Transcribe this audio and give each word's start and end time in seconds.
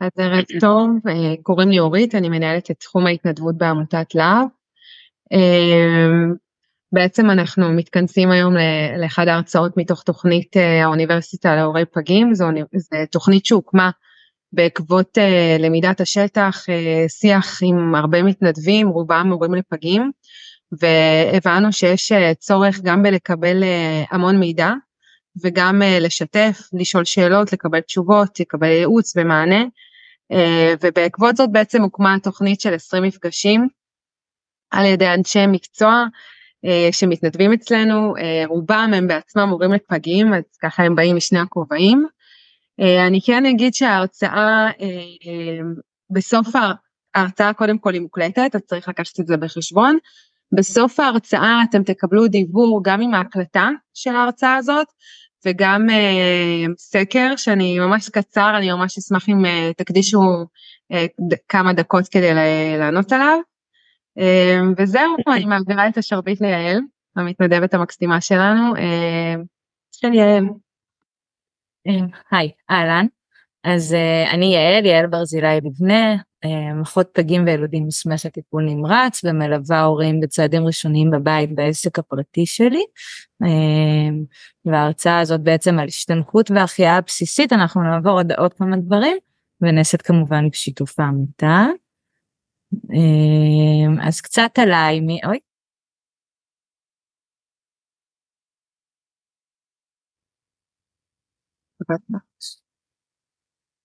אז 0.00 0.10
ערב 0.18 0.44
טוב, 0.60 0.90
אה, 1.08 1.34
קוראים 1.42 1.68
לי 1.68 1.78
אורית, 1.78 2.14
אני 2.14 2.28
מנהלת 2.28 2.70
את 2.70 2.76
תחום 2.80 3.06
ההתנדבות 3.06 3.58
בעמותת 3.58 4.14
להב. 4.14 4.46
אה, 5.32 6.08
בעצם 6.92 7.30
אנחנו 7.30 7.72
מתכנסים 7.72 8.30
היום 8.30 8.54
לאחד 8.98 9.28
ההרצאות 9.28 9.76
מתוך 9.76 10.02
תוכנית 10.02 10.56
אה, 10.56 10.84
האוניברסיטה 10.84 11.56
להורי 11.56 11.84
פגים, 11.84 12.34
זו, 12.34 12.46
זו 12.76 12.96
תוכנית 13.10 13.46
שהוקמה 13.46 13.90
בעקבות 14.52 15.18
למידת 15.58 16.00
השטח, 16.00 16.64
שיח 17.08 17.58
עם 17.62 17.94
הרבה 17.94 18.22
מתנדבים, 18.22 18.88
רובם 18.88 19.26
מורים 19.28 19.54
לפגים, 19.54 20.10
והבנו 20.80 21.72
שיש 21.72 22.12
צורך 22.38 22.80
גם 22.80 23.02
בלקבל 23.02 23.64
המון 24.10 24.38
מידע 24.38 24.70
וגם 25.42 25.82
לשתף, 26.00 26.60
לשאול 26.72 27.04
שאלות, 27.04 27.52
לקבל 27.52 27.80
תשובות, 27.80 28.40
לקבל 28.40 28.68
ייעוץ 28.68 29.16
ומענה. 29.16 29.64
אה, 30.32 30.74
ובעקבות 30.82 31.36
זאת 31.36 31.52
בעצם 31.52 31.82
הוקמה 31.82 32.16
תוכנית 32.22 32.60
של 32.60 32.74
20 32.74 33.02
מפגשים 33.02 33.68
על 34.70 34.86
ידי 34.86 35.08
אנשי 35.08 35.46
מקצוע 35.46 36.04
אה, 36.64 36.88
שמתנדבים 36.92 37.52
אצלנו, 37.52 38.16
אה, 38.16 38.42
רובם 38.46 38.90
הם 38.94 39.06
בעצמם 39.06 39.48
מורים 39.48 39.72
לפגים, 39.72 40.34
אז 40.34 40.42
ככה 40.62 40.82
הם 40.82 40.94
באים 40.94 41.16
משני 41.16 41.38
הכובעים. 41.38 42.06
אני 43.08 43.20
כן 43.26 43.46
אגיד 43.46 43.74
שההרצאה, 43.74 44.70
בסוף 46.10 46.48
ההרצאה 47.14 47.52
קודם 47.52 47.78
כל 47.78 47.92
היא 47.92 48.00
מוקלטת, 48.00 48.50
אז 48.54 48.60
צריך 48.60 48.88
לקחת 48.88 49.20
את 49.20 49.26
זה 49.26 49.36
בחשבון. 49.36 49.98
בסוף 50.52 51.00
ההרצאה 51.00 51.62
אתם 51.70 51.82
תקבלו 51.82 52.28
דיבור 52.28 52.80
גם 52.84 53.00
עם 53.00 53.14
ההקלטה 53.14 53.68
של 53.94 54.10
ההרצאה 54.10 54.56
הזאת, 54.56 54.86
וגם 55.44 55.86
uh, 55.88 56.72
סקר 56.78 57.36
שאני 57.36 57.78
ממש 57.78 58.08
קצר, 58.08 58.52
אני 58.56 58.72
ממש 58.72 58.98
אשמח 58.98 59.28
אם 59.28 59.44
uh, 59.44 59.74
תקדישו 59.76 60.20
uh, 60.92 60.96
כמה 61.48 61.72
דקות 61.72 62.08
כדי 62.08 62.34
לענות 62.78 63.12
עליו. 63.12 63.38
Uh, 64.18 64.22
וזהו, 64.78 65.16
אני 65.36 65.44
מעבירה 65.44 65.88
את 65.88 65.98
השרביט 65.98 66.40
ליעל, 66.40 66.78
המתנדבת 67.16 67.74
המקסימה 67.74 68.20
שלנו. 68.20 68.74
כן, 70.02 70.14
יעל. 70.14 70.44
היי, 72.30 72.50
אהלן. 72.70 73.06
אז 73.64 73.92
uh, 73.92 74.34
אני 74.34 74.54
יעל, 74.54 74.86
יעל 74.86 75.06
ברזילי 75.06 75.56
לבנה, 75.56 76.16
אחות 76.82 77.08
פגים 77.12 77.44
וילודים 77.46 77.84
מוסמכת 77.84 78.32
טיפול 78.34 78.64
נמרץ 78.64 79.20
ומלווה 79.24 79.82
הורים 79.82 80.20
בצעדים 80.20 80.66
ראשוניים 80.66 81.10
בבית 81.10 81.54
בעסק 81.54 81.98
הפרטי 81.98 82.46
שלי. 82.46 82.84
אמ, 83.44 84.24
וההרצאה 84.64 85.20
הזאת 85.20 85.40
בעצם 85.40 85.78
על 85.78 85.86
השתנכות 85.88 86.50
והחייאה 86.50 86.96
הבסיסית 86.96 87.52
אנחנו 87.52 87.82
נעבור 87.82 88.12
עוד, 88.12 88.32
עוד 88.32 88.54
כמה 88.54 88.76
דברים 88.76 89.16
ונעשית 89.60 90.02
כמובן 90.02 90.48
בשיתוף 90.48 91.00
העמותה. 91.00 91.66
אמ, 92.92 94.00
אז 94.02 94.20
קצת 94.20 94.50
עליי 94.58 95.00
מי 95.00 95.20
אוי. 95.26 95.38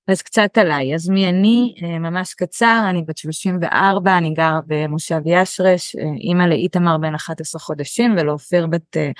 אז 0.07 0.21
קצת 0.21 0.57
עליי, 0.57 0.95
אז 0.95 1.09
מי 1.09 1.29
אני? 1.29 1.75
אה, 1.83 1.99
ממש 1.99 2.33
קצר, 2.33 2.85
אני 2.89 3.01
בת 3.07 3.17
34, 3.17 4.17
אני 4.17 4.33
גר 4.33 4.59
במושב 4.67 5.19
ישרש, 5.25 5.95
אה, 5.95 6.03
אימא 6.19 6.43
לאיתמר 6.43 6.97
בן 6.97 7.15
11 7.15 7.61
חודשים 7.61 8.15
ולאופיר 8.17 8.67
בת 8.67 8.97
אה, 8.97 9.11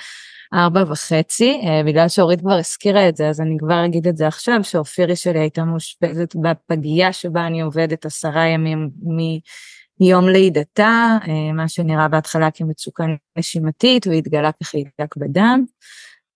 ארבע 0.54 0.84
וחצי, 0.88 1.60
בגלל 1.86 2.08
שאורית 2.08 2.40
כבר 2.40 2.52
הזכירה 2.52 3.08
את 3.08 3.16
זה, 3.16 3.28
אז 3.28 3.40
אני 3.40 3.56
כבר 3.58 3.84
אגיד 3.84 4.06
את 4.06 4.16
זה 4.16 4.26
עכשיו, 4.26 4.64
שאופירי 4.64 5.16
שלי 5.16 5.38
הייתה 5.38 5.64
מאושפזת 5.64 6.36
בפגייה 6.36 7.12
שבה 7.12 7.46
אני 7.46 7.60
עובדת 7.60 8.06
עשרה 8.06 8.46
ימים 8.46 8.90
מיום 10.00 10.28
לידתה, 10.28 11.18
מה 11.54 11.68
שנראה 11.68 12.08
בהתחלה 12.08 12.50
כמצוקה 12.50 13.04
נשימתית 13.38 14.06
והתגלה 14.06 14.50
כחיידק 14.52 15.16
בדם. 15.16 15.64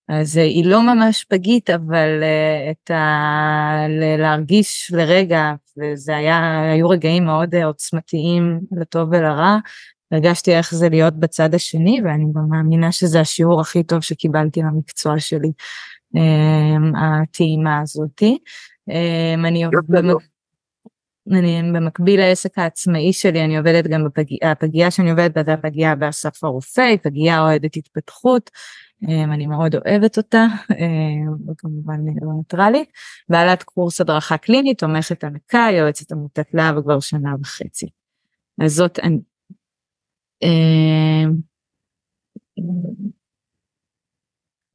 אז 0.09 0.37
אה, 0.37 0.43
היא 0.43 0.65
לא 0.65 0.81
ממש 0.81 1.23
פגית, 1.23 1.69
אבל 1.69 2.23
uh, 2.23 2.71
את 2.71 2.91
ה... 2.91 3.85
להרגיש 4.17 4.91
לרגע, 4.95 5.53
וזה 5.77 6.15
היה, 6.17 6.61
היו 6.71 6.89
רגעים 6.89 7.25
מאוד 7.25 7.55
uh, 7.55 7.63
עוצמתיים 7.63 8.59
לטוב 8.71 9.09
ולרע, 9.11 9.57
הרגשתי 10.11 10.55
איך 10.55 10.75
זה 10.75 10.89
להיות 10.89 11.13
בצד 11.13 11.55
השני, 11.55 12.01
ואני 12.05 12.25
גם 12.35 12.49
מאמינה 12.49 12.91
שזה 12.91 13.19
השיעור 13.19 13.61
הכי 13.61 13.83
טוב 13.83 14.01
שקיבלתי 14.01 14.59
למקצוע 14.59 15.19
שלי, 15.19 15.51
הטעימה 16.95 17.79
הזאתי. 17.81 18.37
אני. 19.45 19.63
אני 21.31 21.61
במקביל 21.73 22.19
לעסק 22.19 22.57
העצמאי 22.57 23.13
שלי 23.13 23.43
אני 23.45 23.57
עובדת 23.57 23.87
גם 23.87 24.05
בפגייה, 24.05 24.51
הפגייה 24.51 24.91
שאני 24.91 25.11
עובדת 25.11 25.33
בה 25.33 25.43
זה 25.43 25.53
הפגייה 25.53 25.95
באסף 25.95 26.43
הרופא, 26.43 26.95
פגייה 27.03 27.41
אוהדת 27.41 27.77
התפתחות, 27.77 28.49
אמ, 29.07 29.31
אני 29.31 29.47
מאוד 29.47 29.75
אוהבת 29.75 30.17
אותה, 30.17 30.45
אמ, 30.79 31.51
וכמובן 31.51 31.99
לא 32.21 32.33
ניטרלית, 32.37 32.89
בעלת 33.29 33.63
קורס 33.63 34.01
הדרכה 34.01 34.37
קלינית, 34.37 34.79
תומכת 34.79 35.23
עמקה, 35.23 35.67
יועצת 35.71 36.11
עמותת 36.11 36.47
להב 36.53 36.81
כבר 36.81 36.99
שנה 36.99 37.35
וחצי. 37.41 37.89
אז 38.61 38.73
זאת 38.73 38.99
אני. 38.99 39.19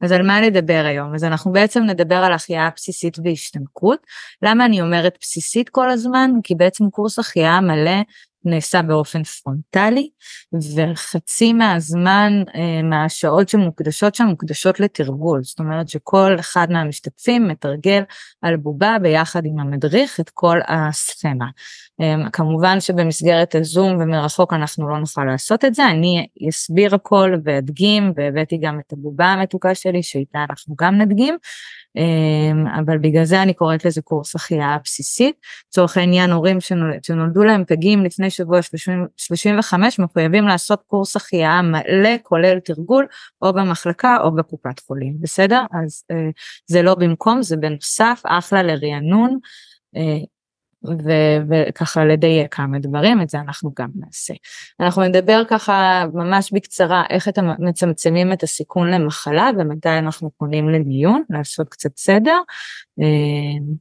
אז 0.01 0.13
על 0.13 0.27
מה 0.27 0.41
נדבר 0.41 0.85
היום? 0.87 1.15
אז 1.15 1.25
אנחנו 1.25 1.53
בעצם 1.53 1.83
נדבר 1.83 2.17
על 2.17 2.33
החייאה 2.33 2.69
בסיסית 2.77 3.19
והשתנקות. 3.25 3.99
למה 4.43 4.65
אני 4.65 4.81
אומרת 4.81 5.17
בסיסית 5.21 5.69
כל 5.69 5.91
הזמן? 5.91 6.31
כי 6.43 6.55
בעצם 6.55 6.91
קורס 6.91 7.19
החייאה 7.19 7.61
מלא 7.61 8.03
נעשה 8.47 8.83
באופן 8.83 9.23
פרונטלי 9.25 10.11
וחצי 10.77 11.53
מהזמן 11.53 12.33
אה, 12.55 12.83
מהשעות 12.83 13.49
שמוקדשות 13.49 14.15
שם 14.15 14.25
מוקדשות 14.25 14.81
לתרגול 14.81 15.43
זאת 15.43 15.59
אומרת 15.59 15.89
שכל 15.89 16.37
אחד 16.41 16.67
מהמשתתפים 16.71 17.49
מתרגל 17.49 18.03
על 18.43 18.57
בובה 18.57 18.97
ביחד 19.03 19.47
עם 19.47 19.59
המדריך 19.59 20.21
את 20.21 20.31
כל 20.31 20.59
הסכמה. 20.69 21.47
אה, 22.01 22.31
כמובן 22.33 22.81
שבמסגרת 22.81 23.55
הזום 23.55 23.97
ומרחוק 24.01 24.53
אנחנו 24.53 24.89
לא 24.89 24.99
נוכל 24.99 25.25
לעשות 25.25 25.65
את 25.65 25.75
זה. 25.75 25.87
אני 25.87 26.27
אסביר 26.49 26.95
הכל 26.95 27.35
ואדגים 27.45 28.13
והבאתי 28.17 28.59
גם 28.59 28.81
את 28.81 28.93
הבובה 28.93 29.27
המתוקה 29.27 29.75
שלי 29.75 30.03
שאיתה 30.03 30.39
אנחנו 30.51 30.75
גם 30.79 30.95
נדגים. 30.99 31.37
אמ, 31.97 32.67
אבל 32.67 32.99
בגלל 32.99 33.25
זה 33.25 33.43
אני 33.43 33.55
קוראת 33.55 33.85
לזה 33.85 34.03
קורס 34.03 34.35
החייאה 34.35 34.77
בסיסית. 34.85 35.37
לצורך 35.69 35.97
העניין 35.97 36.31
הורים 36.31 36.59
שנולדו 37.03 37.45
להם 37.45 37.65
פגים 37.65 38.05
לפני 38.05 38.31
שבוע 38.31 38.61
35 39.17 39.99
מחויבים 39.99 40.47
לעשות 40.47 40.83
קורס 40.87 41.17
החייאה 41.17 41.63
מלא 41.63 42.11
כולל 42.23 42.59
תרגול 42.59 43.07
או 43.43 43.53
במחלקה 43.53 44.17
או 44.23 44.35
בקופת 44.35 44.81
חולים. 44.87 45.17
בסדר? 45.21 45.63
אז 45.83 46.05
אה, 46.11 46.31
זה 46.67 46.83
לא 46.83 46.95
במקום 46.95 47.43
זה 47.43 47.57
בנוסף 47.57 48.23
אחלה 48.25 48.63
לרענון 48.63 49.39
וככה 51.49 52.05
לדייק 52.05 52.55
כמה 52.55 52.79
דברים, 52.79 53.23
את 53.23 53.29
זה 53.29 53.39
אנחנו 53.39 53.71
גם 53.79 53.89
נעשה. 53.95 54.35
אנחנו 54.81 55.03
נדבר 55.03 55.43
ככה 55.49 56.05
ממש 56.15 56.53
בקצרה 56.53 57.05
איך 57.11 57.29
אתם 57.29 57.47
מצמצמים 57.59 58.33
את 58.33 58.43
הסיכון 58.43 58.91
למחלה 58.91 59.51
ומתי 59.59 59.89
אנחנו 59.89 60.31
פונים 60.39 60.69
למיון, 60.69 61.23
לעשות 61.31 61.69
קצת 61.69 61.97
סדר. 61.97 62.39
אה, 63.03 63.77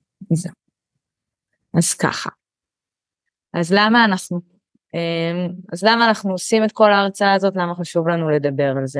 אז 1.73 1.93
ככה. 1.93 2.29
אז 3.53 3.73
למה 3.73 4.05
אנחנו 4.05 4.54
אז 5.73 5.83
למה 5.83 6.07
אנחנו 6.07 6.31
עושים 6.31 6.63
את 6.63 6.71
כל 6.71 6.91
ההרצאה 6.91 7.33
הזאת, 7.33 7.55
למה 7.55 7.75
חשוב 7.75 8.07
לנו 8.07 8.29
לדבר 8.29 8.73
על 8.77 8.87
זה? 8.87 8.99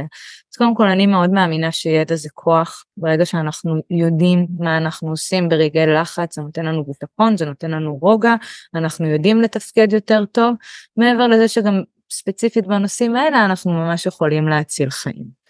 אז 0.54 0.58
קודם 0.58 0.76
כל 0.76 0.88
אני 0.88 1.06
מאוד 1.06 1.30
מאמינה 1.30 1.72
שידע 1.72 2.16
זה 2.16 2.30
כוח, 2.34 2.86
ברגע 2.98 3.26
שאנחנו 3.26 3.76
יודעים 3.90 4.48
מה 4.60 4.78
אנחנו 4.78 5.10
עושים 5.10 5.50
ברגעי 5.50 5.88
לחץ, 5.88 6.36
זה 6.36 6.42
נותן 6.42 6.66
לנו 6.66 6.84
ביטחון, 6.84 7.38
זה 7.38 7.46
נותן 7.46 7.72
לנו 7.72 7.98
רוגע, 8.02 8.36
אנחנו 8.76 9.08
יודעים 9.08 9.42
לתפקד 9.42 9.94
יותר 9.94 10.26
טוב, 10.26 10.56
מעבר 10.98 11.28
לזה 11.28 11.48
שגם 11.48 11.82
ספציפית 12.12 12.68
בנושאים 12.68 13.16
האלה 13.16 13.46
אנחנו 13.46 13.74
ממש 13.74 14.06
יכולים 14.06 14.48
להציל 14.48 14.90
חיים. 14.90 15.45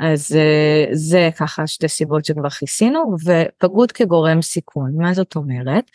אז 0.00 0.36
אה, 0.36 0.84
זה 0.92 1.30
ככה 1.38 1.66
שתי 1.66 1.88
סיבות 1.88 2.24
שכבר 2.24 2.50
כיסינו 2.50 3.16
ופגות 3.24 3.92
כגורם 3.92 4.42
סיכון. 4.42 4.92
מה 4.96 5.14
זאת 5.14 5.36
אומרת? 5.36 5.90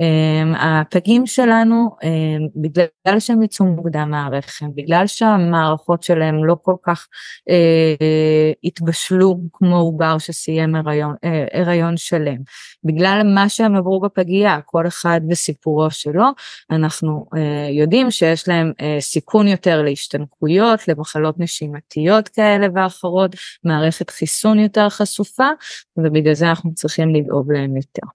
אמ, 0.00 0.54
הפגים 0.54 1.26
שלנו 1.26 1.90
אמ, 2.02 2.48
בגלל 2.56 3.20
שהם 3.20 3.42
יצאו 3.42 3.66
מוקדם 3.66 4.10
מהרחם 4.10 4.66
בגלל 4.74 5.06
שהמערכות 5.06 6.02
שלהם 6.02 6.44
לא 6.44 6.56
כל 6.62 6.74
כך 6.82 7.06
אה, 7.48 8.52
התבשלו 8.64 9.38
כמו 9.52 9.76
עובר 9.76 10.18
שסיים 10.18 10.74
הריון, 10.74 11.14
אה, 11.24 11.44
הריון 11.52 11.96
שלם. 11.96 12.36
בגלל 12.84 13.22
מה 13.34 13.48
שהם 13.48 13.76
עברו 13.76 14.00
בפגייה 14.00 14.60
כל 14.64 14.86
אחד 14.86 15.20
וסיפורו 15.30 15.90
שלו 15.90 16.24
אנחנו 16.70 17.26
יודעים 17.70 18.10
שיש 18.10 18.48
להם 18.48 18.72
סיכון 19.00 19.48
יותר 19.48 19.82
להשתנקויות 19.82 20.88
למחלות 20.88 21.34
נשימתיות 21.38 22.28
כאלה 22.28 22.66
ואחרות 22.74 23.36
מערכת 23.64 24.10
חיסון 24.10 24.58
יותר 24.58 24.88
חשופה 24.88 25.48
ובגלל 25.96 26.34
זה 26.34 26.48
אנחנו 26.48 26.74
צריכים 26.74 27.14
לדאוג 27.14 27.52
להם 27.52 27.76
יותר. 27.76 28.06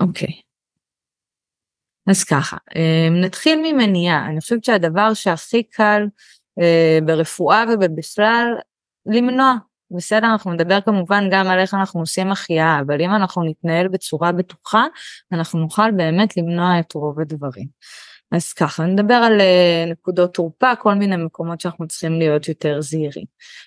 אוקיי. 0.00 0.40
אז 2.10 2.24
ככה, 2.24 2.56
נתחיל 3.24 3.60
ממניעה, 3.62 4.26
אני 4.26 4.40
חושבת 4.40 4.64
שהדבר 4.64 5.14
שהכי 5.14 5.62
קל 5.62 6.06
ברפואה 7.04 7.64
ובכלל 7.72 8.54
למנוע 9.06 9.54
בסדר 9.90 10.26
אנחנו 10.26 10.52
נדבר 10.52 10.80
כמובן 10.80 11.24
גם 11.30 11.46
על 11.46 11.58
איך 11.58 11.74
אנחנו 11.74 12.00
עושים 12.00 12.32
החייאה 12.32 12.80
אבל 12.80 13.02
אם 13.02 13.14
אנחנו 13.14 13.44
נתנהל 13.44 13.88
בצורה 13.88 14.32
בטוחה 14.32 14.86
אנחנו 15.32 15.58
נוכל 15.58 15.90
באמת 15.90 16.36
למנוע 16.36 16.80
את 16.80 16.92
רוב 16.92 17.20
הדברים. 17.20 17.66
אז 18.32 18.52
ככה 18.52 18.84
נדבר 18.86 19.14
על 19.14 19.40
uh, 19.40 19.90
נקודות 19.90 20.34
תורפה 20.34 20.76
כל 20.76 20.94
מיני 20.94 21.16
מקומות 21.16 21.60
שאנחנו 21.60 21.88
צריכים 21.88 22.18
להיות 22.18 22.48
יותר 22.48 22.80
זהירים. 22.80 23.24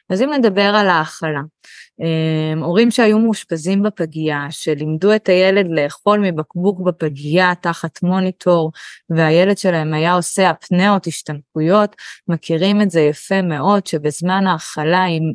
אז 0.09 0.21
אם 0.21 0.33
נדבר 0.33 0.61
על 0.75 0.89
האכלה, 0.89 1.41
um, 2.01 2.63
הורים 2.63 2.91
שהיו 2.91 3.19
מאושפזים 3.19 3.83
בפגייה 3.83 4.47
שלימדו 4.49 5.15
את 5.15 5.29
הילד 5.29 5.65
לאכול 5.69 6.19
מבקבוק 6.19 6.79
בפגייה 6.79 7.53
תחת 7.61 8.03
מוניטור 8.03 8.71
והילד 9.09 9.57
שלהם 9.57 9.93
היה 9.93 10.13
עושה 10.13 10.49
הפנאות 10.49 11.07
השתנקויות 11.07 11.95
מכירים 12.27 12.81
את 12.81 12.91
זה 12.91 13.01
יפה 13.01 13.41
מאוד 13.41 13.87
שבזמן 13.87 14.47
האכלה 14.47 15.05
אם 15.05 15.31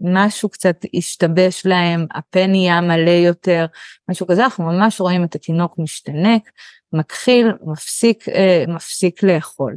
משהו 0.00 0.48
קצת 0.48 0.76
השתבש 0.94 1.66
להם, 1.66 2.06
הפה 2.14 2.46
נהיה 2.46 2.80
מלא 2.80 3.10
יותר, 3.10 3.66
משהו 4.10 4.26
כזה, 4.26 4.44
אנחנו 4.44 4.64
ממש 4.64 5.00
רואים 5.00 5.24
את 5.24 5.34
התינוק 5.34 5.74
משתנק, 5.78 6.50
מכחיל, 6.94 7.52
מפסיק, 7.62 8.28
אה, 8.28 8.64
מפסיק 8.68 9.22
לאכול. 9.22 9.76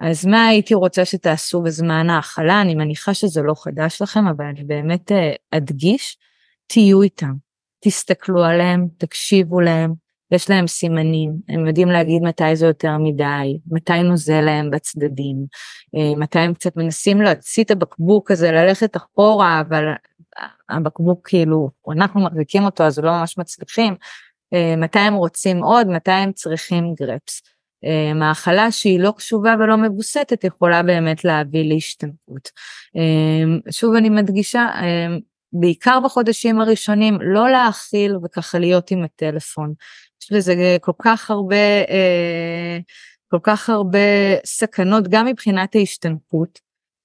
אז 0.00 0.26
מה 0.26 0.46
הייתי 0.46 0.74
רוצה 0.74 1.04
שתעשו 1.04 1.62
בזמן 1.62 2.10
ההאכלה? 2.10 2.60
אני 2.60 2.74
מניחה 2.74 3.14
שזה 3.14 3.42
לא 3.42 3.54
חדש 3.56 4.02
לכם, 4.02 4.26
אבל 4.26 4.44
אני 4.44 4.64
באמת 4.64 5.12
אה, 5.12 5.32
אדגיש, 5.50 6.18
תהיו 6.66 7.02
איתם, 7.02 7.32
תסתכלו 7.80 8.44
עליהם, 8.44 8.86
תקשיבו 8.98 9.60
להם, 9.60 9.92
יש 10.30 10.50
להם 10.50 10.66
סימנים, 10.66 11.32
הם 11.48 11.66
יודעים 11.66 11.88
להגיד 11.88 12.22
מתי 12.22 12.56
זה 12.56 12.66
יותר 12.66 12.98
מדי, 12.98 13.58
מתי 13.70 14.02
נוזל 14.02 14.40
להם 14.40 14.70
בצדדים, 14.70 15.36
אה, 15.96 16.12
מתי 16.16 16.38
הם 16.38 16.54
קצת 16.54 16.76
מנסים 16.76 17.20
להוציא 17.20 17.64
את 17.64 17.70
הבקבוק 17.70 18.30
הזה, 18.30 18.52
ללכת 18.52 18.96
אחורה, 18.96 19.60
אבל 19.60 19.84
הבקבוק 20.68 21.28
כאילו, 21.28 21.70
אנחנו 21.92 22.20
מחזיקים 22.20 22.64
אותו 22.64 22.84
אז 22.84 22.98
לא 22.98 23.12
ממש 23.12 23.38
מצליחים, 23.38 23.92
אה, 23.92 23.98
מתי 24.76 24.98
הם 24.98 25.14
רוצים 25.14 25.62
עוד, 25.62 25.86
מתי 25.86 26.10
הם 26.10 26.32
צריכים 26.32 26.94
גרפס. 26.94 27.42
אה, 27.84 28.14
מאכלה 28.14 28.70
שהיא 28.70 29.00
לא 29.00 29.12
קשובה 29.16 29.54
ולא 29.58 29.76
מבוסתת 29.76 30.44
יכולה 30.44 30.82
באמת 30.82 31.24
להביא 31.24 31.68
להשתנקות. 31.68 32.50
שוב 33.70 33.94
אני 33.94 34.10
מדגישה, 34.10 34.66
בעיקר 35.54 35.98
בחודשים 36.04 36.60
הראשונים 36.60 37.18
לא 37.20 37.50
להאכיל 37.50 38.16
וככה 38.16 38.58
להיות 38.58 38.90
עם 38.90 39.04
הטלפון. 39.04 39.74
יש 40.22 40.32
לזה 40.32 40.76
כל 40.80 40.92
כך 41.02 41.30
הרבה, 41.30 41.56
אה, 41.88 42.78
כל 43.30 43.38
כך 43.42 43.70
הרבה 43.70 43.98
סכנות 44.44 45.08
גם 45.08 45.26
מבחינת 45.26 45.74
ההשתנקות, 45.74 46.60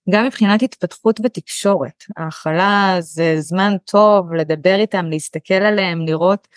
גם 0.09 0.25
מבחינת 0.25 0.61
התפתחות 0.61 1.19
ותקשורת. 1.23 2.03
האכלה 2.17 2.95
זה 2.99 3.35
זמן 3.39 3.75
טוב 3.85 4.33
לדבר 4.33 4.75
איתם, 4.75 5.05
להסתכל 5.05 5.53
עליהם, 5.53 6.05
לראות 6.05 6.47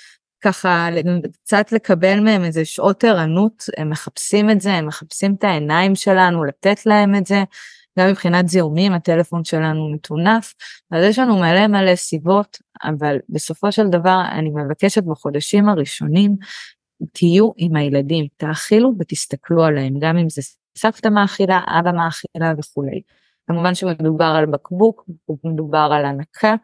ככה 0.42 0.88
קצת 1.32 1.72
לקבל 1.72 2.20
מהם 2.20 2.44
איזה 2.44 2.64
שעות 2.64 3.04
ערנות, 3.04 3.64
הם 3.76 3.90
מחפשים 3.90 4.50
את 4.50 4.60
זה, 4.60 4.72
הם 4.72 4.86
מחפשים 4.86 5.34
את 5.34 5.44
העיניים 5.44 5.94
שלנו, 5.94 6.44
לתת 6.44 6.86
להם 6.86 7.14
את 7.14 7.26
זה. 7.26 7.44
גם 7.98 8.08
מבחינת 8.08 8.48
זיהומים 8.48 8.92
הטלפון 8.92 9.44
שלנו 9.44 9.92
מטונף, 9.92 10.54
אז 10.90 11.04
יש 11.04 11.18
לנו 11.18 11.38
מלא 11.38 11.66
מלא 11.66 11.96
סיבות, 11.96 12.58
אבל 12.84 13.16
בסופו 13.28 13.72
של 13.72 13.88
דבר 13.88 14.22
אני 14.32 14.50
מבקשת 14.50 15.02
בחודשים 15.02 15.68
הראשונים, 15.68 16.36
תהיו 17.12 17.50
עם 17.56 17.76
הילדים, 17.76 18.26
תאכילו 18.36 18.94
ותסתכלו 18.98 19.64
עליהם, 19.64 19.94
גם 20.00 20.16
אם 20.16 20.28
זה 20.28 20.42
סבתא 20.78 21.08
מאכילה, 21.08 21.60
אבא 21.66 21.92
מאכילה 21.92 22.52
וכולי. 22.58 23.02
כמובן 23.52 23.74
שמדובר 23.74 24.24
על 24.24 24.46
בקבוק, 24.46 25.04
מדובר 25.44 25.88
על 25.92 26.04
הנקה, 26.04 26.54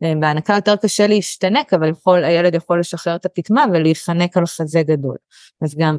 בהנקה 0.00 0.54
יותר 0.54 0.76
קשה 0.76 1.06
להשתנק, 1.06 1.74
אבל 1.74 1.88
יכול, 1.88 2.24
הילד 2.24 2.54
יכול 2.54 2.80
לשחרר 2.80 3.16
את 3.16 3.26
הפטמה 3.26 3.64
ולהיחנק 3.72 4.36
על 4.36 4.46
חזה 4.46 4.82
גדול. 4.82 5.16
אז 5.62 5.74
גם, 5.78 5.96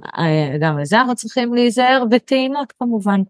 גם 0.59 0.77
על 0.77 0.85
זה 0.85 0.99
אנחנו 0.99 1.15
צריכים 1.15 1.53
להיזהר, 1.53 2.03
וטעימות 2.11 2.73
כמובן. 2.79 3.21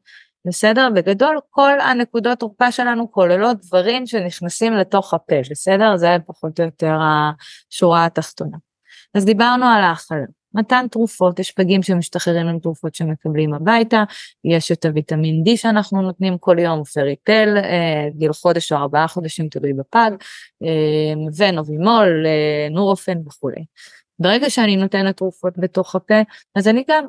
בסדר? 0.47 0.89
בגדול 0.95 1.39
כל 1.49 1.79
הנקודות 1.79 2.39
תורפה 2.39 2.71
שלנו 2.71 3.11
כוללות 3.11 3.57
דברים 3.65 4.07
שנכנסים 4.07 4.73
לתוך 4.73 5.13
הפה, 5.13 5.35
בסדר? 5.51 5.97
זה 5.97 6.17
פחות 6.27 6.59
או 6.59 6.65
יותר 6.65 6.97
השורה 7.71 8.05
התחתונה. 8.05 8.57
אז 9.15 9.25
דיברנו 9.25 9.65
על 9.65 9.83
האכלה. 9.83 10.25
מתן 10.55 10.85
תרופות, 10.91 11.39
יש 11.39 11.51
פגים 11.51 11.83
שמשתחררים 11.83 12.47
עם 12.47 12.59
תרופות 12.59 12.95
שמקבלים 12.95 13.53
הביתה, 13.53 14.03
יש 14.43 14.71
את 14.71 14.85
הוויטמין 14.85 15.43
D 15.47 15.57
שאנחנו 15.57 16.01
נותנים 16.01 16.37
כל 16.37 16.59
יום, 16.59 16.83
פריפל, 16.83 17.57
אה, 17.57 18.09
גיל 18.17 18.33
חודש 18.33 18.71
או 18.71 18.77
ארבעה 18.77 19.07
חודשים 19.07 19.49
תלוי 19.49 19.73
בפג, 19.73 20.11
אה, 20.63 21.13
ונובימול, 21.37 22.25
אה, 22.25 22.67
נורופן 22.71 23.17
וכולי. 23.27 23.65
ברגע 24.19 24.49
שאני 24.49 24.75
נותנת 24.75 25.17
תרופות 25.17 25.53
בתוך 25.57 25.95
הפה 25.95 26.21
אז 26.55 26.67
אני 26.67 26.83
גם 26.89 27.05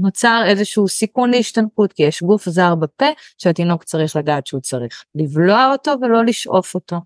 נוצר 0.00 0.42
איזשהו 0.46 0.88
סיכון 0.88 1.30
להשתנקות 1.30 1.92
כי 1.92 2.02
יש 2.02 2.22
גוף 2.22 2.48
זר 2.48 2.74
בפה 2.74 3.06
שהתינוק 3.38 3.84
צריך 3.84 4.16
לדעת 4.16 4.46
שהוא 4.46 4.60
צריך 4.60 5.04
לבלוע 5.14 5.72
אותו 5.72 5.94
ולא 6.02 6.24
לשאוף 6.24 6.74
אותו. 6.74 6.96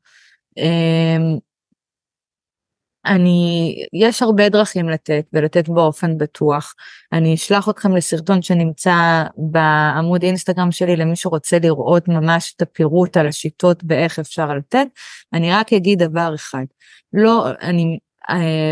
אני 3.07 3.75
יש 3.93 4.23
הרבה 4.23 4.49
דרכים 4.49 4.89
לתת 4.89 5.25
ולתת 5.33 5.69
באופן 5.69 6.19
בטוח. 6.19 6.75
אני 7.13 7.35
אשלח 7.35 7.69
אתכם 7.69 7.97
לסרטון 7.97 8.43
שנמצא 8.43 9.25
בעמוד 9.37 10.23
אינסטגרם 10.23 10.73
שלי 10.73 10.97
למי 10.97 11.17
שרוצה 11.17 11.59
לראות 11.59 12.09
ממש 12.09 12.55
את 12.57 12.63
הפירוט 12.63 13.17
על 13.17 13.27
השיטות 13.27 13.85
באיך 13.85 14.19
אפשר 14.19 14.55
לתת. 14.55 14.87
אני 15.33 15.53
רק 15.53 15.73
אגיד 15.73 16.03
דבר 16.03 16.35
אחד. 16.35 16.65
לא 17.13 17.47
אני 17.63 17.99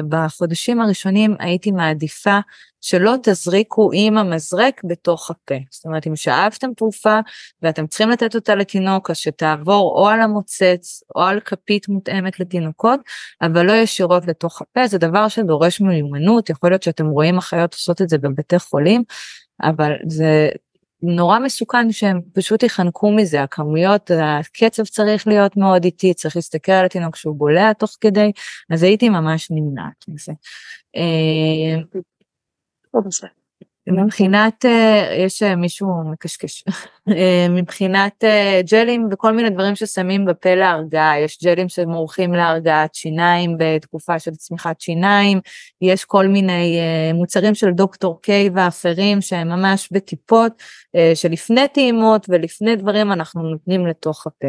בחודשים 0.08 0.80
הראשונים 0.80 1.36
הייתי 1.38 1.70
מעדיפה 1.70 2.38
שלא 2.80 3.14
תזריקו 3.22 3.90
עם 3.94 4.18
המזרק 4.18 4.80
בתוך 4.84 5.30
הפה. 5.30 5.54
זאת 5.70 5.84
אומרת, 5.84 6.06
אם 6.06 6.16
שאבתם 6.16 6.74
תרופה 6.76 7.18
ואתם 7.62 7.86
צריכים 7.86 8.10
לתת 8.10 8.34
אותה 8.34 8.54
לתינוק, 8.54 9.10
אז 9.10 9.16
שתעבור 9.16 9.92
או 9.96 10.08
על 10.08 10.20
המוצץ 10.20 11.02
או 11.16 11.22
על 11.22 11.40
כפית 11.40 11.88
מותאמת 11.88 12.40
לתינוקות, 12.40 13.00
אבל 13.42 13.66
לא 13.66 13.72
ישירות 13.72 14.26
לתוך 14.26 14.62
הפה, 14.62 14.86
זה 14.86 14.98
דבר 14.98 15.28
שדורש 15.28 15.80
מיומנות, 15.80 16.50
יכול 16.50 16.70
להיות 16.70 16.82
שאתם 16.82 17.06
רואים 17.06 17.38
אחיות 17.38 17.72
עושות 17.74 18.02
את 18.02 18.08
זה 18.08 18.18
בבתי 18.18 18.58
חולים, 18.58 19.02
אבל 19.62 19.92
זה 20.08 20.48
נורא 21.02 21.38
מסוכן 21.38 21.92
שהם 21.92 22.20
פשוט 22.32 22.62
יחנקו 22.62 23.12
מזה 23.12 23.42
הכמויות 23.42 24.10
הקצב 24.22 24.84
צריך 24.84 25.26
להיות 25.26 25.56
מאוד 25.56 25.84
איטי 25.84 26.14
צריך 26.14 26.36
להסתכל 26.36 26.72
על 26.72 26.84
התינוק 26.84 27.16
שהוא 27.16 27.36
בולע 27.36 27.72
תוך 27.72 27.96
כדי 28.00 28.32
אז 28.70 28.82
הייתי 28.82 29.08
ממש 29.08 29.50
נמנעת 29.50 30.04
מזה. 30.08 30.32
אה, 33.88 34.04
מבחינת 34.04 34.64
אה, 34.64 35.14
יש 35.18 35.42
אה, 35.42 35.56
מישהו 35.56 35.88
מקשקש. 36.12 36.64
אה, 37.08 37.46
מבחינת 37.50 38.24
ג'לים 38.70 39.08
וכל 39.12 39.32
מיני 39.32 39.50
דברים 39.50 39.76
ששמים 39.76 40.24
בפה 40.24 40.54
להרגעה. 40.54 41.20
יש 41.20 41.38
ג'לים 41.44 41.68
שמורחים 41.68 42.34
להרגעת 42.34 42.94
שיניים 42.94 43.56
בתקופה 43.58 44.18
של 44.18 44.30
צמיחת 44.30 44.80
שיניים. 44.80 45.40
יש 45.80 46.04
כל 46.04 46.26
מיני 46.26 46.78
מוצרים 47.14 47.54
של 47.54 47.70
דוקטור 47.70 48.22
קיי 48.22 48.50
ואחרים 48.54 49.20
שהם 49.20 49.48
ממש 49.48 49.88
בטיפות 49.92 50.52
שלפני 51.14 51.68
טעימות 51.68 52.26
ולפני 52.28 52.76
דברים 52.76 53.12
אנחנו 53.12 53.42
נותנים 53.42 53.86
לתוך 53.86 54.26
הפה. 54.26 54.48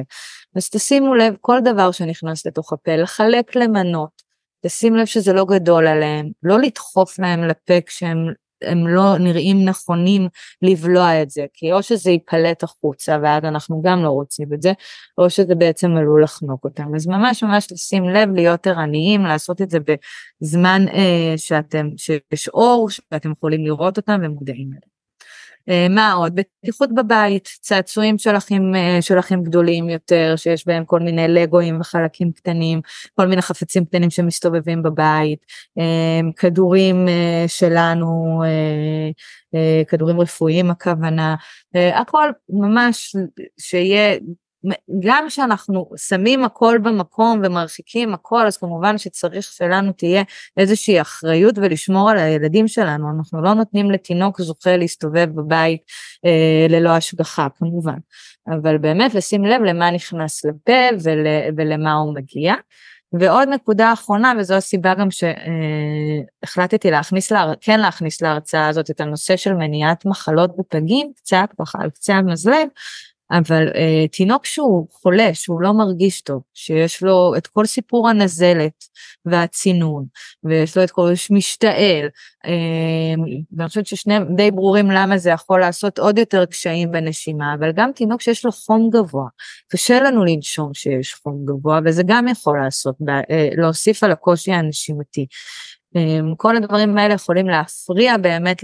אז 0.56 0.70
תשימו 0.70 1.16
לב 1.16 1.36
כל 1.42 1.60
דבר 1.64 1.92
שנכנס 1.92 2.46
לתוך 2.46 2.74
הפה 2.74 2.96
לחלק 2.96 3.56
למנות 3.56 4.28
תשים 4.66 4.96
לב 4.96 5.06
שזה 5.06 5.34
לא 5.34 5.46
גדול 5.46 5.88
עליהם 5.88 6.30
לא 6.44 6.60
לדחוף 6.60 7.20
להם 7.20 7.44
לפה 7.44 7.74
כשהם 7.86 8.18
הם 8.64 8.88
לא 8.88 9.18
נראים 9.18 9.66
נכונים 9.66 10.28
לבלוע 10.62 11.22
את 11.22 11.30
זה 11.30 11.46
כי 11.54 11.74
או 11.74 11.84
שזה 11.84 12.12
ייפלט 12.12 12.64
החוצה 12.64 13.18
ואז 13.24 13.44
אנחנו 13.44 13.82
גם 13.82 14.04
לא 14.04 14.10
רוצים 14.10 14.54
את 14.54 14.62
זה 14.62 14.72
או 15.18 15.30
שזה 15.30 15.56
בעצם 15.56 15.98
עלול 15.98 16.24
לחנוק 16.24 16.64
אותם 16.64 16.96
אז 16.96 17.08
ממש 17.08 17.44
ממש 17.44 17.72
לשים 17.72 18.10
לב 18.10 18.30
להיות 18.30 18.68
ערניים 18.68 19.22
לעשות 19.22 19.62
את 19.62 19.70
זה 19.70 19.80
בזמן 20.42 20.86
אה, 20.94 21.34
שאתם 21.38 21.88
שיש 21.98 22.48
אור 22.48 22.90
שאתם 22.90 23.32
יכולים 23.32 23.66
לראות 23.66 23.98
אותם 23.98 24.20
ומודעים 24.24 24.68
אליהם. 24.68 24.97
אה, 25.70 25.88
מה 25.90 26.14
עוד? 26.14 26.36
בטיחות 26.36 26.90
בבית, 26.96 27.50
צעצועים 27.62 28.18
של 28.18 28.38
אחים, 28.38 28.76
אה, 28.76 29.42
גדולים 29.44 29.90
יותר, 29.90 30.34
שיש 30.36 30.68
בהם 30.68 30.86
כל 30.86 31.00
מיני 31.00 31.28
לגואים 31.28 31.80
וחלקים 31.80 32.32
קטנים, 32.32 32.82
כל 33.16 33.28
מיני 33.28 33.42
חפצים 33.42 33.86
קטנים 33.86 34.10
שמסתובבים 34.10 34.84
בבית, 34.84 35.40
אה, 35.80 36.20
כדורים 36.38 37.08
שלנו, 37.48 38.44
כדורים 39.88 40.20
רפואיים 40.20 40.72
הכוונה, 40.72 41.36
הכל 41.94 42.30
ממש 42.50 43.16
שיהיה 43.60 44.18
גם 45.00 45.26
כשאנחנו 45.28 45.90
שמים 45.98 46.44
הכל 46.44 46.78
במקום 46.84 47.42
ומרחיקים 47.44 48.14
הכל, 48.14 48.48
אז 48.48 48.58
כמובן 48.58 48.98
שצריך 48.98 49.46
שלנו 49.46 49.92
תהיה 49.92 50.24
איזושהי 50.58 51.02
אחריות 51.02 51.58
ולשמור 51.58 52.10
על 52.10 52.18
הילדים 52.18 52.68
שלנו. 52.68 53.08
אנחנו 53.18 53.42
לא 53.42 53.54
נותנים 53.54 53.92
לתינוק 53.92 54.42
זוכה 54.42 54.78
להסתובב 54.78 55.30
בבית 55.36 55.82
אה, 56.26 56.68
ללא 56.70 56.90
השגחה, 56.90 57.48
כמובן. 57.58 57.98
אבל 58.48 58.78
באמת 58.78 59.14
לשים 59.14 59.46
לב 59.46 59.62
למה 59.62 59.92
נכנס 59.92 60.46
לפה 60.46 60.98
ול, 61.04 61.28
ולמה 61.58 61.94
הוא 61.94 62.16
מגיע. 62.16 62.54
ועוד 63.14 63.48
נקודה 63.48 63.94
אחרונה 63.94 64.34
וזו 64.40 64.56
הסיבה 64.56 64.94
גם 64.94 65.08
שהחלטתי 65.12 66.92
להכניס 66.92 67.32
לה, 67.32 67.54
כן 67.62 67.80
להכניס 67.80 68.22
להרצאה 68.22 68.68
הזאת 68.68 68.90
את 68.90 69.02
הנושא 69.02 69.38
של 69.38 69.54
מניעת 69.54 70.06
מחלות 70.06 70.58
בפגים 70.58 71.12
קצת 71.16 71.50
ככה 71.62 71.78
על 71.82 71.90
קצה 71.90 72.16
המזלג 72.16 72.68
אבל 73.32 73.68
uh, 73.68 74.12
תינוק 74.12 74.46
שהוא 74.46 74.88
חולה, 74.92 75.34
שהוא 75.34 75.62
לא 75.62 75.74
מרגיש 75.74 76.22
טוב, 76.22 76.42
שיש 76.54 77.04
לו 77.04 77.34
את 77.38 77.48
כל 77.48 77.66
סיפור 77.66 78.10
הנזלת 78.10 78.84
והצינון, 79.26 80.06
ויש 80.44 80.78
לו 80.78 80.84
את 80.84 80.92
כל 80.92 81.12
משתעל, 81.32 82.08
uh, 82.46 82.50
ואני 83.58 83.68
חושבת 83.68 83.88
ששניהם 83.88 84.36
די 84.36 84.52
ברורים 84.52 84.92
למה 84.92 85.18
זה 85.18 85.30
יכול 85.30 85.60
לעשות 85.60 86.00
עוד 86.00 86.18
יותר 86.18 86.46
קשיים 86.46 86.92
בנשימה, 86.92 87.54
אבל 87.60 87.72
גם 87.72 87.92
תינוק 87.96 88.22
שיש 88.22 88.46
לו 88.46 88.52
חום 88.52 88.90
גבוה, 88.94 89.28
קשה 89.72 90.00
לנו 90.00 90.26
לנשום 90.26 90.74
שיש 90.74 91.14
חום 91.14 91.46
גבוה, 91.46 91.80
וזה 91.86 92.04
גם 92.06 92.28
יכול 92.28 92.60
לעשות, 92.64 92.96
uh, 93.02 93.34
להוסיף 93.58 94.04
על 94.04 94.12
הקושי 94.12 94.52
הנשימתי. 94.52 95.26
Um, 95.98 96.36
כל 96.38 96.58
הדברים 96.58 96.98
האלה 96.98 97.14
יכולים 97.14 97.48
להפריע 97.48 98.18
באמת 98.18 98.64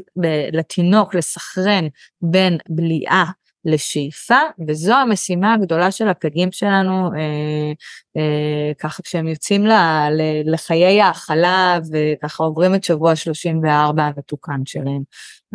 לתינוק 0.53 1.15
לסכרן 1.15 1.87
בין 2.21 2.57
בליעה 2.69 3.31
לשאיפה 3.65 4.39
וזו 4.67 4.93
המשימה 4.93 5.53
הגדולה 5.53 5.91
של 5.91 6.07
הפגים 6.07 6.51
שלנו 6.51 7.11
אה, 7.13 7.71
אה, 8.17 8.71
ככה 8.79 9.03
כשהם 9.03 9.27
יוצאים 9.27 9.65
ל, 9.65 9.71
ל, 10.11 10.21
לחיי 10.53 11.01
ההכלה 11.01 11.79
וככה 11.91 12.43
עוברים 12.43 12.75
את 12.75 12.83
שבוע 12.83 13.15
34 13.15 14.03
המתוקן 14.03 14.61
שלהם. 14.65 15.01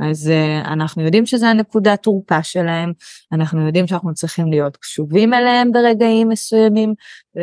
אז 0.03 0.31
אה, 0.31 0.73
אנחנו 0.73 1.03
יודעים 1.03 1.27
שזה 1.27 1.49
הנקודת 1.49 2.03
תורפה 2.03 2.43
שלהם, 2.43 2.93
אנחנו 3.33 3.67
יודעים 3.67 3.87
שאנחנו 3.87 4.15
צריכים 4.15 4.51
להיות 4.51 4.77
קשובים 4.77 5.35
אליהם 5.35 5.73
ברגעים 5.73 6.29
מסוימים, 6.29 6.95
אה, 7.39 7.43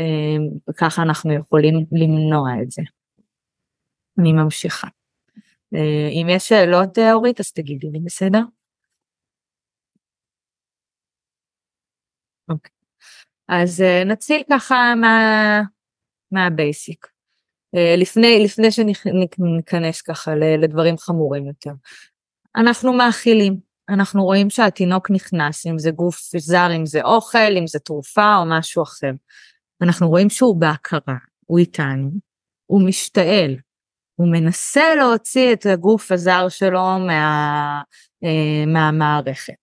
וככה 0.69 1.01
אנחנו 1.01 1.33
יכולים 1.33 1.85
למנוע 1.91 2.49
את 2.61 2.71
זה. 2.71 2.81
אני 4.19 4.33
ממשיכה. 4.33 4.87
אה, 5.75 6.07
אם 6.11 6.27
יש 6.29 6.47
שאלות 6.47 6.99
אורית 6.99 7.39
אז 7.39 7.51
תגידי 7.51 7.87
לי 7.91 7.99
בסדר? 7.99 8.41
אוקיי. 12.49 12.71
אז 13.47 13.81
uh, 13.81 14.05
נתחיל 14.05 14.43
ככה 14.51 14.93
מה, 14.95 15.61
מהבייסיק. 16.31 17.07
Uh, 17.75 17.79
לפני, 17.97 18.43
לפני 18.43 18.71
שניכנס 18.71 20.01
ככה 20.01 20.35
לדברים 20.35 20.97
חמורים 20.97 21.47
יותר. 21.47 21.71
אנחנו 22.55 22.93
מאכילים, 22.93 23.57
אנחנו 23.89 24.23
רואים 24.23 24.49
שהתינוק 24.49 25.11
נכנס, 25.11 25.65
אם 25.65 25.79
זה 25.79 25.91
גוף 25.91 26.19
זר, 26.37 26.67
אם 26.75 26.85
זה 26.85 27.01
אוכל, 27.01 27.57
אם 27.57 27.67
זה 27.67 27.79
תרופה 27.79 28.35
או 28.35 28.45
משהו 28.45 28.83
אחר. 28.83 29.11
אנחנו 29.81 30.09
רואים 30.09 30.29
שהוא 30.29 30.59
בהכרה, 30.59 31.17
הוא 31.45 31.59
איתנו, 31.59 32.09
הוא 32.65 32.87
משתעל, 32.87 33.55
הוא 34.15 34.27
מנסה 34.31 34.95
להוציא 34.95 35.53
את 35.53 35.65
הגוף 35.65 36.11
הזר 36.11 36.49
שלו 36.49 36.99
מה, 37.07 37.81
uh, 38.25 38.67
מהמערכת. 38.67 39.53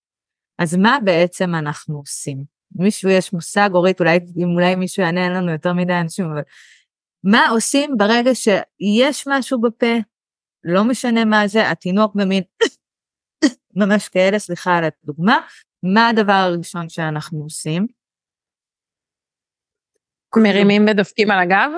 אז 0.58 0.74
מה 0.74 0.98
בעצם 1.04 1.54
אנחנו 1.54 1.98
עושים? 1.98 2.44
מישהו 2.76 3.10
יש 3.10 3.32
מושג, 3.32 3.70
אורית, 3.74 4.00
אולי, 4.00 4.18
אולי 4.54 4.74
מישהו 4.74 5.02
יענה 5.02 5.28
לנו 5.28 5.52
יותר 5.52 5.72
מדי 5.72 5.92
אנשים, 5.92 6.30
אבל 6.30 6.42
מה 7.24 7.48
עושים 7.48 7.90
ברגע 7.96 8.30
שיש 8.34 9.24
משהו 9.28 9.60
בפה, 9.60 9.96
לא 10.64 10.84
משנה 10.84 11.24
מה 11.24 11.48
זה, 11.48 11.70
התינוק 11.70 12.14
במין, 12.14 12.42
ממש 13.80 14.08
כאלה, 14.08 14.38
סליחה 14.38 14.76
על 14.76 14.84
הדוגמה, 14.84 15.38
מה 15.82 16.08
הדבר 16.08 16.32
הראשון 16.32 16.88
שאנחנו 16.88 17.42
עושים? 17.42 17.86
מרימים 20.36 20.86
ודופקים 20.90 21.30
על 21.30 21.38
הגב? 21.38 21.70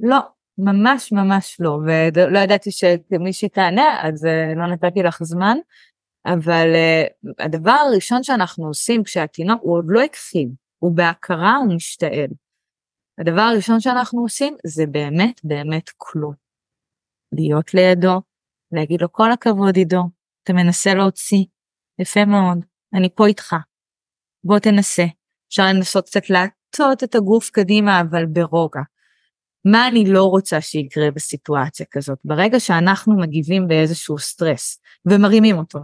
לא, 0.00 0.18
ממש 0.58 1.12
ממש 1.12 1.56
לא, 1.60 1.78
ולא 2.16 2.38
ידעתי 2.38 2.70
שמישהי 2.70 3.48
תענה, 3.48 4.00
אז 4.02 4.26
אה, 4.26 4.52
לא 4.56 4.66
נתתי 4.66 5.02
לך 5.02 5.22
זמן. 5.22 5.58
אבל 6.26 6.72
uh, 6.74 7.44
הדבר 7.44 7.70
הראשון 7.70 8.22
שאנחנו 8.22 8.66
עושים 8.66 9.04
כשהתינוק 9.04 9.60
הוא 9.62 9.78
עוד 9.78 9.84
לא 9.88 10.00
הכחיד, 10.02 10.54
הוא 10.78 10.96
בהכרה, 10.96 11.56
הוא 11.56 11.74
משתעל. 11.74 12.30
הדבר 13.20 13.40
הראשון 13.40 13.80
שאנחנו 13.80 14.22
עושים 14.22 14.56
זה 14.66 14.86
באמת 14.86 15.40
באמת 15.44 15.90
כלום. 15.96 16.34
להיות 17.32 17.74
לידו, 17.74 18.20
להגיד 18.72 19.02
לו 19.02 19.12
כל 19.12 19.32
הכבוד 19.32 19.76
עידו, 19.76 20.02
אתה 20.42 20.52
מנסה 20.52 20.94
להוציא, 20.94 21.44
יפה 21.98 22.24
מאוד, 22.24 22.58
אני 22.94 23.08
פה 23.14 23.26
איתך, 23.26 23.56
בוא 24.44 24.58
תנסה. 24.58 25.04
אפשר 25.48 25.62
לנסות 25.62 26.06
קצת 26.06 26.30
להטות 26.30 27.04
את 27.04 27.14
הגוף 27.14 27.50
קדימה 27.50 28.00
אבל 28.00 28.26
ברוגע. 28.26 28.80
מה 29.64 29.88
אני 29.88 30.04
לא 30.04 30.24
רוצה 30.24 30.60
שיקרה 30.60 31.10
בסיטואציה 31.10 31.86
כזאת? 31.90 32.18
ברגע 32.24 32.60
שאנחנו 32.60 33.16
מגיבים 33.16 33.68
באיזשהו 33.68 34.18
סטרס 34.18 34.80
ומרימים 35.06 35.58
אותו 35.58 35.78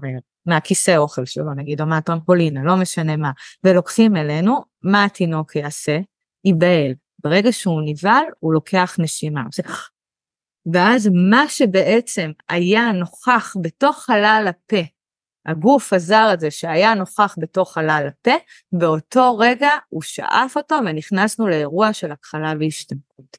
מהכיסא 0.46 0.96
אוכל 0.96 1.24
שלו 1.24 1.54
נגיד, 1.54 1.80
או 1.80 1.86
מהטרמפולינה, 1.86 2.64
לא 2.64 2.76
משנה 2.76 3.16
מה, 3.16 3.30
ולוקחים 3.64 4.16
אלינו, 4.16 4.60
מה 4.82 5.04
התינוק 5.04 5.56
יעשה? 5.56 5.98
ייבהל. 6.44 6.92
ברגע 7.24 7.52
שהוא 7.52 7.82
נבהל, 7.84 8.24
הוא 8.40 8.52
לוקח 8.52 8.96
נשימה. 8.98 9.42
ואז 10.72 11.10
מה 11.30 11.48
שבעצם 11.48 12.30
היה 12.48 12.92
נוכח 12.92 13.54
בתוך 13.62 14.04
חלל 14.06 14.46
הפה, 14.48 14.82
הגוף 15.46 15.92
הזר 15.92 16.28
הזה 16.32 16.50
שהיה 16.50 16.94
נוכח 16.94 17.34
בתוך 17.38 17.72
חלל 17.72 18.08
הפה, 18.08 18.34
באותו 18.72 19.38
רגע 19.38 19.70
הוא 19.88 20.02
שאף 20.02 20.56
אותו 20.56 20.76
ונכנסנו 20.86 21.48
לאירוע 21.48 21.92
של 21.92 22.12
הכחלה 22.12 22.52
והשתמקות. 22.60 23.36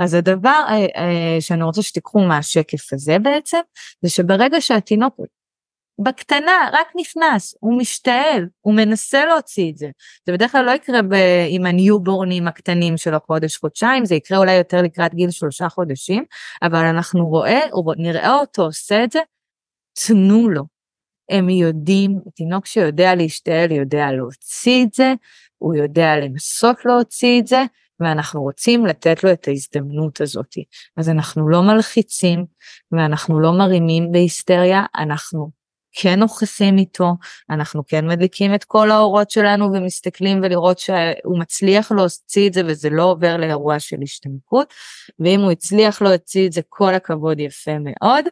אז 0.00 0.14
הדבר 0.14 0.62
אה, 0.68 0.74
אה, 0.74 1.40
שאני 1.40 1.62
רוצה 1.62 1.82
שתיקחו 1.82 2.20
מהשקף 2.20 2.92
הזה 2.92 3.18
בעצם, 3.18 3.58
זה 4.02 4.10
שברגע 4.10 4.60
שהתינוק 4.60 5.20
בקטנה, 6.00 6.70
רק 6.72 6.86
נכנס, 7.00 7.54
הוא 7.60 7.78
משתעל, 7.78 8.46
הוא 8.60 8.74
מנסה 8.74 9.24
להוציא 9.24 9.72
את 9.72 9.78
זה. 9.78 9.88
זה 10.26 10.32
בדרך 10.32 10.52
כלל 10.52 10.64
לא 10.64 10.70
יקרה 10.70 11.02
ב- 11.02 11.46
עם 11.48 11.66
הניובורנים 11.66 12.48
הקטנים 12.48 12.96
של 12.96 13.14
החודש, 13.14 13.56
חודשיים, 13.56 14.04
זה 14.04 14.14
יקרה 14.14 14.38
אולי 14.38 14.52
יותר 14.52 14.82
לקראת 14.82 15.14
גיל 15.14 15.30
שלושה 15.30 15.68
חודשים, 15.68 16.24
אבל 16.62 16.84
אנחנו 16.84 17.26
רואה, 17.26 17.60
נראה 17.96 18.34
אותו 18.34 18.62
עושה 18.62 19.04
את 19.04 19.10
זה, 19.12 19.20
תנו 20.06 20.48
לו. 20.48 20.73
הם 21.30 21.48
יודעים, 21.48 22.20
תינוק 22.34 22.66
שיודע 22.66 23.14
להשתעל 23.14 23.72
יודע 23.72 24.12
להוציא 24.12 24.84
את 24.84 24.94
זה, 24.94 25.14
הוא 25.58 25.74
יודע 25.74 26.16
לנסות 26.16 26.84
להוציא 26.84 27.40
את 27.40 27.46
זה, 27.46 27.62
ואנחנו 28.00 28.42
רוצים 28.42 28.86
לתת 28.86 29.24
לו 29.24 29.32
את 29.32 29.48
ההזדמנות 29.48 30.20
הזאת. 30.20 30.54
אז 30.96 31.08
אנחנו 31.08 31.48
לא 31.48 31.62
מלחיצים 31.62 32.44
ואנחנו 32.92 33.40
לא 33.40 33.52
מרימים 33.52 34.12
בהיסטריה, 34.12 34.84
אנחנו 34.96 35.50
כן 35.96 36.20
נוכחים 36.20 36.78
איתו, 36.78 37.12
אנחנו 37.50 37.86
כן 37.86 38.06
מדליקים 38.06 38.54
את 38.54 38.64
כל 38.64 38.90
האורות 38.90 39.30
שלנו 39.30 39.72
ומסתכלים 39.72 40.40
ולראות 40.42 40.78
שהוא 40.78 41.38
מצליח 41.38 41.92
להוציא 41.92 42.48
את 42.48 42.52
זה 42.52 42.62
וזה 42.66 42.90
לא 42.90 43.02
עובר 43.02 43.36
לאירוע 43.36 43.78
של 43.78 43.96
השתמקות, 44.02 44.74
ואם 45.18 45.40
הוא 45.40 45.50
הצליח 45.50 46.02
להוציא 46.02 46.46
את 46.46 46.52
זה 46.52 46.60
כל 46.68 46.94
הכבוד 46.94 47.40
יפה 47.40 47.72
מאוד, 47.78 48.24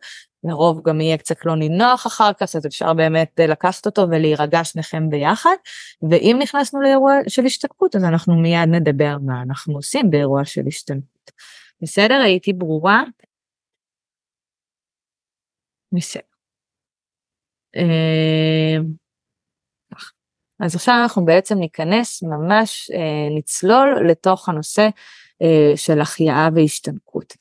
לרוב 0.45 0.83
גם 0.89 1.01
יהיה 1.01 1.19
קצת 1.19 1.47
לא 1.47 1.57
נינוח 1.57 2.07
אחר 2.07 2.33
כך, 2.33 2.57
אז 2.57 2.67
אפשר 2.67 2.95
באמת 2.95 3.41
לקחת 3.49 3.87
אותו 3.87 4.03
ולהירגע 4.11 4.65
שניכם 4.65 5.11
ביחד, 5.11 5.57
ואם 6.11 6.37
נכנסנו 6.43 6.81
לאירוע 6.81 7.13
של 7.29 7.45
השתתפות 7.45 7.97
אז 7.97 8.05
אנחנו 8.05 8.35
מיד 8.35 8.69
נדבר 8.69 9.17
מה 9.27 9.43
אנחנו 9.43 9.75
עושים 9.75 10.11
באירוע 10.11 10.45
של 10.45 10.63
השתתפות. 10.67 11.31
בסדר? 11.83 12.21
הייתי 12.25 12.53
ברורה? 12.53 13.03
בסדר. 15.93 16.23
אה, 17.77 18.77
אז 20.61 20.75
עכשיו 20.75 20.95
אנחנו 21.03 21.25
בעצם 21.25 21.59
ניכנס 21.59 22.23
ממש 22.23 22.91
אה, 22.95 23.39
נצלול 23.39 24.11
לתוך 24.11 24.49
הנושא 24.49 24.89
אה, 25.43 25.77
של 25.77 26.01
החייאה 26.01 26.49
והשתנקות. 26.55 27.37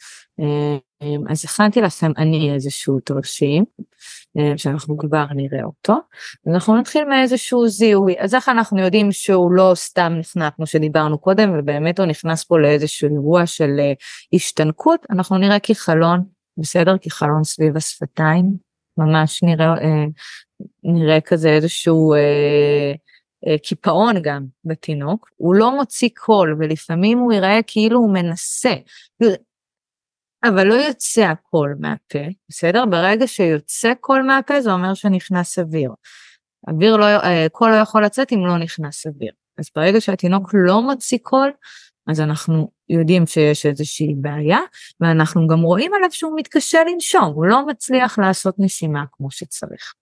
אז 1.29 1.45
הכנתי 1.45 1.81
לכם 1.81 2.11
אני 2.17 2.53
איזשהו 2.53 2.99
תרשים 2.99 3.63
שאנחנו 4.57 4.97
כבר 4.97 5.25
נראה 5.35 5.63
אותו. 5.63 5.93
אנחנו 6.47 6.75
נתחיל 6.75 7.05
מאיזשהו 7.05 7.67
זיהוי. 7.67 8.15
אז 8.19 8.35
איך 8.35 8.49
אנחנו 8.49 8.81
יודעים 8.81 9.11
שהוא 9.11 9.51
לא 9.51 9.71
סתם 9.75 10.13
נכנס 10.19 10.53
כמו 10.55 10.65
שדיברנו 10.65 11.17
קודם 11.17 11.59
ובאמת 11.59 11.99
הוא 11.99 12.07
נכנס 12.07 12.43
פה 12.43 12.59
לאיזשהו 12.59 13.09
אירוע 13.09 13.45
של 13.45 13.79
השתנקות? 14.33 15.05
אנחנו 15.09 15.37
נראה 15.37 15.59
כחלון 15.59 16.21
בסדר? 16.57 16.95
כחלון 17.01 17.43
סביב 17.43 17.77
השפתיים 17.77 18.45
ממש 18.97 19.43
נראה, 19.43 19.67
אה, 19.67 20.05
נראה 20.83 21.21
כזה 21.21 21.49
איזשהו 21.49 22.13
אה, 22.13 22.93
אה, 23.47 23.57
קיפאון 23.57 24.21
גם 24.21 24.45
בתינוק, 24.65 25.29
הוא 25.37 25.55
לא 25.55 25.75
מוציא 25.75 26.09
קול 26.15 26.55
ולפעמים 26.59 27.17
הוא 27.17 27.33
יראה 27.33 27.59
כאילו 27.67 27.99
הוא 27.99 28.13
מנסה, 28.13 28.73
אבל 30.43 30.67
לא 30.67 30.73
יוצא 30.73 31.21
הקול 31.21 31.75
מהפה, 31.79 32.19
בסדר? 32.49 32.85
ברגע 32.85 33.27
שיוצא 33.27 33.93
קול 33.99 34.21
מהפה 34.21 34.61
זה 34.61 34.71
אומר 34.71 34.93
שנכנס 34.93 35.59
אוויר. 35.59 35.91
אוויר 36.67 36.97
לא, 36.97 37.05
אה, 37.05 37.47
קול 37.51 37.69
לא 37.71 37.75
יכול 37.75 38.05
לצאת 38.05 38.33
אם 38.33 38.45
לא 38.45 38.57
נכנס 38.57 39.07
אוויר. 39.07 39.31
אז 39.57 39.69
ברגע 39.75 40.01
שהתינוק 40.01 40.49
לא 40.53 40.81
מוציא 40.81 41.17
קול, 41.21 41.51
אז 42.07 42.21
אנחנו 42.21 42.71
יודעים 42.89 43.27
שיש 43.27 43.65
איזושהי 43.65 44.13
בעיה, 44.17 44.59
ואנחנו 44.99 45.47
גם 45.47 45.61
רואים 45.61 45.93
עליו 45.93 46.11
שהוא 46.11 46.33
מתקשה 46.35 46.79
לנשום, 46.83 47.23
הוא 47.23 47.45
לא 47.45 47.67
מצליח 47.67 48.19
לעשות 48.19 48.55
נשימה 48.57 49.03
כמו 49.11 49.31
שצריך. 49.31 49.93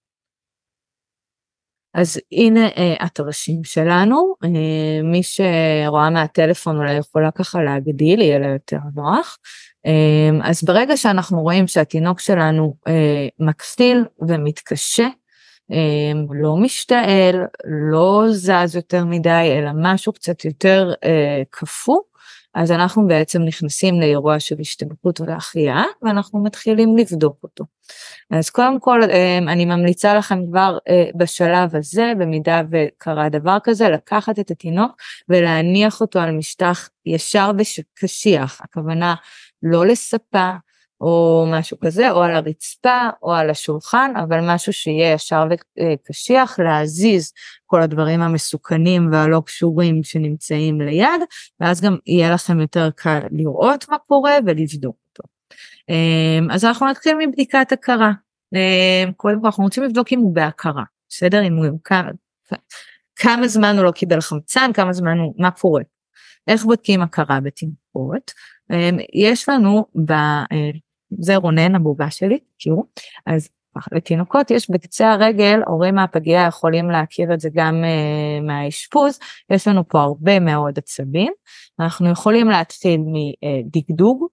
אז 1.94 2.20
הנה 2.32 2.68
אה, 2.68 2.96
התרשים 3.00 3.64
שלנו, 3.64 4.36
אה, 4.44 5.04
מי 5.04 5.22
שרואה 5.24 6.10
מהטלפון 6.10 6.78
אולי 6.78 6.94
יכולה 6.94 7.32
ככה 7.32 7.64
להגדיל, 7.64 8.22
יהיה 8.22 8.40
לה 8.40 8.48
יותר 8.48 8.78
נוח. 8.96 9.38
אה, 9.86 10.50
אז 10.50 10.64
ברגע 10.64 10.98
שאנחנו 10.98 11.42
רואים 11.42 11.68
שהתינוק 11.68 12.20
שלנו 12.20 12.76
אה, 12.88 13.28
מקסטיל 13.40 14.06
ומתקשה, 14.28 15.08
אה, 15.72 16.12
לא 16.42 16.58
משתעל, 16.58 17.36
לא 17.92 18.24
זז 18.30 18.76
יותר 18.76 19.06
מדי, 19.06 19.58
אלא 19.58 19.72
משהו 19.76 20.14
קצת 20.14 20.46
יותר 20.46 20.94
אה, 21.04 21.42
קפוא, 21.50 22.00
אז 22.54 22.72
אנחנו 22.72 23.08
בעצם 23.08 23.42
נכנסים 23.42 24.00
לאירוע 24.00 24.40
של 24.40 24.56
השתמקות 24.60 25.22
ולהחייאה, 25.22 25.84
ואנחנו 26.02 26.44
מתחילים 26.44 26.98
לבדוק 26.98 27.38
אותו. 27.44 27.66
אז 28.32 28.50
קודם 28.50 28.80
כל 28.80 29.00
אמ, 29.04 29.50
אני 29.50 29.66
ממליצה 29.66 30.14
לכם 30.14 30.40
כבר 30.48 30.78
אה, 30.90 31.10
בשלב 31.16 31.76
הזה, 31.76 32.14
במידה 32.20 32.62
וקרה 32.72 33.30
דבר 33.30 33.58
כזה, 33.64 33.90
לקחת 33.90 34.40
את 34.40 34.52
התינוק 34.52 34.92
ולהניח 35.30 36.02
אותו 36.02 36.20
על 36.20 36.32
משטח 36.32 36.90
ישר 37.06 37.52
וקשיח, 37.58 38.62
הכוונה 38.64 39.16
לא 39.64 39.86
לספה, 39.86 40.52
או 41.02 41.46
משהו 41.52 41.78
כזה, 41.80 42.12
או 42.12 42.24
על 42.24 42.36
הרצפה, 42.36 43.10
או 43.24 43.34
על 43.34 43.50
השולחן, 43.50 44.14
אבל 44.24 44.40
משהו 44.42 44.74
שיהיה 44.74 45.14
ישר 45.14 45.44
וקשיח, 45.80 46.60
להזיז 46.60 47.34
כל 47.66 47.82
הדברים 47.82 48.22
המסוכנים 48.22 49.10
והלא 49.12 49.42
קשורים 49.46 50.04
שנמצאים 50.04 50.82
ליד, 50.82 51.22
ואז 51.60 51.82
גם 51.82 51.98
יהיה 52.06 52.34
לכם 52.34 52.60
יותר 52.60 52.90
קל 52.96 53.20
לראות 53.32 53.86
מה 53.90 53.98
קורה 53.98 54.34
ולבדוק 54.46 54.96
אותו. 55.10 55.24
אמ, 55.90 56.52
אז 56.52 56.66
אנחנו 56.66 56.88
נתחיל 56.88 57.16
מבדיקת 57.28 57.72
הכרה. 57.72 58.12
אמ, 58.56 59.12
קודם 59.12 59.40
כל 59.42 59.46
אנחנו 59.46 59.64
רוצים 59.64 59.84
לבדוק 59.84 60.14
אם 60.14 60.20
הוא 60.20 60.36
בהכרה, 60.36 60.84
בסדר? 61.10 61.44
אם 61.48 61.56
הוא 61.56 61.80
כמה, 61.84 62.10
כמה 63.16 63.48
זמן 63.48 63.76
הוא 63.78 63.86
לא 63.86 63.92
קיבל 63.92 64.22
חמצן, 64.22 64.72
כמה 64.74 64.94
זמן 64.94 65.18
הוא, 65.18 65.34
מה 65.38 65.52
קורה. 65.52 65.82
איך 66.48 66.64
בודקים 66.64 67.02
הכרה 67.02 67.40
בתינוקות? 67.40 68.32
אמ, 68.72 68.98
יש 69.14 69.50
לנו 69.50 69.86
זה 71.20 71.36
רונן 71.36 71.76
הבובה 71.76 72.12
שלי, 72.12 72.40
תראו, 72.60 72.84
אז 73.26 73.50
לתינוקות 73.92 74.52
יש 74.52 74.70
בקצה 74.70 75.12
הרגל, 75.12 75.62
הורים 75.68 75.96
מהפגייה 75.96 76.48
יכולים 76.48 76.90
להכיר 76.90 77.34
את 77.34 77.40
זה 77.40 77.50
גם 77.54 77.84
uh, 77.84 78.44
מהאשפוז, 78.44 79.20
יש 79.50 79.68
לנו 79.68 79.88
פה 79.88 80.02
הרבה 80.02 80.40
מאוד 80.40 80.78
עצבים, 80.78 81.34
אנחנו 81.80 82.10
יכולים 82.10 82.48
להתחיל 82.48 83.02
מדגדוג, 83.06 84.28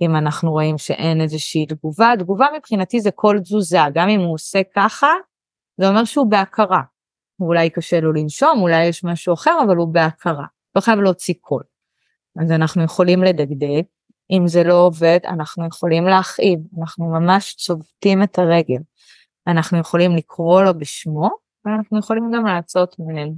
אם 0.00 0.16
אנחנו 0.16 0.50
רואים 0.50 0.78
שאין 0.78 1.20
איזושהי 1.20 1.66
תגובה, 1.66 2.12
תגובה 2.18 2.46
מבחינתי 2.56 3.00
זה 3.00 3.10
כל 3.10 3.38
תזוזה, 3.42 3.78
גם 3.94 4.08
אם 4.08 4.20
הוא 4.20 4.34
עושה 4.34 4.60
ככה, 4.76 5.08
זה 5.80 5.88
אומר 5.88 6.04
שהוא 6.04 6.30
בהכרה, 6.30 6.82
אולי 7.40 7.70
קשה 7.70 8.00
לו 8.00 8.12
לנשום, 8.12 8.60
אולי 8.60 8.84
יש 8.84 9.04
משהו 9.04 9.34
אחר, 9.34 9.58
אבל 9.66 9.76
הוא 9.76 9.94
בהכרה, 9.94 10.44
לא 10.76 10.80
חייב 10.80 11.00
להוציא 11.00 11.34
קול. 11.40 11.62
אז 12.42 12.50
אנחנו 12.50 12.82
יכולים 12.82 13.22
לדגדג, 13.22 13.82
אם 14.30 14.48
זה 14.48 14.64
לא 14.64 14.74
עובד, 14.74 15.18
אנחנו 15.24 15.66
יכולים 15.66 16.04
להכאיב, 16.04 16.60
אנחנו 16.80 17.06
ממש 17.06 17.54
צובטים 17.54 18.22
את 18.22 18.38
הרגל. 18.38 18.80
אנחנו 19.46 19.78
יכולים 19.78 20.16
לקרוא 20.16 20.62
לו 20.62 20.78
בשמו, 20.78 21.30
ואנחנו 21.64 21.98
יכולים 21.98 22.30
גם 22.34 22.46
לעשות 22.46 22.96
מהם 22.98 23.32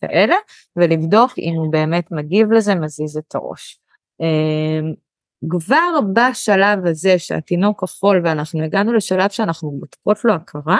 כאלה, 0.00 0.34
ולבדוק 0.76 1.38
אם 1.38 1.54
הוא 1.54 1.72
באמת 1.72 2.12
מגיב 2.12 2.52
לזה, 2.52 2.74
מזיז 2.74 3.16
את 3.16 3.34
הראש. 3.34 3.80
אמ, 4.20 4.94
כבר 5.50 5.98
בשלב 6.12 6.86
הזה 6.86 7.18
שהתינוק 7.18 7.82
יכול 7.82 8.20
ואנחנו 8.24 8.62
הגענו 8.62 8.92
לשלב 8.92 9.30
שאנחנו 9.30 9.70
בודקות 9.70 10.24
לו 10.24 10.34
הכרה, 10.34 10.78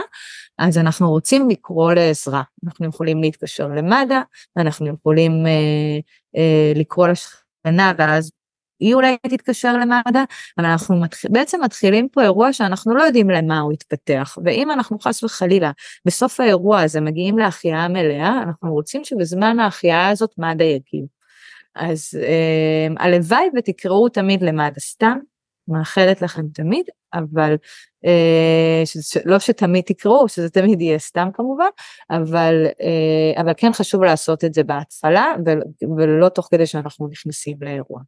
אז 0.59 0.78
אנחנו 0.78 1.11
רוצים 1.11 1.48
לקרוא 1.50 1.92
לעזרה. 1.92 2.42
אנחנו 2.66 2.87
יכולים 2.87 3.22
להתקשר 3.22 3.68
למד"א, 3.68 4.20
אנחנו 4.57 4.87
יכולים 4.87 5.46
אה, 5.46 5.98
אה, 6.37 6.72
לקרוא 6.74 7.09
לשכנה 7.09 7.92
ואז 7.98 8.31
היא 8.80 8.94
אולי 8.94 9.16
תתקשר 9.28 9.76
למד"א, 9.76 10.24
אבל 10.58 10.66
אנחנו 10.66 11.00
מתח... 11.00 11.18
בעצם 11.30 11.60
מתחילים 11.64 12.08
פה 12.08 12.22
אירוע 12.22 12.52
שאנחנו 12.52 12.94
לא 12.94 13.02
יודעים 13.02 13.30
למה 13.30 13.60
הוא 13.60 13.72
יתפתח, 13.72 14.38
ואם 14.44 14.70
אנחנו 14.70 14.98
חס 14.98 15.22
וחלילה 15.22 15.70
בסוף 16.04 16.40
האירוע 16.40 16.80
הזה 16.80 17.00
מגיעים 17.00 17.38
להחייאה 17.38 17.88
מלאה, 17.88 18.42
אנחנו 18.42 18.72
רוצים 18.72 19.04
שבזמן 19.04 19.60
ההחייאה 19.60 20.08
הזאת 20.08 20.30
מד"א 20.38 20.62
יגיב. 20.62 21.04
אז 21.74 22.18
אה, 22.22 23.04
הלוואי 23.04 23.48
ותקראו 23.56 24.08
תמיד 24.08 24.42
למד"א 24.42 24.80
סתם, 24.80 25.18
מאחלת 25.68 26.22
לכם 26.22 26.42
תמיד, 26.54 26.86
אבל 27.14 27.56
אה, 28.04 28.82
ש, 28.84 29.16
לא 29.24 29.38
שתמיד 29.38 29.84
תקראו, 29.84 30.28
שזה 30.28 30.50
תמיד 30.50 30.80
יהיה 30.80 30.98
סתם 30.98 31.28
כמובן, 31.34 31.68
אבל, 32.10 32.66
אה, 32.80 33.42
אבל 33.42 33.52
כן 33.56 33.72
חשוב 33.72 34.02
לעשות 34.02 34.44
את 34.44 34.54
זה 34.54 34.64
בהתחלה 34.64 35.34
ולא 35.98 36.28
תוך 36.28 36.48
כדי 36.50 36.66
שאנחנו 36.66 37.08
נכנסים 37.08 37.56
לאירוע. 37.60 38.00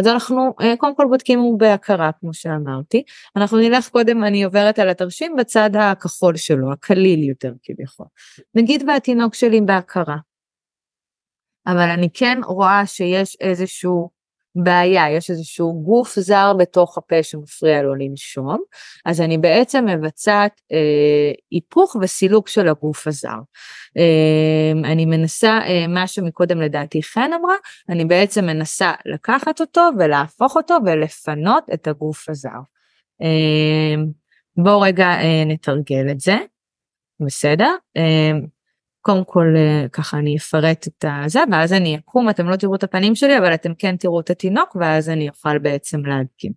אז 0.00 0.06
אנחנו 0.06 0.54
אה, 0.60 0.76
קודם 0.76 0.96
כל 0.96 1.06
בודקים 1.08 1.38
הוא 1.38 1.58
בהכרה 1.58 2.10
כמו 2.20 2.34
שאמרתי, 2.34 3.02
אנחנו 3.36 3.58
נלך 3.58 3.88
קודם, 3.88 4.24
אני 4.24 4.42
עוברת 4.42 4.78
על 4.78 4.88
התרשים 4.88 5.36
בצד 5.36 5.70
הכחול 5.76 6.36
שלו, 6.36 6.72
הקליל 6.72 7.28
יותר 7.28 7.52
כביכול. 7.62 8.06
נגיד 8.54 8.84
והתינוק 8.88 9.34
שלי 9.34 9.60
בהכרה, 9.60 10.16
אבל 11.66 11.88
אני 11.90 12.08
כן 12.14 12.38
רואה 12.44 12.86
שיש 12.86 13.36
איזשהו 13.40 14.10
בעיה, 14.54 15.10
יש 15.10 15.30
איזשהו 15.30 15.82
גוף 15.82 16.18
זר 16.18 16.52
בתוך 16.58 16.98
הפה 16.98 17.22
שמפריע 17.22 17.82
לו 17.82 17.94
לנשום, 17.94 18.58
אז 19.04 19.20
אני 19.20 19.38
בעצם 19.38 19.86
מבצעת 19.86 20.60
אה, 20.72 21.32
היפוך 21.50 21.96
וסילוק 22.00 22.48
של 22.48 22.68
הגוף 22.68 23.06
הזר. 23.06 23.38
אה, 23.96 24.90
אני 24.92 25.06
מנסה, 25.06 25.58
אה, 25.58 25.86
מה 25.86 26.06
שמקודם 26.06 26.60
לדעתי 26.60 27.02
חן 27.02 27.30
אמרה, 27.40 27.54
אני 27.88 28.04
בעצם 28.04 28.44
מנסה 28.44 28.92
לקחת 29.06 29.60
אותו 29.60 29.88
ולהפוך 29.98 30.56
אותו 30.56 30.76
ולפנות 30.86 31.64
את 31.74 31.86
הגוף 31.86 32.28
הזר. 32.28 32.60
אה, 33.22 34.02
בואו 34.56 34.80
רגע 34.80 35.06
אה, 35.06 35.44
נתרגל 35.46 36.10
את 36.10 36.20
זה, 36.20 36.36
בסדר? 37.20 37.74
אה, 37.96 38.32
קודם 39.00 39.24
כל 39.24 39.54
אה, 39.56 39.88
ככה 39.92 40.18
אני 40.18 40.36
אפרט 40.36 40.86
את 40.86 41.04
הזה 41.08 41.40
ואז 41.52 41.72
אני 41.72 41.96
אקום 41.96 42.30
אתם 42.30 42.48
לא 42.48 42.56
תראו 42.56 42.74
את 42.74 42.82
הפנים 42.82 43.14
שלי 43.14 43.38
אבל 43.38 43.54
אתם 43.54 43.74
כן 43.74 43.96
תראו 43.96 44.20
את 44.20 44.30
התינוק 44.30 44.76
ואז 44.80 45.08
אני 45.08 45.28
אוכל 45.28 45.58
בעצם 45.58 46.06
להדגים. 46.06 46.52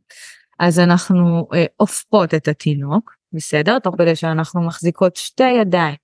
אז 0.59 0.79
אנחנו 0.79 1.47
אה, 1.53 1.65
הופכות 1.77 2.33
את 2.33 2.47
התינוק 2.47 3.15
בסדר 3.33 3.79
תוך 3.79 3.95
כדי 3.97 4.15
שאנחנו 4.15 4.61
מחזיקות 4.61 5.15
שתי 5.15 5.49
ידיים 5.49 5.95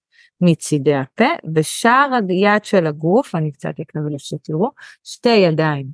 מצידי 0.42 0.96
הפה 0.96 1.30
ושאר 1.56 2.10
היד 2.30 2.66
של 2.66 2.88
הגוף 2.88 3.36
אני 3.36 3.52
קצת 3.52 3.74
אקבל 3.82 4.18
שתראו 4.18 4.70
שתי 5.04 5.30
ידיים 5.30 5.88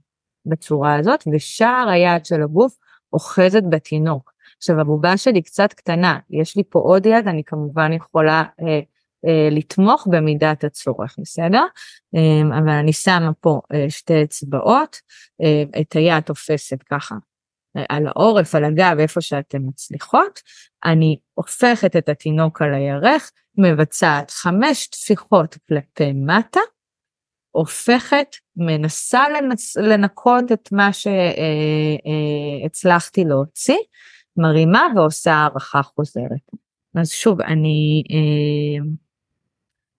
בצורה 0.45 0.95
הזאת 0.95 1.23
ושאר 1.33 1.87
היד 1.89 2.25
של 2.25 2.43
הגוף 2.43 2.77
אוחזת 3.13 3.63
בתינוק. 3.69 4.31
עכשיו 4.57 4.79
הבובה 4.79 5.17
שלי 5.17 5.41
קצת 5.41 5.73
קטנה 5.73 6.19
יש 6.29 6.57
לי 6.57 6.63
פה 6.69 6.79
עוד 6.79 7.05
יד 7.05 7.27
אני 7.27 7.43
כמובן 7.43 7.93
יכולה 7.93 8.43
אה, 8.61 8.79
לתמוך 9.51 10.07
במידת 10.11 10.63
הצורך, 10.63 11.15
בסדר? 11.19 11.63
אה, 12.15 12.41
אבל 12.57 12.69
אני 12.69 12.93
שמה 12.93 13.31
פה 13.39 13.61
אה, 13.73 13.89
שתי 13.89 14.23
אצבעות, 14.23 14.97
את 15.81 15.95
היד 15.95 16.23
תופסת 16.23 16.83
ככה 16.83 17.15
על 17.89 18.07
העורף, 18.07 18.55
על 18.55 18.63
הגב, 18.63 18.95
איפה 18.99 19.21
שאתן 19.21 19.57
מצליחות, 19.61 20.39
אני 20.85 21.17
הופכת 21.33 21.95
את 21.95 22.09
התינוק 22.09 22.61
על 22.61 22.73
הירך, 22.73 23.31
מבצעת 23.57 24.31
חמש 24.31 24.87
טפיחות 24.87 25.57
כלפי 25.67 26.13
מטה, 26.13 26.59
הופכת, 27.51 28.35
מנסה 28.55 29.23
לנס, 29.29 29.77
לנקות 29.77 30.51
את 30.51 30.69
מה 30.71 30.89
שהצלחתי 32.63 33.23
להוציא, 33.23 33.77
מרימה 34.37 34.83
ועושה 34.95 35.33
הערכה 35.33 35.83
חוזרת. 35.83 36.49
אז 36.95 37.09
שוב, 37.11 37.41
אני 37.41 38.03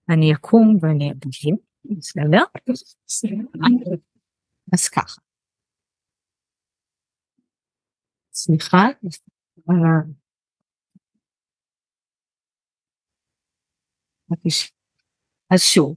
אני 0.09 0.33
אקום 0.33 0.77
ואני 0.81 1.11
אדגים, 1.11 1.55
בסדר? 1.97 2.43
אז 4.73 4.89
ככה. 4.89 5.21
סליחה. 8.33 8.77
אז 15.49 15.61
שוב, 15.61 15.95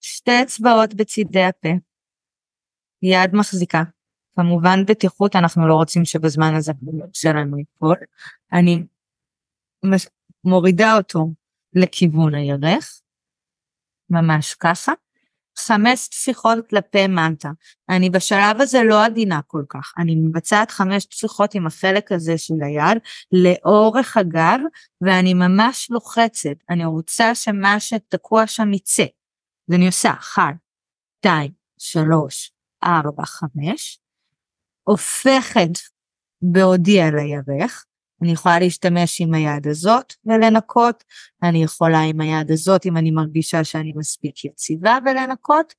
שתי 0.00 0.42
אצבעות 0.42 0.94
בצידי 0.94 1.42
הפה, 1.42 1.68
יד 3.02 3.34
מחזיקה. 3.34 3.82
כמובן 4.34 4.78
בטיחות 4.88 5.36
אנחנו 5.36 5.68
לא 5.68 5.74
רוצים 5.74 6.04
שבזמן 6.04 6.54
הזה 6.56 6.72
שלנו 7.12 7.58
ייפול. 7.58 7.96
אני 8.52 8.84
מורידה 10.44 10.96
אותו 10.96 11.32
לכיוון 11.72 12.34
הירך, 12.34 13.00
ממש 14.10 14.54
ככה. 14.54 14.92
חמש 15.58 16.08
טפיחות 16.08 16.58
כלפי 16.70 17.06
מטה. 17.06 17.50
אני 17.88 18.10
בשלב 18.10 18.60
הזה 18.60 18.82
לא 18.82 19.04
עדינה 19.04 19.40
כל 19.46 19.62
כך, 19.68 19.92
אני 19.98 20.14
מבצעת 20.14 20.70
חמש 20.70 21.04
טפיחות 21.04 21.54
עם 21.54 21.66
החלק 21.66 22.12
הזה 22.12 22.38
של 22.38 22.54
היד 22.62 22.98
לאורך 23.32 24.16
הגב, 24.16 24.60
ואני 25.00 25.34
ממש 25.34 25.90
לוחצת, 25.90 26.56
אני 26.70 26.84
רוצה 26.84 27.34
שמה 27.34 27.80
שתקוע 27.80 28.46
שם 28.46 28.72
יצא. 28.72 29.06
אז 29.68 29.74
אני 29.74 29.86
עושה 29.86 30.10
אחת, 30.10 30.54
שתיים, 31.18 31.50
שלוש, 31.78 32.52
ארבע, 32.84 33.24
חמש, 33.26 34.00
הופכת 34.82 35.70
בעודי 36.42 37.00
על 37.00 37.18
הירך, 37.18 37.84
אני 38.22 38.32
יכולה 38.32 38.58
להשתמש 38.58 39.20
עם 39.20 39.34
היד 39.34 39.68
הזאת 39.68 40.12
ולנקות, 40.24 41.04
אני 41.42 41.62
יכולה 41.62 42.00
עם 42.00 42.20
היד 42.20 42.50
הזאת 42.50 42.86
אם 42.86 42.96
אני 42.96 43.10
מרגישה 43.10 43.64
שאני 43.64 43.92
מספיק 43.96 44.44
יציבה 44.44 44.98
ולנקות, 45.04 45.74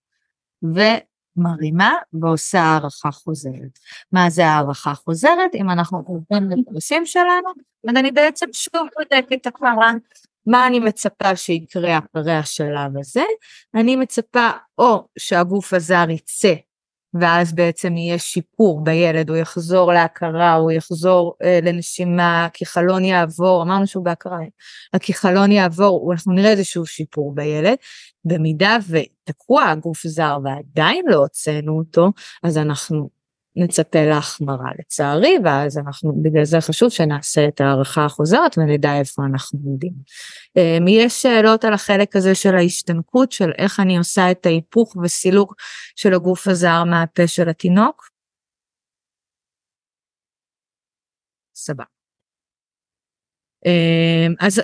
ומרימה 0.63 1.93
ועושה 2.13 2.61
הערכה 2.61 3.11
חוזרת. 3.11 3.79
מה 4.11 4.29
זה 4.29 4.47
הערכה 4.47 4.93
חוזרת? 4.93 5.55
אם 5.55 5.69
אנחנו 5.69 5.97
עוברים 5.97 6.49
לפרסים 6.49 7.05
שלנו, 7.05 7.49
אז 7.89 7.95
אני 7.95 8.11
בעצם 8.11 8.45
שוב 8.53 8.87
בודקת 8.97 9.47
הכרה. 9.47 9.91
מה 10.45 10.67
אני 10.67 10.79
מצפה 10.79 11.35
שיקרה 11.35 11.97
אחרי 11.97 12.35
השלב 12.35 12.97
הזה? 12.99 13.23
אני 13.75 13.95
מצפה 13.95 14.49
או 14.77 15.07
שהגוף 15.17 15.73
הזר 15.73 16.05
יצא 16.09 16.53
ואז 17.13 17.53
בעצם 17.53 17.97
יהיה 17.97 18.19
שיפור 18.19 18.83
בילד, 18.83 19.29
הוא 19.29 19.37
יחזור 19.37 19.93
להכרה, 19.93 20.53
הוא 20.53 20.71
יחזור 20.71 21.35
אה, 21.43 21.59
לנשימה, 21.63 22.45
הכיכלון 22.45 23.03
יעבור, 23.03 23.63
אמרנו 23.63 23.87
שהוא 23.87 24.05
בהכרה, 24.05 24.39
הכיכלון 24.93 25.51
יעבור, 25.51 26.13
אנחנו 26.13 26.33
נראה 26.33 26.51
איזשהו 26.51 26.85
שיפור 26.85 27.35
בילד. 27.35 27.75
במידה 28.25 28.77
ותקוע 28.89 29.63
הגוף 29.63 30.07
זר 30.07 30.37
ועדיין 30.43 31.05
לא 31.07 31.15
הוצאנו 31.15 31.77
אותו, 31.77 32.11
אז 32.43 32.57
אנחנו 32.57 33.09
נצפה 33.57 34.05
להחמרה 34.05 34.71
לצערי, 34.79 35.35
ואז 35.43 35.77
אנחנו, 35.77 36.13
בגלל 36.23 36.45
זה 36.45 36.61
חשוב 36.61 36.89
שנעשה 36.89 37.47
את 37.47 37.61
הערכה 37.61 38.05
החוזרת 38.05 38.57
ונדע 38.57 38.99
איפה 38.99 39.23
אנחנו 39.31 39.59
עומדים. 39.65 39.93
אמ, 40.57 40.87
יש 40.87 41.21
שאלות 41.21 41.65
על 41.65 41.73
החלק 41.73 42.15
הזה 42.15 42.35
של 42.35 42.55
ההשתנקות, 42.55 43.31
של 43.31 43.51
איך 43.57 43.79
אני 43.79 43.97
עושה 43.97 44.31
את 44.31 44.45
ההיפוך 44.45 44.95
וסילוק 45.03 45.55
של 45.95 46.13
הגוף 46.13 46.47
הזר 46.47 46.83
מהפה 46.83 47.27
של 47.27 47.49
התינוק? 47.49 48.09
סבבה. 51.55 51.83
אמ, 53.65 54.33
אז 54.39 54.61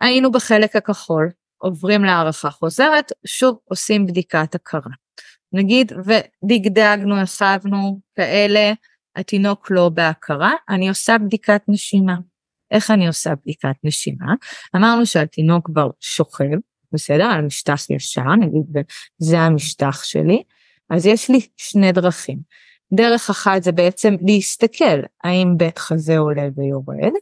היינו 0.00 0.32
בחלק 0.32 0.76
הכחול, 0.76 1.30
עוברים 1.58 2.04
להערכה 2.04 2.50
חוזרת, 2.50 3.12
שוב 3.26 3.58
עושים 3.64 4.06
בדיקת 4.06 4.54
הכרה. 4.54 4.90
נגיד 5.52 5.92
ודגדגנו, 5.92 7.20
הסבנו 7.20 8.00
כאלה, 8.16 8.72
התינוק 9.16 9.70
לא 9.70 9.88
בהכרה, 9.88 10.52
אני 10.68 10.88
עושה 10.88 11.18
בדיקת 11.18 11.62
נשימה. 11.68 12.16
איך 12.70 12.90
אני 12.90 13.06
עושה 13.06 13.34
בדיקת 13.34 13.76
נשימה? 13.84 14.34
אמרנו 14.76 15.06
שהתינוק 15.06 15.66
כבר 15.66 15.90
שוכב, 16.00 16.56
בסדר? 16.92 17.24
על 17.24 17.42
משטח 17.42 17.90
ישר, 17.90 18.34
נגיד 18.40 18.84
זה 19.18 19.40
המשטח 19.40 20.04
שלי, 20.04 20.42
אז 20.90 21.06
יש 21.06 21.30
לי 21.30 21.40
שני 21.56 21.92
דרכים. 21.92 22.38
דרך 22.92 23.30
אחת 23.30 23.62
זה 23.62 23.72
בעצם 23.72 24.14
להסתכל 24.26 25.00
האם 25.24 25.54
בית 25.56 25.78
חזה 25.78 26.18
עולה 26.18 26.48
ויורד, 26.56 27.12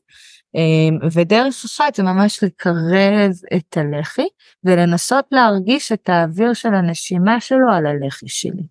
ודרך 1.12 1.64
אחת 1.64 1.94
זה 1.94 2.02
ממש 2.02 2.44
לקרב 2.44 3.30
את 3.56 3.76
הלחי 3.76 4.26
ולנסות 4.64 5.24
להרגיש 5.32 5.92
את 5.92 6.08
האוויר 6.08 6.52
של 6.52 6.74
הנשימה 6.74 7.40
שלו 7.40 7.70
על 7.72 7.86
הלחי 7.86 8.28
שלי. 8.28 8.62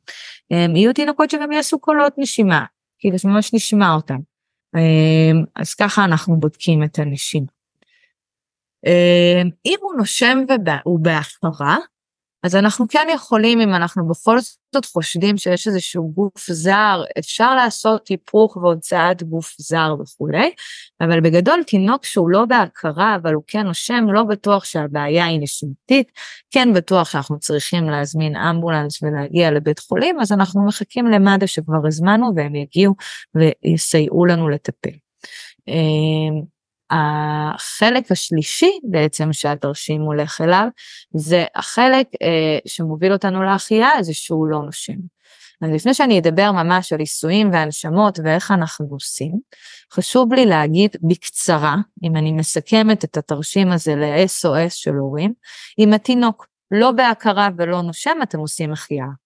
אמ, 0.52 0.76
יהיו 0.76 0.94
תינוקות 0.94 1.30
שגם 1.30 1.52
יעשו 1.52 1.80
קולות 1.80 2.14
נשימה, 2.18 2.66
כאילו 3.00 3.20
שממש 3.20 3.54
נשמע 3.54 3.94
אותם. 3.94 4.18
אמ, 4.76 5.44
אז 5.56 5.74
ככה 5.74 6.06
אנחנו 6.06 6.40
בודקים 6.40 6.84
את 6.84 7.00
הנשימה. 7.00 7.48
אם 9.66 9.76
הוא 9.82 9.94
נושם 9.98 10.38
והוא 10.48 11.00
בהפרה, 11.00 11.78
אז 12.44 12.56
אנחנו 12.56 12.86
כן 12.90 13.08
יכולים, 13.14 13.62
אם 13.62 13.76
אנחנו 13.76 14.08
בכל 14.08 14.38
זאת 14.74 14.86
חושדים 14.86 15.38
שיש 15.38 15.68
איזשהו 15.68 16.12
גוף 16.16 16.52
זר, 16.52 17.04
אפשר 17.20 17.56
לעשות 17.56 18.08
היפוך 18.08 18.58
והוצאת 18.58 19.24
גוף 19.24 19.56
זר 19.58 19.96
וכולי, 20.00 20.52
אבל 21.02 21.22
בגדול 21.22 21.64
תינוק 21.64 22.06
שהוא 22.06 22.30
לא 22.30 22.46
בהכרה, 22.46 23.16
אבל 23.16 23.34
הוא 23.34 23.44
כן 23.48 23.68
נושם, 23.68 24.06
לא 24.14 24.24
בטוח 24.24 24.66
שהבעיה 24.66 25.26
היא 25.26 25.40
נשימתית, 25.42 26.12
כן 26.52 26.74
בטוח 26.74 27.10
שאנחנו 27.10 27.40
צריכים 27.40 27.90
להזמין 27.90 28.36
אמבולנס 28.36 29.04
ולהגיע 29.04 29.52
לבית 29.52 29.80
חולים, 29.80 30.20
אז 30.20 30.32
אנחנו 30.32 30.66
מחכים 30.66 31.08
למד"א 31.08 31.46
שכבר 31.46 31.88
הזמנו 31.88 32.32
והם 32.36 32.56
יגיעו 32.56 32.96
ויסייעו 33.36 34.26
לנו 34.26 34.50
לטפל. 34.50 34.90
החלק 36.94 38.12
השלישי 38.12 38.80
בעצם 38.84 39.34
שהתרשים 39.34 40.02
הולך 40.02 40.42
אליו 40.42 40.68
זה 41.14 41.46
החלק 41.56 42.08
אה, 42.22 42.58
שמוביל 42.68 43.14
אותנו 43.14 43.44
להחייאה 43.44 44.04
זה 44.04 44.14
שהוא 44.14 44.48
לא 44.48 44.60
נושם. 44.60 44.98
אז 45.62 45.70
לפני 45.70 45.94
שאני 45.94 46.20
אדבר 46.20 46.52
ממש 46.52 46.94
על 46.94 47.00
עיסויים 47.00 47.54
והנשמות 47.54 48.20
ואיך 48.24 48.52
אנחנו 48.52 48.88
עושים, 48.92 49.32
חשוב 49.94 50.34
לי 50.34 50.46
להגיד 50.46 50.96
בקצרה, 51.02 51.76
אם 52.04 52.16
אני 52.16 52.32
מסכמת 52.32 53.04
את 53.04 53.18
התרשים 53.18 53.72
הזה 53.72 53.96
ל-SOS 53.96 54.70
של 54.70 54.94
הורים, 54.94 55.34
אם 55.80 55.94
התינוק 55.94 56.48
לא 56.72 56.92
בהכרה 56.92 57.50
ולא 57.58 57.82
נושם, 57.82 58.18
אתם 58.24 58.40
עושים 58.40 58.72
החייאה. 58.72 59.23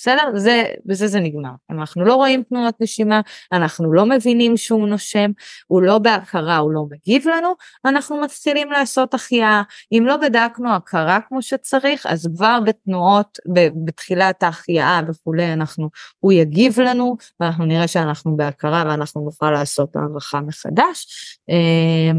בסדר? 0.00 0.38
זה, 0.38 0.64
בזה 0.84 1.06
זה 1.06 1.20
נגמר. 1.20 1.50
אנחנו 1.70 2.04
לא 2.04 2.14
רואים 2.14 2.42
תנועות 2.42 2.74
נשימה, 2.80 3.20
אנחנו 3.52 3.92
לא 3.92 4.06
מבינים 4.06 4.56
שהוא 4.56 4.88
נושם, 4.88 5.30
הוא 5.66 5.82
לא 5.82 5.98
בהכרה, 5.98 6.56
הוא 6.56 6.72
לא 6.72 6.84
מגיב 6.90 7.28
לנו, 7.28 7.54
אנחנו 7.84 8.20
מתחילים 8.20 8.70
לעשות 8.70 9.14
החייאה. 9.14 9.62
אם 9.92 10.02
לא 10.06 10.16
בדקנו 10.16 10.74
הכרה 10.74 11.18
כמו 11.28 11.42
שצריך, 11.42 12.06
אז 12.06 12.28
כבר 12.36 12.58
בתנועות, 12.66 13.38
בתחילת 13.84 14.42
ההחייאה 14.42 15.00
וכולי, 15.08 15.52
אנחנו, 15.52 15.90
הוא 16.20 16.32
יגיב 16.32 16.80
לנו, 16.80 17.16
ואנחנו 17.40 17.64
נראה 17.64 17.88
שאנחנו 17.88 18.36
בהכרה 18.36 18.84
ואנחנו 18.86 19.24
נוכל 19.24 19.50
לעשות 19.50 19.96
הערכה 19.96 20.40
מחדש, 20.40 21.06
אה, 21.50 22.12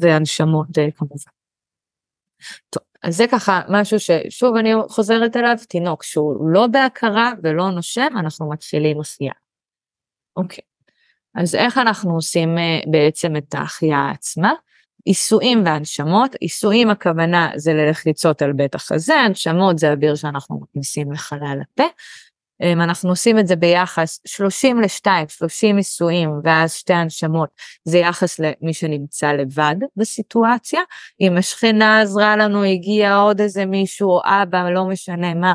והנשמות 0.00 0.78
אה, 0.78 0.90
כמובן. 0.96 1.30
טוב. 2.70 2.87
אז 3.08 3.16
זה 3.16 3.24
ככה 3.32 3.60
משהו 3.68 4.00
ששוב 4.00 4.56
אני 4.56 4.70
חוזרת 4.88 5.36
אליו, 5.36 5.56
תינוק 5.68 6.02
שהוא 6.02 6.50
לא 6.52 6.66
בהכרה 6.66 7.32
ולא 7.42 7.70
נושם, 7.70 8.08
אנחנו 8.18 8.50
מתחילים 8.50 9.00
עשייה. 9.00 9.32
אוקיי, 10.36 10.64
אז 11.34 11.54
איך 11.54 11.78
אנחנו 11.78 12.14
עושים 12.14 12.58
אה, 12.58 12.80
בעצם 12.86 13.36
את 13.36 13.54
ההחייאה 13.54 14.10
עצמה? 14.10 14.52
עיסויים 15.04 15.62
והנשמות, 15.64 16.34
עיסויים 16.34 16.90
הכוונה 16.90 17.50
זה 17.56 17.72
ללחיצות 17.74 18.42
על 18.42 18.52
בית 18.52 18.74
החזה, 18.74 19.14
הנשמות 19.14 19.78
זה 19.78 19.92
אוויר 19.92 20.14
שאנחנו 20.14 20.60
מכניסים 20.60 21.12
לחלל 21.12 21.58
הפה, 21.62 21.84
אנחנו 22.62 23.10
עושים 23.10 23.38
את 23.38 23.46
זה 23.46 23.56
ביחס 23.56 24.20
30 24.26 24.80
ל-2, 24.80 25.06
30 25.28 25.76
נישואים 25.76 26.30
ואז 26.44 26.72
שתי 26.72 26.92
הנשמות, 26.92 27.48
זה 27.84 27.98
יחס 27.98 28.38
למי 28.38 28.74
שנמצא 28.74 29.32
לבד 29.32 29.76
בסיטואציה. 29.96 30.80
אם 31.20 31.36
השכנה 31.36 32.00
עזרה 32.00 32.36
לנו, 32.36 32.64
הגיע 32.64 33.16
עוד 33.16 33.40
איזה 33.40 33.66
מישהו 33.66 34.10
או 34.10 34.20
אבא, 34.24 34.70
לא 34.70 34.84
משנה 34.84 35.34
מה, 35.34 35.52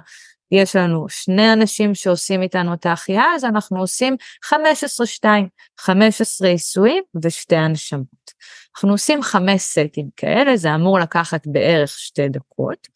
יש 0.52 0.76
לנו 0.76 1.06
שני 1.10 1.54
אנשים 1.54 1.96
שעושים 1.96 2.42
איתנו 2.42 2.74
את 2.74 2.86
ההחייאה, 2.86 3.26
אז 3.36 3.46
אנחנו 3.46 3.80
עושים 3.80 4.16
15-2, 4.46 5.28
15 5.80 6.48
עיסויים 6.48 7.04
ושתי 7.24 7.56
הנשמות. 7.56 8.34
אנחנו 8.76 8.92
עושים 8.92 9.24
חמש 9.24 9.62
סטים 9.62 10.10
כאלה, 10.18 10.58
זה 10.58 10.76
אמור 10.76 11.00
לקחת 11.00 11.48
בערך 11.48 11.90
שתי 11.90 12.30
דקות. 12.30 12.88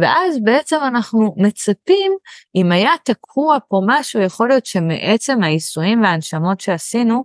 ואז 0.00 0.38
בעצם 0.44 0.76
אנחנו 0.86 1.34
מצפים, 1.36 2.12
אם 2.54 2.72
היה 2.72 2.92
תקוע 3.04 3.58
פה 3.68 3.80
משהו, 3.86 4.20
יכול 4.20 4.48
להיות 4.48 4.66
שמעצם 4.66 5.42
העיסויים 5.42 6.02
וההנשמות 6.02 6.60
שעשינו, 6.60 7.24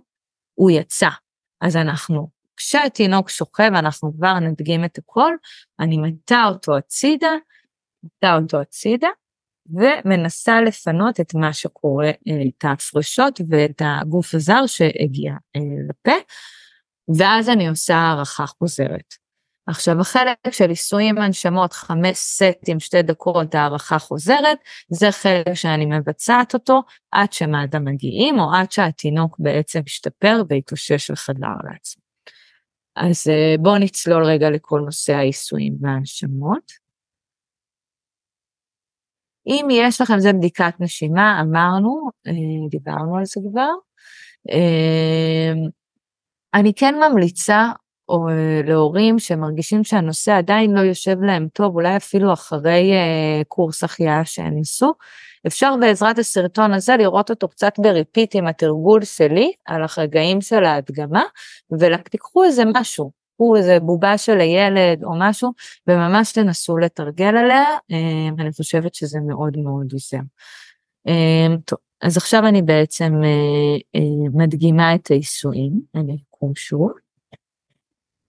הוא 0.54 0.70
יצא. 0.70 1.08
אז 1.60 1.76
אנחנו, 1.76 2.28
כשהתינוק 2.56 3.30
שוכב, 3.30 3.70
אנחנו 3.74 4.12
כבר 4.16 4.38
נדגים 4.38 4.84
את 4.84 4.98
הכל, 4.98 5.34
אני 5.80 5.98
מטה 5.98 6.44
אותו 6.48 6.76
הצידה, 6.76 7.32
מטה 8.04 8.36
אותו 8.36 8.60
הצידה, 8.60 9.08
ומנסה 9.66 10.60
לפנות 10.60 11.20
את 11.20 11.34
מה 11.34 11.52
שקורה, 11.52 12.06
אה, 12.06 12.42
את 12.48 12.64
ההפרשות 12.64 13.40
ואת 13.48 13.82
הגוף 13.84 14.34
הזר 14.34 14.66
שהגיע 14.66 15.32
אה, 15.56 15.60
לפה, 15.88 16.18
ואז 17.18 17.48
אני 17.48 17.68
עושה 17.68 17.96
הערכה 17.96 18.46
חוזרת. 18.46 19.23
עכשיו 19.66 20.00
החלק 20.00 20.50
של 20.50 20.68
עיסויים 20.68 21.18
הנשמות 21.18 21.72
חמש 21.72 22.16
סטים 22.16 22.80
שתי 22.80 23.02
דקות 23.02 23.54
הערכה 23.54 23.98
חוזרת 23.98 24.58
זה 24.88 25.10
חלק 25.12 25.54
שאני 25.54 25.86
מבצעת 25.86 26.54
אותו 26.54 26.82
עד 27.10 27.32
שמד"א 27.32 27.78
מגיעים 27.78 28.38
או 28.38 28.54
עד 28.54 28.72
שהתינוק 28.72 29.36
בעצם 29.38 29.80
משתפר 29.84 30.42
והתאושש 30.48 31.10
וחזר 31.10 31.54
לעצמו. 31.70 32.02
אז 32.96 33.28
אה, 33.28 33.54
בואו 33.58 33.78
נצלול 33.78 34.24
רגע 34.24 34.50
לכל 34.50 34.80
נושא 34.84 35.12
העיסויים 35.12 35.76
וההנשמות. 35.80 36.72
אם 39.46 39.68
יש 39.70 40.00
לכם 40.00 40.18
זה 40.18 40.32
בדיקת 40.32 40.74
נשימה 40.80 41.40
אמרנו 41.40 42.10
אה, 42.26 42.32
דיברנו 42.70 43.16
על 43.16 43.24
זה 43.24 43.40
כבר. 43.50 43.70
אה, 44.50 45.52
אני 46.54 46.72
כן 46.74 46.94
ממליצה 46.94 47.72
או 48.08 48.28
אה, 48.28 48.60
להורים 48.64 49.18
שמרגישים 49.18 49.84
שהנושא 49.84 50.32
עדיין 50.32 50.72
לא 50.72 50.80
יושב 50.80 51.22
להם 51.22 51.48
טוב, 51.52 51.74
אולי 51.74 51.96
אפילו 51.96 52.32
אחרי 52.32 52.92
אה, 52.92 53.44
קורס 53.48 53.84
החייאה 53.84 54.24
שהם 54.24 54.54
ניסו, 54.54 54.94
אפשר 55.46 55.74
בעזרת 55.80 56.18
הסרטון 56.18 56.72
הזה 56.72 56.96
לראות 56.96 57.30
אותו 57.30 57.48
קצת 57.48 57.72
ב 57.78 57.86
repeat 57.86 58.36
עם 58.36 58.46
התרגול 58.46 59.04
שלי 59.04 59.52
על 59.66 59.82
הרגעים 59.96 60.40
של 60.40 60.64
ההדגמה, 60.64 61.22
ותיקחו 61.80 62.44
איזה 62.44 62.62
משהו, 62.74 63.10
קחו 63.34 63.56
איזה 63.56 63.80
בובה 63.80 64.18
של 64.18 64.40
הילד 64.40 65.04
או 65.04 65.10
משהו, 65.18 65.52
וממש 65.86 66.32
תנסו 66.32 66.76
לתרגל 66.76 67.36
עליה, 67.36 67.64
um, 67.92 68.40
אני 68.42 68.52
חושבת 68.52 68.94
שזה 68.94 69.18
מאוד 69.20 69.56
מאוד 69.56 69.92
עוזר. 69.92 70.18
Um, 71.08 71.60
טוב, 71.64 71.78
אז 72.02 72.16
עכשיו 72.16 72.46
אני 72.46 72.62
בעצם 72.62 73.12
uh, 73.22 73.98
uh, 74.00 74.30
מדגימה 74.34 74.94
את 74.94 75.10
העיסויים, 75.10 75.72
אני 75.94 76.16
אקום 76.30 76.52
שוב. 76.54 77.03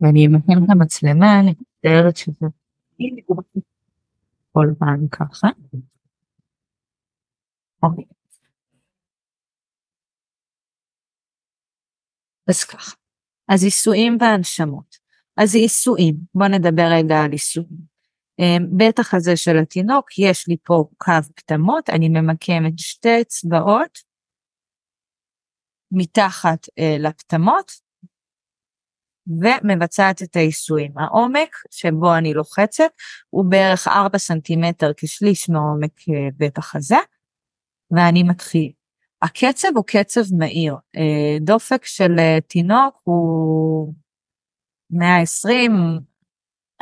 ואני 0.02 0.28
אמקם 0.28 0.64
את 0.64 0.70
המצלמה, 0.70 1.40
אני 1.40 1.54
מתארת 1.62 2.18
שזה 2.18 2.46
כל 4.52 4.68
פעם 4.80 5.08
ככה. 5.08 5.48
אוקיי. 7.84 8.06
אז 12.48 12.64
ככה. 12.64 12.96
אז 13.48 13.64
עיסויים 13.64 14.18
והנשמות. 14.22 14.96
אז 15.38 15.56
עיסויים, 15.56 16.16
בוא 16.36 16.48
נדבר 16.48 16.88
רגע 16.92 17.16
על 17.26 17.32
עיסויים. 17.32 17.96
אמ, 18.40 18.78
בטח 18.78 19.14
הזה 19.14 19.38
של 19.38 19.58
התינוק, 19.58 20.20
יש 20.20 20.48
לי 20.48 20.58
פה 20.64 20.86
קו 20.98 21.12
פטמות, 21.36 21.90
אני 21.90 22.10
ממקמת 22.10 22.74
שתי 22.78 23.22
אצבעות 23.22 24.00
מתחת 25.92 26.66
אה, 26.80 26.96
לפטמות, 27.00 27.72
ומבצעת 29.28 30.22
את 30.22 30.36
העיסויים. 30.36 30.92
העומק 30.98 31.56
שבו 31.72 32.16
אני 32.16 32.34
לוחצת 32.34 32.90
הוא 33.30 33.46
בערך 33.50 33.88
4 33.88 34.18
סנטימטר 34.18 34.92
כשליש 34.98 35.50
מעומק 35.50 35.92
אה, 36.10 36.30
בית 36.38 36.58
החזה, 36.58 36.98
ואני 37.92 38.24
מתחיל. 38.24 38.72
הקצב 39.22 39.68
הוא 39.76 39.84
קצב 39.88 40.22
מהיר, 40.38 40.76
אה, 40.96 41.38
דופק 41.42 41.86
של 41.86 42.20
אה, 42.20 42.38
תינוק 42.48 42.96
הוא 43.04 43.94
120, 44.90 45.72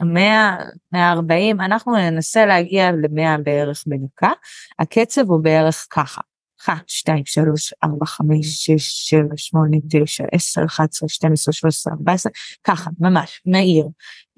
100, 0.01 0.57
140, 0.91 1.61
אנחנו 1.61 1.95
ננסה 1.95 2.45
להגיע 2.45 2.91
ל-100 2.91 3.41
בערך 3.43 3.83
בדקה, 3.87 4.31
הקצב 4.79 5.21
הוא 5.29 5.43
בערך 5.43 5.87
ככה. 5.89 6.21
1, 6.65 6.83
2, 6.87 7.25
3, 7.25 7.73
4, 7.83 8.05
5, 8.05 8.45
6, 8.45 9.09
7, 9.09 9.37
8, 9.37 9.77
9, 9.89 10.23
10, 10.31 10.65
11, 10.65 11.09
12, 11.09 11.53
13, 11.53 11.93
14, 11.93 12.31
ככה, 12.63 12.89
ממש, 12.99 13.41
מהיר. 13.45 13.85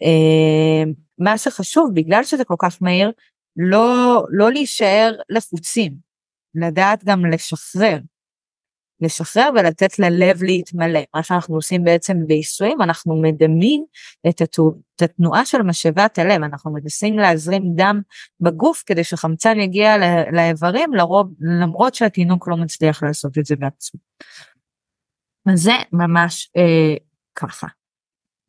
אה, 0.03 0.91
מה 1.19 1.37
שחשוב, 1.37 1.91
בגלל 1.93 2.23
שזה 2.23 2.43
כל 2.43 2.55
כך 2.59 2.77
מהיר, 2.81 3.11
לא, 3.57 4.23
לא 4.29 4.51
להישאר 4.51 5.15
לחוצים, 5.29 5.93
לדעת 6.55 7.03
גם 7.03 7.25
לשחרר. 7.25 7.97
לשחרר 9.01 9.49
ולתת 9.55 9.99
ללב 9.99 10.43
להתמלא. 10.43 10.99
מה 11.15 11.23
שאנחנו 11.23 11.55
עושים 11.55 11.83
בעצם 11.83 12.17
בעיסויים, 12.27 12.81
אנחנו 12.81 13.21
מדמים 13.21 13.85
את, 14.29 14.41
התו, 14.41 14.73
את 14.95 15.01
התנועה 15.01 15.45
של 15.45 15.61
משאבת 15.61 16.19
הלב, 16.19 16.43
אנחנו 16.43 16.73
מנסים 16.73 17.19
להזרים 17.19 17.63
דם 17.75 18.01
בגוף 18.39 18.83
כדי 18.85 19.03
שחמצן 19.03 19.59
יגיע 19.59 19.95
לאיברים, 20.31 20.93
לרוב, 20.93 21.33
למרות 21.39 21.95
שהתינוק 21.95 22.47
לא 22.47 22.57
מצליח 22.57 23.03
לעשות 23.03 23.37
את 23.37 23.45
זה 23.45 23.55
בעצמו. 23.55 23.99
זה 25.53 25.73
ממש 25.91 26.51
אה, 26.57 26.95
ככה. 27.35 27.67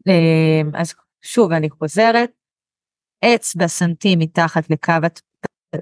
אה, 0.09 0.81
אז 0.81 0.95
שוב 1.23 1.53
אני 1.53 1.71
חוזרת, 1.71 2.31
אצבע 3.25 3.69
סנטים 3.69 4.19
מתחת 4.19 4.71
לקו 4.71 4.93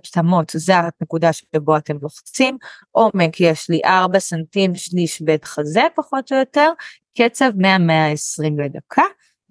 תמות 0.02 0.52
זה 0.54 0.74
הנקודה 0.76 1.32
שבו 1.32 1.76
אתם 1.76 1.96
לוחצים, 2.02 2.58
עומק 2.90 3.40
יש 3.40 3.70
לי 3.70 3.80
4 3.84 4.18
סנטים 4.18 4.74
שליש 4.74 5.20
בית 5.20 5.44
חזה 5.44 5.82
פחות 5.96 6.32
או 6.32 6.36
יותר, 6.36 6.70
קצב 7.18 7.50
100-120 7.58 8.62
לדקה, 8.64 9.02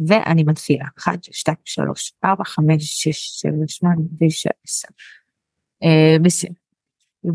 ואני 0.08 0.44
מתחילה 0.44 0.86
1, 1.00 1.24
2, 1.24 1.58
3, 1.66 2.14
4, 2.26 2.44
5, 2.44 2.84
6, 2.84 3.42
7, 3.42 3.52
8, 3.68 3.96
9, 4.20 4.50
10. 4.68 4.88
בסדר. 6.24 6.63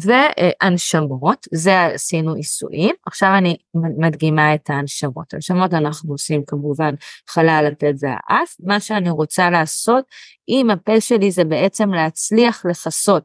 והנשמות, 0.00 1.46
זה 1.54 1.84
עשינו 1.84 2.34
עיסויים, 2.34 2.94
עכשיו 3.06 3.34
אני 3.38 3.56
מדגימה 3.74 4.54
את 4.54 4.70
ההנשמות. 4.70 5.34
הנשמות 5.34 5.74
אנחנו 5.74 6.12
עושים 6.12 6.42
כמובן 6.46 6.94
חלל 7.28 7.68
הפה 7.72 7.86
והאף, 8.00 8.54
מה 8.60 8.80
שאני 8.80 9.10
רוצה 9.10 9.50
לעשות 9.50 10.04
עם 10.46 10.70
הפה 10.70 11.00
שלי 11.00 11.30
זה 11.30 11.44
בעצם 11.44 11.94
להצליח 11.94 12.66
לכסות 12.66 13.22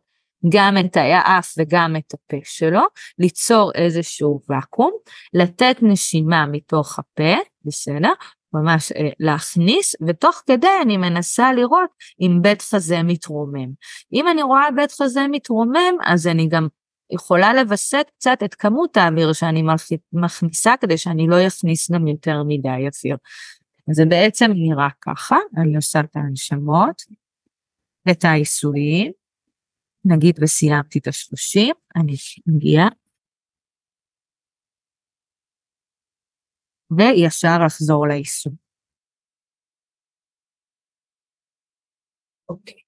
גם 0.50 0.78
את 0.78 0.98
האף 0.98 1.54
וגם 1.58 1.96
את 1.96 2.14
הפה 2.14 2.38
שלו, 2.44 2.82
ליצור 3.20 3.72
איזשהו 3.76 4.42
ואקום, 4.50 4.92
לתת 5.34 5.76
נשימה 5.82 6.46
מתוך 6.46 7.00
הפה, 7.00 7.34
בסדר? 7.66 8.14
ממש 8.54 8.92
אה, 8.92 9.10
להכניס, 9.20 9.96
ותוך 10.08 10.44
כדי 10.48 10.68
אני 10.82 10.98
מנסה 10.98 11.54
לראות 11.54 11.90
אם 12.22 12.40
בית 12.42 12.62
חזה 12.62 13.04
מתרומם. 13.04 13.70
אם 14.14 14.28
אני 14.28 14.44
רואה 14.44 14.72
בית 14.76 14.92
חזה 14.92 15.22
מתרומם, 15.32 15.94
אז 16.06 16.28
אני 16.28 16.48
גם 16.48 16.68
יכולה 17.12 17.54
לווסת 17.54 18.06
קצת 18.18 18.38
את 18.46 18.56
כמות 18.56 18.98
האוויר 18.98 19.34
שאני 19.34 19.64
מכניסה, 20.14 20.74
כדי 20.82 20.98
שאני 20.98 21.28
לא 21.28 21.48
אכניס 21.48 21.92
גם 21.92 22.08
יותר 22.08 22.44
מדי 22.48 22.70
אוויר. 22.70 23.18
זה 23.92 24.06
בעצם 24.06 24.52
נראה 24.56 24.88
ככה, 25.02 25.38
אני 25.58 25.76
עושה 25.76 26.00
את 26.00 26.16
ההנשמות, 26.16 27.02
את 28.12 28.26
העיסויים, 28.26 29.12
נגיד 30.06 30.40
וסיימתי 30.42 31.00
את 31.00 31.08
השלושים, 31.08 31.76
אני 31.96 32.14
מגיעה 32.48 32.88
וישר 36.98 37.58
לחזור 37.66 38.08
ליישום. 38.08 38.54
אוקיי. 42.50 42.84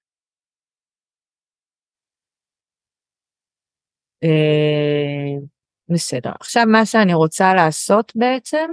אה, 4.23 5.45
בסדר. 5.89 6.31
עכשיו 6.39 6.63
מה 6.65 6.85
שאני 6.85 7.13
רוצה 7.13 7.53
לעשות 7.53 8.11
בעצם 8.15 8.69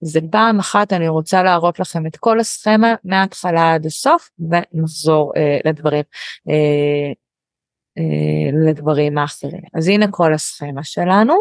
זה 0.00 0.20
פעם 0.32 0.58
אחת 0.58 0.92
אני 0.92 1.08
רוצה 1.08 1.42
להראות 1.42 1.80
לכם 1.80 2.06
את 2.06 2.16
כל 2.16 2.40
הסכמה 2.40 2.94
מההתחלה 3.04 3.74
עד 3.74 3.86
הסוף 3.86 4.30
ונחזור 4.50 5.32
אה, 5.36 5.58
לדברים. 5.64 6.02
אה, 6.48 6.54
אה, 6.54 7.12
לדברים 8.66 9.18
האחרים. 9.18 9.62
אז 9.74 9.88
הנה 9.88 10.06
כל 10.10 10.34
הסכמה 10.34 10.84
שלנו, 10.84 11.34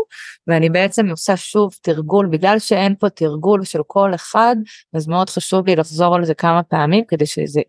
ואני 0.47 0.69
בעצם 0.69 1.09
עושה 1.09 1.37
שוב 1.37 1.73
תרגול, 1.81 2.27
בגלל 2.27 2.59
שאין 2.59 2.95
פה 2.99 3.09
תרגול 3.09 3.63
של 3.63 3.79
כל 3.87 4.15
אחד, 4.15 4.55
אז 4.93 5.07
מאוד 5.07 5.29
חשוב 5.29 5.67
לי 5.67 5.75
לחזור 5.75 6.15
על 6.15 6.25
זה 6.25 6.33
כמה 6.33 6.63
פעמים, 6.63 7.03
כדי 7.07 7.25
שזה 7.25 7.61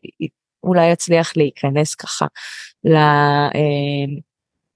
אולי 0.63 0.93
יצליח 0.93 1.37
להיכנס 1.37 1.95
ככה 1.95 2.27
ל, 2.85 2.95
אה, 2.95 3.51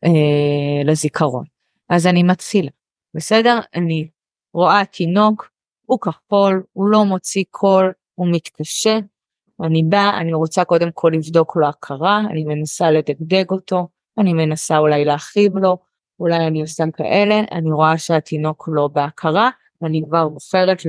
אה, 0.05 0.83
לזיכרון. 0.85 1.45
אז 1.89 2.07
אני 2.07 2.23
מתחילה, 2.23 2.71
בסדר? 3.15 3.59
אני 3.75 4.09
רואה 4.55 4.85
תינוק, 4.85 5.51
הוא 5.87 5.99
כחול, 6.01 6.63
הוא 6.73 6.89
לא 6.89 7.05
מוציא 7.05 7.45
קול, 7.51 7.93
הוא 8.15 8.29
מתקשה. 8.33 8.99
אני 9.63 9.83
באה, 9.83 10.21
אני 10.21 10.33
רוצה 10.33 10.65
קודם 10.65 10.91
כל 10.95 11.11
לבדוק 11.15 11.57
לו 11.57 11.67
הכרה, 11.67 12.21
אני 12.31 12.45
מנסה 12.45 12.91
לדגדג 12.91 13.51
אותו, 13.51 13.89
אני 14.19 14.33
מנסה 14.33 14.79
אולי 14.79 15.05
להכאיב 15.05 15.57
לו, 15.57 15.79
אולי 16.21 16.47
אני 16.47 16.61
עושה 16.61 16.85
כאלה, 16.97 17.41
אני 17.53 17.73
רואה 17.73 17.99
שהתינוק 17.99 18.69
לא 18.73 18.89
בהכרה, 18.89 19.51
אני 19.85 20.03
כבר 20.09 20.29
בוחרת 20.29 20.83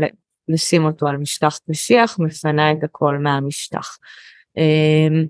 לשים 0.47 0.85
אותו 0.85 1.07
על 1.07 1.17
משטח 1.17 1.57
קשיח, 1.69 2.19
מפנה 2.19 2.71
את 2.71 2.83
הכל 2.83 3.17
מהמשטח. 3.17 3.97
אמ, 4.57 5.25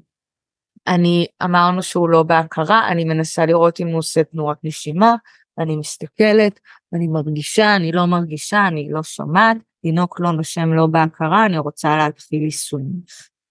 אני 0.87 1.27
אמרנו 1.43 1.83
שהוא 1.83 2.09
לא 2.09 2.23
בהכרה, 2.23 2.87
אני 2.87 3.03
מנסה 3.05 3.45
לראות 3.45 3.79
אם 3.79 3.87
הוא 3.87 3.97
עושה 3.97 4.23
תנועות 4.23 4.57
נשימה, 4.63 5.15
אני 5.59 5.75
מסתכלת, 5.75 6.59
אני 6.93 7.07
מרגישה, 7.07 7.75
אני 7.75 7.91
לא 7.91 8.05
מרגישה, 8.05 8.67
אני 8.67 8.87
לא 8.91 9.03
שומעת, 9.03 9.57
תינוק 9.81 10.19
לא 10.19 10.31
נושם 10.31 10.73
לא 10.73 10.87
בהכרה, 10.87 11.45
אני 11.45 11.57
רוצה 11.57 11.97
להתחיל 11.97 12.41
יישום. 12.41 12.81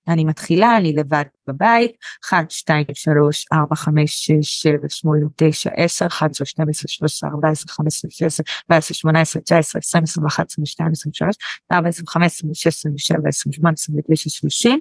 אני 0.08 0.24
מתחילה, 0.24 0.76
אני 0.76 0.92
לבד 0.92 1.24
בבית, 1.46 1.92
1, 2.24 2.50
2, 2.50 2.84
3, 2.94 3.46
4, 3.52 3.76
5, 3.76 4.26
6, 4.26 4.62
7, 4.62 4.88
8, 4.88 5.26
9, 5.36 5.70
10, 5.76 6.06
11, 6.06 6.46
12, 6.46 6.88
13, 6.88 7.30
14, 7.30 7.74
15, 7.74 8.10
16, 8.10 8.44
17, 8.66 8.94
18, 8.94 9.42
19, 9.42 9.78
20, 9.78 10.04
21, 10.04 10.46
22, 10.50 10.90
23, 10.92 11.36
24, 11.70 11.88
25, 11.88 12.32
26, 12.32 12.66
27, 12.66 13.28
28, 13.28 13.74
29, 13.74 14.30
30. 14.30 14.80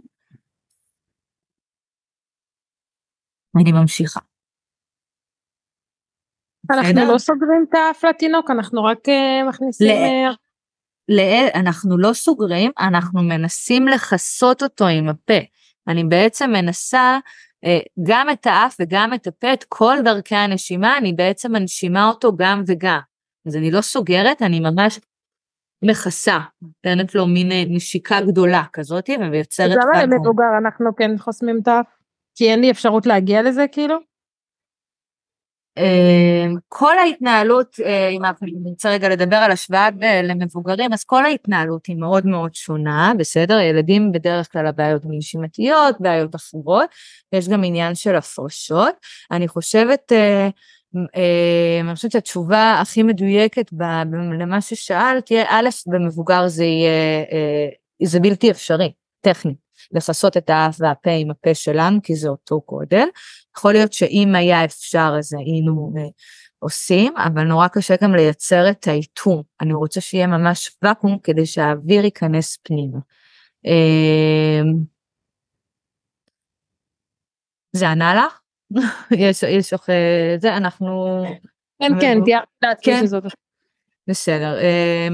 אני 3.62 3.72
ממשיכה. 3.72 4.20
אנחנו 6.70 7.14
לא 7.14 7.18
סוגרים 7.18 7.66
את 7.70 7.76
האף 7.76 8.04
לתינוק, 8.04 8.52
אנחנו 8.52 8.84
רק 8.84 9.00
מכניסים... 9.50 9.88
אנחנו 11.56 11.98
לא 11.98 12.14
סוגרים, 12.14 12.72
אנחנו 12.80 13.22
מנסים 13.24 13.88
לכסות 13.88 14.64
אותו 14.64 14.88
עם 14.88 15.10
הפה. 15.10 15.40
אני 15.88 16.04
בעצם 16.04 16.52
מנסה 16.52 17.18
גם 18.08 18.30
את 18.30 18.48
האף 18.48 18.76
וגם 18.80 19.14
את 19.14 19.28
הפה, 19.28 19.54
את 19.54 19.66
כל 19.70 19.98
דרכי 20.04 20.36
הנשימה, 20.36 20.98
אני 20.98 21.14
בעצם 21.14 21.52
מנשימה 21.52 22.08
אותו 22.08 22.36
גם 22.36 22.64
וגם. 22.68 23.00
אז 23.48 23.56
אני 23.56 23.72
לא 23.72 23.82
סוגרת, 23.82 24.42
אני 24.42 24.60
ממש 24.60 25.00
מכסה, 25.86 26.40
נותנת 26.62 27.16
לו 27.16 27.28
מין 27.28 27.50
נשיקה 27.68 28.22
גדולה 28.22 28.64
כזאת 28.74 29.10
ויוצרת... 29.32 29.72
אז 29.72 29.78
למה 29.78 30.04
למבוגר 30.04 30.58
אנחנו 30.64 30.96
כן 30.96 31.18
חוסמים 31.18 31.60
את 31.64 31.68
האף? 31.68 31.86
כי 32.36 32.52
אין 32.52 32.62
לי 32.62 32.72
אפשרות 32.72 33.06
להגיע 33.06 33.42
לזה 33.42 33.66
כאילו? 33.72 33.96
כל 36.68 36.98
ההתנהלות, 36.98 37.76
אם 38.12 38.26
אנחנו 38.26 38.48
נרצה 38.64 38.90
רגע 38.90 39.10
לדבר 39.10 39.36
על 39.36 39.52
השוואה 39.52 39.90
למבוגרים, 40.24 40.94
אז 40.94 41.04
כל 41.04 41.26
ההתנהלות 41.26 41.86
היא 41.86 41.96
מאוד 41.96 42.26
מאוד 42.26 42.56
שונה, 42.56 43.14
בסדר? 43.18 43.60
ילדים 43.60 44.12
בדרך 44.12 44.52
כלל 44.52 44.68
הבעיות 44.68 45.02
נשימתיות, 45.10 45.96
בעיות 46.00 46.36
אחרות, 46.36 46.90
יש 47.34 47.50
גם 47.50 47.64
עניין 47.64 47.96
של 47.96 48.16
הפרשות. 48.16 48.96
אני 49.32 49.48
חושבת, 49.48 50.12
אני 51.86 51.96
חושבת 51.96 52.12
שהתשובה 52.12 52.78
הכי 52.82 53.04
מדויקת 53.04 53.72
למה 54.40 54.62
ששאלת, 54.62 55.32
א', 55.48 55.70
במבוגר 55.88 56.48
זה 56.48 56.64
יהיה, 56.64 57.26
זה 58.04 58.20
בלתי 58.20 58.52
אפשרי, 58.52 58.92
טכנית. 59.22 59.69
לכסות 59.92 60.38
את 60.38 60.50
האף 60.50 60.76
והפה 60.80 61.12
עם 61.12 61.32
הפה 61.32 61.54
שלנו, 61.54 62.00
כי 62.04 62.16
זה 62.16 62.30
אותו 62.30 62.62
גודל. 62.68 63.06
יכול 63.58 63.74
להיות 63.74 63.94
שאם 63.94 64.36
היה 64.36 64.66
אפשר 64.66 65.14
אז 65.20 65.34
היינו 65.34 65.94
עושים, 66.60 67.14
אבל 67.18 67.44
נורא 67.44 67.68
קשה 67.68 67.96
גם 68.02 68.16
לייצר 68.16 68.70
את 68.70 68.88
האיתום. 68.88 69.42
אני 69.62 69.74
רוצה 69.74 70.02
שיהיה 70.02 70.28
ממש 70.28 70.78
ואקום 70.82 71.18
כדי 71.24 71.46
שהאוויר 71.46 72.06
ייכנס 72.06 72.58
פנימה. 72.64 73.00
זה 77.76 77.90
ענה 77.90 78.16
לך? 78.16 78.40
יש, 79.18 79.44
יש 79.44 79.74
לך, 79.74 79.86
זה 80.38 80.58
אנחנו... 80.58 81.24
כן, 81.82 81.92
כן, 82.02 82.18
תיארת 82.26 82.44
לעצמי 82.62 82.94
שזאת 83.02 83.24
בסדר, 84.10 84.58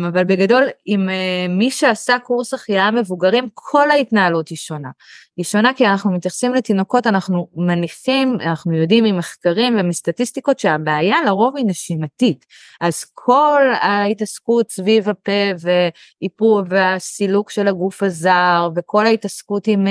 אבל 0.07 0.23
בגדול 0.23 0.63
עם 0.85 1.09
מי 1.49 1.71
שעשה 1.71 2.19
קורס 2.19 2.53
החייאה 2.53 2.91
מבוגרים 2.91 3.49
כל 3.53 3.91
ההתנהלות 3.91 4.47
היא 4.47 4.57
שונה. 4.57 4.89
היא 5.37 5.45
שונה 5.45 5.73
כי 5.73 5.87
אנחנו 5.87 6.11
מתייחסים 6.11 6.53
לתינוקות, 6.53 7.07
אנחנו 7.07 7.47
מניחים, 7.55 8.37
אנחנו 8.41 8.73
יודעים 8.73 9.03
ממחקרים 9.03 9.77
ומסטטיסטיקות 9.79 10.59
שהבעיה 10.59 11.17
לרוב 11.25 11.57
היא 11.57 11.65
נשימתית. 11.65 12.45
אז 12.81 13.03
כל 13.13 13.61
ההתעסקות 13.81 14.71
סביב 14.71 15.09
הפה 15.09 15.31
ואיפור 15.59 16.61
והסילוק 16.69 17.49
של 17.49 17.67
הגוף 17.67 18.03
הזר 18.03 18.69
וכל 18.75 19.05
ההתעסקות 19.05 19.67
עם 19.67 19.87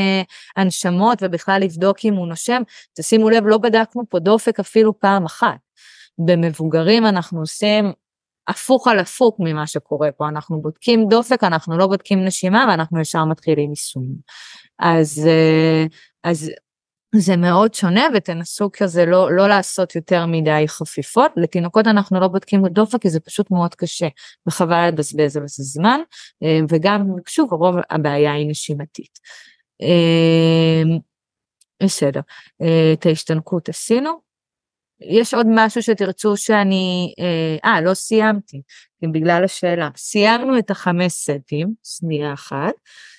הנשמות 0.56 1.18
ובכלל 1.22 1.60
לבדוק 1.60 1.98
אם 2.04 2.14
הוא 2.14 2.28
נושם, 2.28 2.62
תשימו 2.96 3.30
לב 3.30 3.46
לא 3.46 3.58
בדקנו 3.58 4.02
פה 4.08 4.18
דופק 4.18 4.60
אפילו 4.60 4.98
פעם 4.98 5.24
אחת. 5.24 5.58
במבוגרים 6.18 7.06
אנחנו 7.06 7.40
עושים 7.40 7.92
הפוך 8.48 8.88
על 8.88 8.98
הפוך 8.98 9.36
ממה 9.38 9.66
שקורה 9.66 10.12
פה, 10.12 10.28
אנחנו 10.28 10.62
בודקים 10.62 11.08
דופק, 11.08 11.44
אנחנו 11.44 11.78
לא 11.78 11.86
בודקים 11.86 12.24
נשימה 12.24 12.66
ואנחנו 12.68 13.00
ישר 13.00 13.24
מתחילים 13.24 13.70
יישום. 13.70 14.06
אז, 14.78 15.28
אז 16.24 16.50
זה 17.16 17.36
מאוד 17.36 17.74
שונה 17.74 18.06
ותנסו 18.14 18.70
כזה 18.72 19.06
לא, 19.06 19.32
לא 19.32 19.48
לעשות 19.48 19.96
יותר 19.96 20.26
מדי 20.26 20.64
חפיפות, 20.66 21.32
לתינוקות 21.36 21.86
אנחנו 21.86 22.20
לא 22.20 22.28
בודקים 22.28 22.66
דופק 22.66 23.02
כי 23.02 23.10
זה 23.10 23.20
פשוט 23.20 23.50
מאוד 23.50 23.74
קשה 23.74 24.08
וחבל 24.46 24.88
לבזבז 24.88 25.36
על 25.36 25.48
זה 25.48 25.62
זמן. 25.62 26.00
וגם 26.68 27.06
שוב 27.28 27.52
רוב 27.52 27.76
הבעיה 27.90 28.32
היא 28.32 28.50
נשימתית. 28.50 29.18
בסדר, 31.82 32.20
את 32.92 33.06
ההשתנקות 33.06 33.68
עשינו, 33.68 34.23
יש 35.08 35.34
עוד 35.34 35.46
משהו 35.50 35.82
שתרצו 35.82 36.36
שאני, 36.36 37.14
אה, 37.64 37.80
לא 37.80 37.94
סיימתי, 37.94 38.62
בגלל 39.12 39.44
השאלה. 39.44 39.88
סיימנו 39.96 40.58
את 40.58 40.70
החמש 40.70 41.12
סטים, 41.12 41.74
שנייה 41.84 42.32
אחת, 42.32 42.74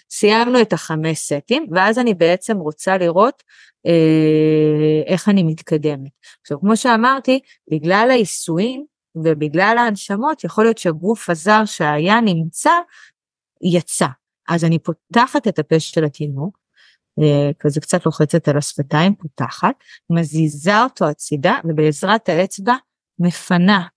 סיימנו 0.10 0.62
את 0.62 0.74
החמש 0.74 1.18
סטים, 1.18 1.68
ואז 1.72 2.00
אני 2.00 2.14
בעצם 2.14 2.58
רוצה 2.58 2.98
לראות 2.98 3.44
אה, 3.86 5.14
איך 5.14 5.30
אני 5.30 5.44
מתקדמת. 5.44 6.12
עכשיו, 6.42 6.60
כמו 6.60 6.78
שאמרתי, 6.78 7.40
בגלל 7.72 8.08
העיסויים 8.12 8.86
ובגלל 9.16 9.76
ההנשמות, 9.78 10.44
יכול 10.44 10.64
להיות 10.64 10.78
שהגוף 10.78 11.30
הזר 11.30 11.66
שהיה 11.66 12.22
נמצא, 12.22 12.72
יצא. 13.64 14.08
אז 14.50 14.64
אני 14.64 14.80
פותחת 14.80 15.48
את 15.48 15.60
הפה 15.60 15.80
של 15.80 16.04
התינוק, 16.04 16.58
כזה 17.60 17.82
קצת 17.82 18.06
לוחצת 18.06 18.48
על 18.48 18.58
השפתיים, 18.58 19.16
פותחת, 19.16 19.76
מזיזה 20.10 20.84
אותו 20.84 21.10
הצידה 21.10 21.54
ובעזרת 21.64 22.30
האצבע 22.30 22.74
מפנה 23.20 23.88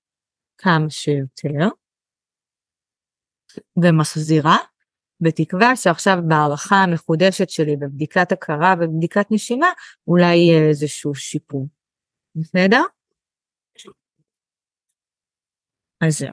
כמה 0.58 0.90
שיותר 0.90 1.68
ומחזירה, 3.82 4.56
בתקווה 5.20 5.76
שעכשיו 5.76 6.16
בהערכה 6.28 6.76
המחודשת 6.76 7.50
שלי 7.50 7.76
בבדיקת 7.76 8.32
הכרה 8.32 8.74
ובבדיקת 8.78 9.26
נשימה 9.30 9.66
אולי 10.06 10.36
יהיה 10.36 10.68
איזשהו 10.68 11.14
שיפור. 11.14 11.68
בסדר? 12.34 12.82
אז 16.00 16.24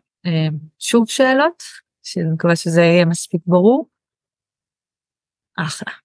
שוב 0.79 1.09
שאלות, 1.09 1.63
שאני 2.03 2.25
מקווה 2.33 2.55
שזה 2.55 2.81
יהיה 2.81 3.05
מספיק 3.05 3.41
ברור. 3.45 3.89
אחלה. 5.57 6.04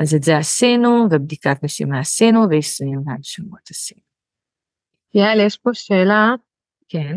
אז 0.00 0.14
את 0.14 0.22
זה 0.22 0.36
עשינו, 0.36 1.06
ובדיקת 1.10 1.64
נשימה 1.64 2.00
עשינו, 2.00 2.40
ויישומים 2.50 3.02
והנשמות 3.06 3.70
עשינו. 3.70 4.00
יעל, 5.14 5.40
יש 5.40 5.56
פה 5.56 5.70
שאלה. 5.74 6.34
כן. 6.88 7.16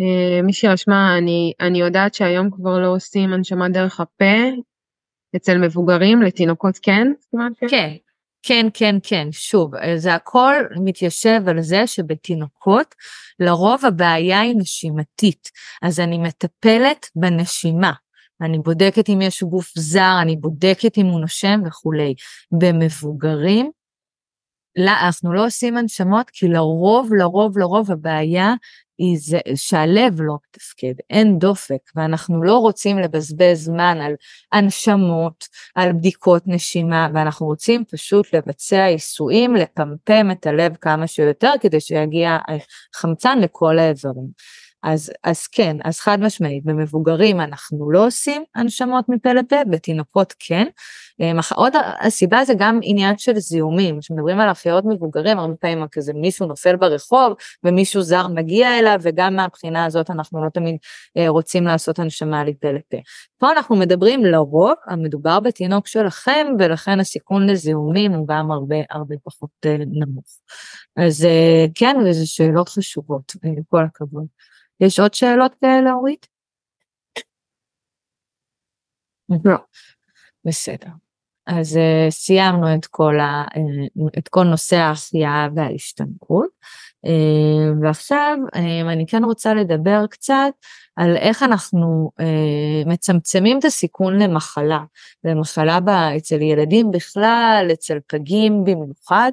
Uh, 0.00 0.42
מי 0.42 0.52
שרשמה, 0.52 1.18
אני, 1.18 1.52
אני 1.60 1.80
יודעת 1.80 2.14
שהיום 2.14 2.50
כבר 2.50 2.78
לא 2.78 2.94
עושים 2.94 3.32
הנשמה 3.32 3.68
דרך 3.68 4.00
הפה, 4.00 4.34
אצל 5.36 5.58
מבוגרים, 5.58 6.22
לתינוקות 6.22 6.78
כן? 6.82 7.06
כן, 7.68 7.96
כן, 8.42 8.66
כן, 8.74 8.96
כן, 9.02 9.28
שוב, 9.32 9.72
זה 9.96 10.14
הכל 10.14 10.54
מתיישב 10.84 11.42
על 11.46 11.60
זה 11.60 11.86
שבתינוקות 11.86 12.94
לרוב 13.40 13.84
הבעיה 13.84 14.40
היא 14.40 14.54
נשימתית, 14.58 15.50
אז 15.82 16.00
אני 16.00 16.18
מטפלת 16.18 17.06
בנשימה. 17.16 17.92
אני 18.44 18.58
בודקת 18.58 19.08
אם 19.08 19.22
יש 19.22 19.42
גוף 19.42 19.72
זר, 19.78 20.18
אני 20.22 20.36
בודקת 20.36 20.98
אם 20.98 21.06
הוא 21.06 21.20
נושם 21.20 21.60
וכולי. 21.66 22.14
במבוגרים, 22.60 23.70
לא, 24.76 24.90
אנחנו 25.06 25.32
לא 25.32 25.46
עושים 25.46 25.76
הנשמות 25.76 26.30
כי 26.30 26.48
לרוב, 26.48 27.14
לרוב, 27.14 27.58
לרוב 27.58 27.90
הבעיה 27.90 28.54
היא 28.98 29.16
זה 29.20 29.38
שהלב 29.54 30.20
לא 30.20 30.34
מתפקד, 30.48 30.94
אין 31.10 31.38
דופק, 31.38 31.78
ואנחנו 31.96 32.42
לא 32.42 32.58
רוצים 32.58 32.98
לבזבז 32.98 33.64
זמן 33.64 33.98
על 34.00 34.12
הנשמות, 34.52 35.44
על 35.74 35.92
בדיקות 35.92 36.42
נשימה, 36.46 37.08
ואנחנו 37.14 37.46
רוצים 37.46 37.84
פשוט 37.90 38.34
לבצע 38.34 38.84
עיסויים, 38.84 39.54
לפמפם 39.54 40.30
את 40.30 40.46
הלב 40.46 40.76
כמה 40.76 41.06
שיותר 41.06 41.52
כדי 41.60 41.80
שיגיע 41.80 42.38
חמצן 42.94 43.38
לכל 43.38 43.78
האיברים. 43.78 44.28
אז, 44.84 45.12
אז 45.22 45.46
כן, 45.46 45.76
אז 45.84 46.00
חד 46.00 46.20
משמעית, 46.20 46.64
במבוגרים 46.64 47.40
אנחנו 47.40 47.90
לא 47.90 48.06
עושים 48.06 48.44
הנשמות 48.54 49.08
מפה 49.08 49.32
לפה, 49.32 49.56
בתינוקות 49.70 50.34
כן. 50.38 50.66
אמ, 51.20 51.38
עוד 51.54 51.72
הסיבה 52.00 52.44
זה 52.44 52.54
גם 52.58 52.80
עניין 52.82 53.18
של 53.18 53.38
זיהומים, 53.38 54.00
כשמדברים 54.00 54.40
על 54.40 54.48
החיות 54.48 54.84
מבוגרים, 54.84 55.38
הרבה 55.38 55.54
פעמים 55.54 55.86
כזה 55.92 56.12
מישהו 56.12 56.46
נופל 56.46 56.76
ברחוב 56.76 57.32
ומישהו 57.64 58.02
זר 58.02 58.28
מגיע 58.28 58.78
אליו, 58.78 58.98
וגם 59.02 59.36
מהבחינה 59.36 59.84
הזאת 59.84 60.10
אנחנו 60.10 60.44
לא 60.44 60.50
תמיד 60.50 60.76
אה, 61.16 61.28
רוצים 61.28 61.64
לעשות 61.64 61.98
הנשמה 61.98 62.44
מפה 62.44 62.70
לפה. 62.70 62.96
פה 63.38 63.52
אנחנו 63.52 63.76
מדברים 63.76 64.24
לרוב, 64.24 64.74
המדובר 64.86 65.40
בתינוק 65.40 65.86
שלכם, 65.86 66.46
ולכן 66.58 67.00
הסיכון 67.00 67.46
לזיהומים 67.50 68.12
הוא 68.12 68.28
גם 68.28 68.50
הרבה 68.50 68.76
הרבה 68.90 69.14
פחות 69.24 69.50
אה, 69.66 69.76
נמוך. 69.78 70.24
אז 70.96 71.24
אה, 71.24 71.66
כן, 71.74 71.96
וזה 72.06 72.26
שאלות 72.26 72.68
חשובות, 72.68 73.32
כל 73.68 73.84
הכבוד. 73.84 74.26
יש 74.80 75.00
עוד 75.00 75.14
שאלות 75.14 75.54
כאלה 75.60 75.92
אורית? 75.92 76.26
לא. 79.44 79.56
בסדר. 80.44 80.88
אז 81.46 81.76
uh, 81.76 82.10
סיימנו 82.10 82.74
את 82.74 82.86
כל, 82.86 83.20
ה, 83.20 83.44
uh, 83.54 84.18
את 84.18 84.28
כל 84.28 84.44
נושא 84.44 84.76
ההחייאה 84.76 85.48
וההשתנקות, 85.56 86.50
uh, 87.06 87.82
ועכשיו 87.82 88.36
uh, 88.54 88.58
אני 88.92 89.06
כן 89.06 89.24
רוצה 89.24 89.54
לדבר 89.54 90.06
קצת 90.10 90.52
על 90.96 91.16
איך 91.16 91.42
אנחנו 91.42 92.10
uh, 92.20 92.88
מצמצמים 92.88 93.58
את 93.58 93.64
הסיכון 93.64 94.22
למחלה, 94.22 94.80
למחלה 95.24 95.80
בה, 95.80 96.16
אצל 96.16 96.42
ילדים 96.42 96.90
בכלל, 96.90 97.68
אצל 97.72 97.98
פגים 98.06 98.64
במיוחד, 98.64 99.32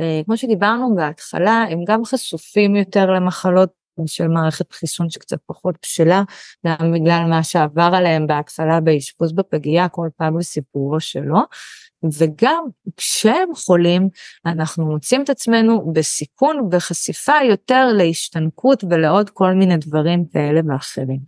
uh, 0.00 0.24
כמו 0.24 0.36
שדיברנו 0.36 0.96
בהתחלה, 0.96 1.64
הם 1.70 1.84
גם 1.86 2.04
חשופים 2.04 2.76
יותר 2.76 3.10
למחלות 3.10 3.81
של 4.06 4.28
מערכת 4.28 4.72
חיסון 4.72 5.10
שקצת 5.10 5.38
פחות 5.46 5.74
בשלה, 5.82 6.22
גם 6.66 6.92
בגלל 6.92 7.24
מה 7.28 7.42
שעבר 7.42 7.90
עליהם 7.94 8.26
בהתחלה 8.26 8.80
באשפוז 8.80 9.32
בפגייה, 9.32 9.88
כל 9.88 10.08
פעם 10.16 10.38
בסיפורו 10.38 11.00
שלו, 11.00 11.38
וגם 12.18 12.64
כשהם 12.96 13.48
חולים, 13.54 14.08
אנחנו 14.46 14.86
מוצאים 14.86 15.22
את 15.22 15.30
עצמנו 15.30 15.92
בסיכון 15.92 16.68
וחשיפה 16.72 17.36
יותר 17.48 17.86
להשתנקות 17.86 18.84
ולעוד 18.90 19.30
כל 19.30 19.52
מיני 19.52 19.76
דברים 19.76 20.24
כאלה 20.32 20.60
ואחרים. 20.68 21.20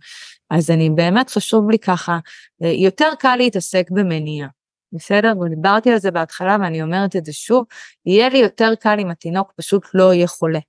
אז 0.49 0.71
אני 0.71 0.89
באמת 0.89 1.29
חשוב 1.29 1.69
לי 1.69 1.79
ככה, 1.79 2.19
יותר 2.61 3.09
קל 3.19 3.35
להתעסק 3.35 3.87
במניעה. 3.91 4.47
בסדר? 4.91 5.33
ודיברתי 5.39 5.91
על 5.91 5.97
זה 5.97 6.11
בהתחלה 6.11 6.57
ואני 6.61 6.81
אומרת 6.81 7.15
את 7.15 7.25
זה 7.25 7.33
שוב, 7.33 7.65
יהיה 8.05 8.29
לי 8.29 8.37
יותר 8.37 8.75
קל 8.79 8.99
אם 8.99 9.09
התינוק 9.09 9.51
פשוט 9.55 9.85
לא 9.93 10.13
יהיה 10.13 10.27
חולה. 10.27 10.59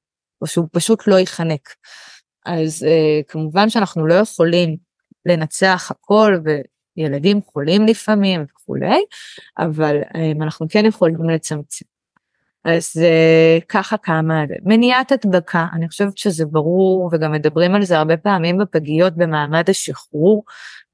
או 0.42 0.46
שהוא 0.46 0.68
פשוט 0.72 1.06
לא 1.06 1.18
ייחנק. 1.18 1.74
אז 2.46 2.86
uh, 2.88 3.24
כמובן 3.28 3.70
שאנחנו 3.70 4.06
לא 4.06 4.14
יכולים 4.14 4.76
לנצח 5.26 5.88
הכל 5.90 6.38
וילדים 6.96 7.40
חולים 7.42 7.86
לפעמים 7.86 8.44
וכולי, 8.50 9.04
אבל 9.58 10.00
um, 10.02 10.42
אנחנו 10.42 10.66
כן 10.68 10.84
יכולים 10.84 11.30
לצמצם. 11.30 11.84
אז 12.64 12.92
uh, 12.96 13.64
ככה 13.68 13.96
כמה, 13.96 14.44
מניעת 14.64 15.12
הדבקה, 15.12 15.66
אני 15.72 15.88
חושבת 15.88 16.18
שזה 16.18 16.46
ברור 16.46 17.10
וגם 17.12 17.32
מדברים 17.32 17.74
על 17.74 17.84
זה 17.84 17.98
הרבה 17.98 18.16
פעמים 18.16 18.58
בפגיות 18.58 19.16
במעמד 19.16 19.70
השחרור, 19.70 20.44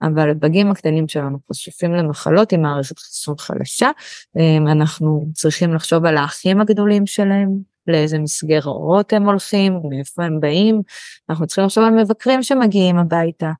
אבל 0.02 0.30
הפגים 0.30 0.70
הקטנים 0.70 1.08
שלנו 1.08 1.38
חשופים 1.50 1.94
למחלות 1.94 2.52
עם 2.52 2.62
מערכת 2.62 2.98
חיסון 2.98 3.38
חלשה, 3.38 3.90
um, 4.38 4.70
אנחנו 4.72 5.26
צריכים 5.34 5.74
לחשוב 5.74 6.04
על 6.04 6.16
האחים 6.16 6.60
הגדולים 6.60 7.06
שלהם, 7.06 7.71
לאיזה 7.86 8.18
מסגרות 8.18 9.12
הם 9.12 9.28
הולכים, 9.28 9.80
מאיפה 9.90 10.24
הם 10.24 10.40
באים, 10.40 10.82
אנחנו 11.30 11.46
צריכים 11.46 11.64
לחשוב 11.64 11.84
על 11.84 11.90
מבקרים 11.90 12.42
שמגיעים 12.42 12.98
הביתה, 12.98 13.50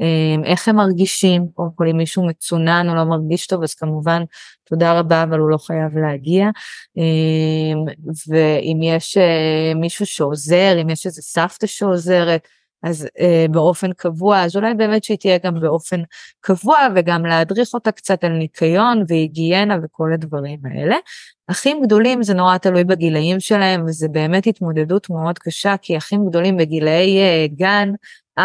אמ, 0.00 0.44
איך 0.44 0.68
הם 0.68 0.76
מרגישים, 0.76 1.46
קודם 1.54 1.70
כל 1.74 1.88
אם 1.88 1.96
מישהו 1.96 2.26
מצונן 2.26 2.86
או 2.88 2.94
לא 2.94 3.04
מרגיש 3.04 3.46
טוב 3.46 3.62
אז 3.62 3.74
כמובן 3.74 4.22
תודה 4.64 4.98
רבה 4.98 5.22
אבל 5.22 5.38
הוא 5.38 5.50
לא 5.50 5.58
חייב 5.58 5.98
להגיע, 5.98 6.48
אמ, 6.96 7.84
ואם 8.28 8.80
יש 8.82 9.16
אה, 9.16 9.72
מישהו 9.74 10.06
שעוזר, 10.06 10.76
אם 10.82 10.90
יש 10.90 11.06
איזה 11.06 11.22
סבתא 11.22 11.66
שעוזרת, 11.66 12.48
אז 12.82 13.08
אה, 13.20 13.46
באופן 13.50 13.92
קבוע, 13.92 14.44
אז 14.44 14.56
אולי 14.56 14.74
באמת 14.74 15.04
שהיא 15.04 15.18
תהיה 15.18 15.38
גם 15.44 15.60
באופן 15.60 16.02
קבוע 16.40 16.78
וגם 16.96 17.26
להדריך 17.26 17.74
אותה 17.74 17.92
קצת 17.92 18.24
על 18.24 18.32
ניקיון 18.32 19.04
והיגיינה 19.08 19.76
וכל 19.82 20.12
הדברים 20.12 20.58
האלה. 20.64 20.96
אחים 21.50 21.82
גדולים 21.82 22.22
זה 22.22 22.34
נורא 22.34 22.58
תלוי 22.58 22.84
בגילאים 22.84 23.40
שלהם 23.40 23.84
וזה 23.86 24.08
באמת 24.08 24.46
התמודדות 24.46 25.10
מאוד 25.10 25.38
קשה 25.38 25.74
כי 25.82 25.96
אחים 25.96 26.26
גדולים 26.28 26.56
בגילאי 26.56 27.18
אה, 27.18 27.46
גן 27.56 27.92
4-5 28.40 28.42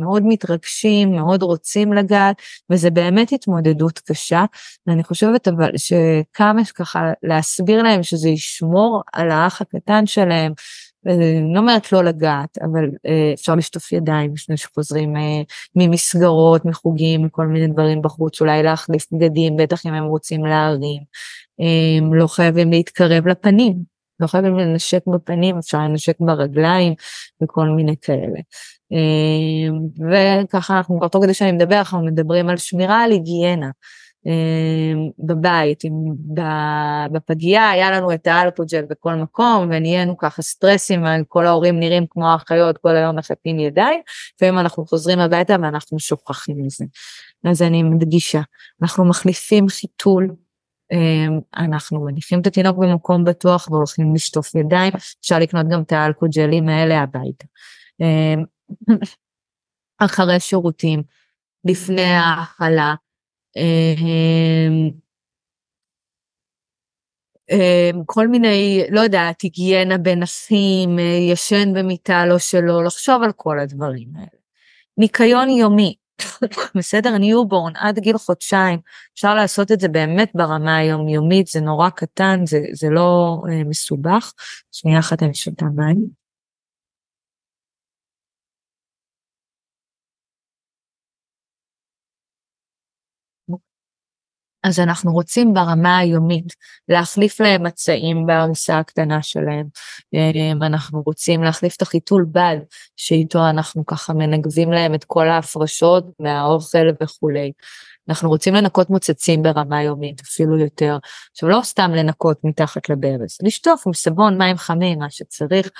מאוד 0.00 0.22
מתרגשים, 0.26 1.12
מאוד 1.12 1.42
רוצים 1.42 1.92
לגעת, 1.92 2.36
וזה 2.70 2.90
באמת 2.90 3.32
התמודדות 3.32 3.98
קשה. 3.98 4.44
ואני 4.86 5.04
חושבת 5.04 5.48
אבל 5.48 5.70
שכמה 5.76 6.62
ככה 6.74 7.12
להסביר 7.22 7.82
להם 7.82 8.02
שזה 8.02 8.28
ישמור 8.28 9.02
על 9.12 9.30
האח 9.30 9.60
הקטן 9.60 10.06
שלהם, 10.06 10.52
אני 11.06 11.54
לא 11.54 11.58
אומרת 11.58 11.92
לא 11.92 12.04
לגעת, 12.04 12.58
אבל 12.62 12.84
אה, 13.06 13.30
אפשר 13.34 13.54
לשטוף 13.54 13.92
ידיים 13.92 14.34
לפני 14.34 14.56
שחוזרים 14.56 15.16
אה, 15.16 15.42
ממסגרות, 15.76 16.64
מחוגים, 16.64 17.24
מכל 17.24 17.46
מיני 17.46 17.66
דברים 17.66 18.02
בחוץ, 18.02 18.40
אולי 18.40 18.62
להחליף 18.62 19.06
בגדים, 19.12 19.56
בטח 19.56 19.86
אם 19.86 19.94
הם 19.94 20.04
רוצים 20.04 20.44
להרים. 20.44 21.02
אה, 21.60 22.16
לא 22.16 22.26
חייבים 22.26 22.70
להתקרב 22.70 23.28
לפנים, 23.28 23.76
לא 24.20 24.26
חייבים 24.26 24.58
לנשק 24.58 25.06
בפנים, 25.06 25.58
אפשר 25.58 25.78
לנשק 25.78 26.16
ברגליים 26.20 26.94
וכל 27.42 27.68
מיני 27.68 27.94
כאלה. 28.00 28.40
וככה 30.10 30.76
אנחנו, 30.76 30.98
כבר 30.98 31.08
תוך 31.08 31.24
כדי 31.24 31.34
שאני 31.34 31.52
מדבר, 31.52 31.78
אנחנו 31.78 32.04
מדברים 32.04 32.48
על 32.48 32.56
שמירה 32.56 33.04
על 33.04 33.10
היגיינה. 33.10 33.70
אמ, 34.26 35.10
בבית, 35.18 35.84
עם, 35.84 35.92
בפגייה 37.12 37.70
היה 37.70 37.90
לנו 37.90 38.14
את 38.14 38.26
האלפוג'ל 38.26 38.84
בכל 38.90 39.14
מקום 39.14 39.62
ונהיינו 39.70 40.18
ככה 40.18 40.42
סטרסים, 40.42 41.04
כל 41.28 41.46
ההורים 41.46 41.80
נראים 41.80 42.06
כמו 42.10 42.28
האחיות 42.28 42.78
כל 42.78 42.96
היום 42.96 43.16
מחפים 43.16 43.58
ידיים, 43.58 44.00
לפעמים 44.36 44.58
אנחנו 44.58 44.86
חוזרים 44.86 45.18
הביתה 45.18 45.56
ואנחנו 45.62 45.98
שוכחים 45.98 46.56
מזה. 46.66 46.84
אז 47.44 47.62
אני 47.62 47.82
מדגישה, 47.82 48.40
אנחנו 48.82 49.04
מחליפים 49.04 49.68
חיתול, 49.68 50.34
אמ, 50.92 51.40
אנחנו 51.56 52.04
מניחים 52.04 52.40
את 52.40 52.46
התינוק 52.46 52.78
במקום 52.78 53.24
בטוח 53.24 53.68
והולכים 53.70 54.14
לשטוף 54.14 54.54
ידיים, 54.54 54.92
אפשר 55.20 55.38
לקנות 55.38 55.66
גם 55.68 55.82
את 55.82 55.92
האלכוג'לים 55.92 56.68
האלה 56.68 57.02
הביתה. 57.02 57.44
אמ, 58.00 58.44
אחרי 59.98 60.40
שירותים, 60.40 61.02
לפני 61.64 62.02
ההאכלה, 62.02 62.94
כל 68.06 68.28
מיני, 68.28 68.84
לא 68.90 69.00
יודעת, 69.00 69.40
היגיינה 69.40 69.98
בנפים, 69.98 70.98
אה, 70.98 71.04
ישן 71.04 71.72
במיטה 71.74 72.26
לא 72.26 72.38
שלו, 72.38 72.82
לחשוב 72.82 73.22
על 73.22 73.32
כל 73.32 73.58
הדברים 73.58 74.08
האלה. 74.16 74.26
ניקיון 74.98 75.48
יומי, 75.48 75.94
בסדר? 76.78 77.18
newborn 77.18 77.72
עד 77.76 77.98
גיל 77.98 78.18
חודשיים, 78.18 78.78
אפשר 79.14 79.34
לעשות 79.34 79.72
את 79.72 79.80
זה 79.80 79.88
באמת 79.88 80.30
ברמה 80.34 80.76
היומיומית, 80.76 81.46
זה 81.46 81.60
נורא 81.60 81.90
קטן, 81.90 82.46
זה, 82.46 82.60
זה 82.72 82.88
לא 82.90 83.42
אה, 83.50 83.64
מסובך. 83.64 84.32
שנייה 84.72 84.98
אחת 84.98 85.22
אני 85.22 85.34
שותה 85.34 85.64
מים. 85.64 86.23
אז 94.64 94.80
אנחנו 94.80 95.12
רוצים 95.12 95.54
ברמה 95.54 95.98
היומית 95.98 96.52
להחליף 96.88 97.40
להם 97.40 97.62
מצעים 97.62 98.26
בעריסה 98.26 98.78
הקטנה 98.78 99.22
שלהם, 99.22 99.66
אמ, 100.14 100.62
אנחנו 100.62 101.02
רוצים 101.06 101.42
להחליף 101.42 101.76
את 101.76 101.82
החיתול 101.82 102.26
בד 102.32 102.56
שאיתו 102.96 103.50
אנחנו 103.50 103.86
ככה 103.86 104.12
מנגבים 104.12 104.72
להם 104.72 104.94
את 104.94 105.04
כל 105.04 105.28
ההפרשות 105.28 106.04
מהאוכל 106.20 106.86
וכולי. 107.02 107.52
אנחנו 108.08 108.28
רוצים 108.28 108.54
לנקות 108.54 108.90
מוצצים 108.90 109.42
ברמה 109.42 109.82
יומית 109.82 110.20
אפילו 110.20 110.58
יותר, 110.58 110.98
עכשיו 111.32 111.48
לא 111.48 111.60
סתם 111.62 111.90
לנקות 111.94 112.38
מתחת 112.44 112.88
לברז, 112.88 113.38
לשטוף 113.42 113.86
עם 113.86 113.92
סבון 113.92 114.38
מים 114.38 114.56
חמים 114.56 114.98
מה 114.98 115.10
שצריך, 115.10 115.70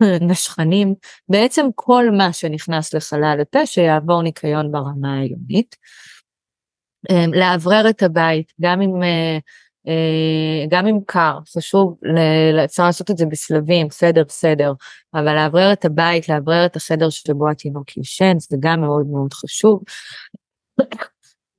נשכנים, 0.30 0.94
בעצם 1.28 1.66
כל 1.74 2.10
מה 2.10 2.32
שנכנס 2.32 2.94
לחלל 2.94 3.38
הפה 3.42 3.66
שיעבור 3.66 4.22
ניקיון 4.22 4.72
ברמה 4.72 5.18
היומית. 5.18 5.76
אמ, 7.10 7.34
לאוורר 7.34 7.88
את 7.90 8.02
הבית, 8.02 8.52
גם 8.60 8.82
אם, 8.82 9.02
אה, 9.02 9.38
אה, 9.88 10.66
גם 10.68 10.86
אם 10.86 10.98
קר, 11.06 11.38
חשוב, 11.56 11.96
אפשר 12.64 12.86
לעשות 12.86 13.10
את 13.10 13.16
זה 13.16 13.26
בסלבים, 13.26 13.90
סדר 13.90 14.22
סדר, 14.28 14.72
אבל 15.14 15.34
לאוורר 15.34 15.72
את 15.72 15.84
הבית, 15.84 16.28
לאוורר 16.28 16.66
את 16.66 16.76
החדר 16.76 17.10
שבו 17.10 17.50
התינוק 17.50 17.96
ישן, 17.96 18.38
זה 18.38 18.56
גם 18.60 18.80
מאוד 18.80 19.06
מאוד 19.06 19.32
חשוב. 19.32 19.82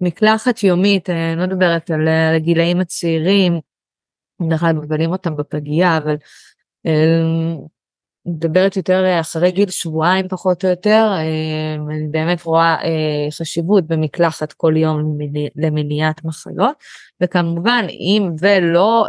מקלחת 0.01 0.63
יומית, 0.63 1.09
אה, 1.09 1.33
אני 1.33 1.39
לא 1.39 1.47
מדברת 1.47 1.91
על 1.91 2.07
הגילאים 2.07 2.79
הצעירים, 2.79 3.59
דרך 4.49 4.63
אגב 4.63 4.83
מבלים 4.83 5.11
אותם 5.11 5.35
בפגייה, 5.35 5.97
אבל 5.97 6.15
מדברת 8.27 8.77
יותר 8.77 9.05
אה, 9.05 9.19
אחרי 9.19 9.51
גיל 9.51 9.69
שבועיים 9.69 10.27
פחות 10.27 10.65
או 10.65 10.69
יותר, 10.69 11.07
אה, 11.11 11.95
אני 11.95 12.07
באמת 12.11 12.43
רואה 12.43 12.75
אה, 12.83 13.31
חשיבות 13.31 13.87
במקלחת 13.87 14.53
כל 14.53 14.73
יום 14.77 15.17
למניעת 15.55 16.25
מחלות, 16.25 16.75
וכמובן 17.23 17.85
אם 17.89 18.29
ולא 18.39 19.05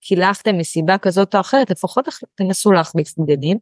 קילחתם 0.00 0.58
מסיבה 0.58 0.98
כזאת 0.98 1.34
או 1.34 1.40
אחרת, 1.40 1.70
לפחות 1.70 2.08
תנסו 2.34 2.72
להחליף 2.72 3.08
בגדים 3.18 3.58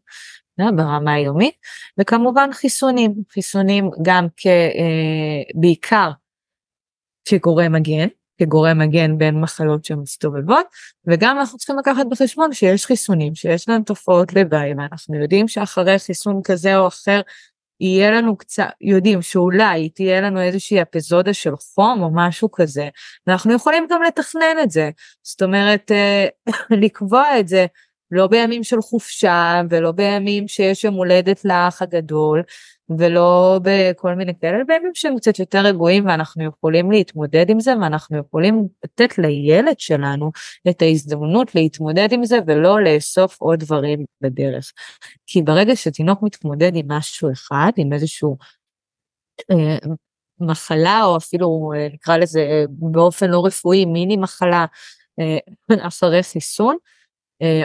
ברמה 0.59 1.13
היומית, 1.13 1.55
וכמובן 2.01 2.51
חיסונים, 2.53 3.15
חיסונים 3.33 3.91
גם 4.03 4.27
בעיקר 5.55 6.11
כגורם 7.25 7.73
מגן, 7.73 8.09
כגורם 8.45 8.79
מגן 8.79 9.19
בין 9.19 9.41
מחלות 9.41 9.85
שמסתובבות, 9.85 10.67
וגם 11.07 11.39
אנחנו 11.39 11.59
צריכים 11.59 11.79
לקחת 11.79 12.07
בחשבון 12.11 12.53
שיש 12.53 12.87
חיסונים 12.87 13.35
שיש 13.35 13.69
להם 13.69 13.83
תופעות 13.83 14.33
לוואי, 14.33 14.75
ואנחנו 14.79 15.23
יודעים 15.23 15.49
שאחרי 15.49 15.99
חיסון 15.99 16.41
כזה 16.45 16.79
או 16.79 16.87
אחר 16.87 17.21
יהיה 17.81 18.11
לנו 18.11 18.37
קצת, 18.37 18.69
יודעים 18.81 19.23
שאולי 19.23 19.89
תהיה 19.89 20.21
לנו 20.21 20.41
איזושהי 20.41 20.83
אפיזודה 20.83 21.35
של 21.35 21.57
חום 21.57 22.03
או 22.03 22.11
משהו 22.15 22.51
כזה, 22.53 22.89
ואנחנו 23.27 23.55
יכולים 23.55 23.87
גם 23.91 24.03
לתכנן 24.03 24.57
את 24.63 24.71
זה. 24.71 24.91
זאת 25.23 25.43
אומרת, 25.43 25.91
אה, 25.91 26.27
לקבוע 26.83 27.41
את 27.41 27.49
זה 27.49 27.67
לא 28.13 28.27
בימים 28.27 28.65
של 28.65 28.81
חופשה 28.81 29.63
ולא 29.71 29.93
בימים 29.93 30.49
שיש 30.49 30.85
יום 30.85 30.95
הולדת 30.95 31.45
לאח 31.45 31.83
הגדול 31.83 32.43
ולא 32.99 33.61
בכל 33.63 34.15
מיני 34.15 34.33
כאלה, 34.41 34.65
בימים 34.65 34.91
שהם 34.95 35.19
קצת 35.19 35.39
יותר 35.39 35.61
רגועים 35.61 36.07
ואנחנו 36.07 36.45
יכולים 36.45 36.91
להתמודד 36.91 37.51
עם 37.51 37.61
זה 37.61 37.75
ואנחנו 37.83 38.19
יכולים 38.19 38.69
לתת 38.85 39.19
לילד 39.19 39.81
שלנו 39.81 40.31
את 40.71 40.83
ההזדמנות 40.83 41.55
להתמודד 41.55 42.13
עם 42.13 42.25
זה 42.25 42.39
ולא 42.47 42.81
לאסוף 42.81 43.41
עוד 43.41 43.59
דברים 43.59 44.05
בדרך. 44.21 44.73
כי 45.27 45.43
ברגע 45.43 45.77
שתינוק 45.77 46.23
מתמודד 46.23 46.73
עם 46.75 46.93
משהו 46.93 47.33
אחד, 47.33 47.71
עם 47.77 47.93
איזשהו 47.93 48.37
אה, 49.51 49.79
מחלה 50.41 51.05
או 51.05 51.17
אפילו 51.17 51.73
אה, 51.77 51.89
נקרא 51.93 52.17
לזה 52.17 52.41
אה, 52.41 52.65
באופן 52.69 53.31
לא 53.31 53.47
רפואי 53.47 53.85
מיני 53.85 54.17
מחלה 54.17 54.67
אחרי 55.81 56.23
חיסון, 56.23 56.77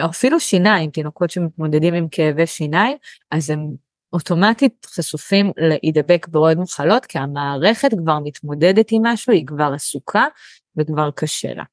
או 0.02 0.10
אפילו 0.10 0.40
שיניים, 0.40 0.90
תינוקות 0.90 1.30
שמתמודדים 1.30 1.94
עם 1.94 2.08
כאבי 2.10 2.46
שיניים, 2.46 2.96
אז 3.30 3.50
הם 3.50 3.74
אוטומטית 4.12 4.86
חשופים 4.86 5.52
להידבק 5.56 6.28
בעוד 6.28 6.58
מחלות, 6.58 7.06
כי 7.06 7.18
המערכת 7.18 7.90
כבר 7.98 8.18
מתמודדת 8.24 8.86
עם 8.90 9.06
משהו, 9.06 9.32
היא 9.32 9.46
כבר 9.46 9.70
עסוקה 9.74 10.24
וכבר 10.76 11.10
קשה 11.10 11.54
לה. 11.54 11.64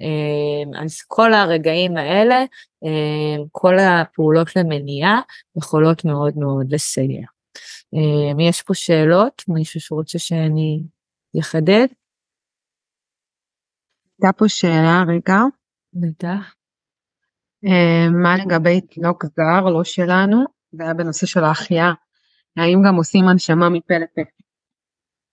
אה, 0.00 0.82
אז 0.84 1.02
כל 1.06 1.34
הרגעים 1.34 1.96
האלה, 1.96 2.44
אה, 2.84 3.44
כל 3.52 3.78
הפעולות 3.78 4.56
למניעה 4.56 5.20
יכולות 5.58 6.04
מאוד 6.04 6.36
מאוד 6.36 6.72
לסייע. 6.72 7.26
יש 8.38 8.62
פה 8.62 8.74
שאלות? 8.74 9.42
מישהו 9.48 9.80
שרוצה 9.80 10.18
שאני 10.18 10.82
אחדד? 11.40 11.86
הייתה 14.22 14.38
פה 14.38 14.48
שאלה 14.48 15.04
רגע. 15.08 15.40
בטח. 15.92 16.54
אה, 17.66 18.10
מה 18.10 18.36
לגבי 18.36 18.80
תינוק 18.80 19.24
זר, 19.24 19.64
לא 19.70 19.84
שלנו, 19.84 20.44
זה 20.72 20.82
היה 20.82 20.94
בנושא 20.94 21.26
של 21.26 21.44
ההחייאה, 21.44 21.92
האם 22.56 22.82
גם 22.86 22.96
עושים 22.96 23.28
הנשמה 23.28 23.68
מפה 23.68 23.94
לפה? 23.94 24.22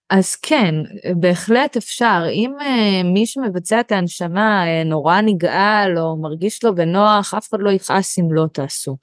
אז 0.09 0.35
כן, 0.35 0.75
בהחלט 1.15 1.77
אפשר. 1.77 2.23
אם 2.31 2.53
uh, 2.59 3.03
מי 3.13 3.25
שמבצע 3.25 3.79
את 3.79 3.91
ההנשמה 3.91 4.63
uh, 4.63 4.87
נורא 4.87 5.21
נגעל 5.21 5.97
או 5.97 6.17
מרגיש 6.17 6.63
לו 6.63 6.75
בנוח, 6.75 7.33
אף 7.33 7.49
אחד 7.49 7.57
לא 7.61 7.69
יכעס 7.69 8.19
אם 8.19 8.33
לא 8.33 8.45
תעשו. 8.53 8.97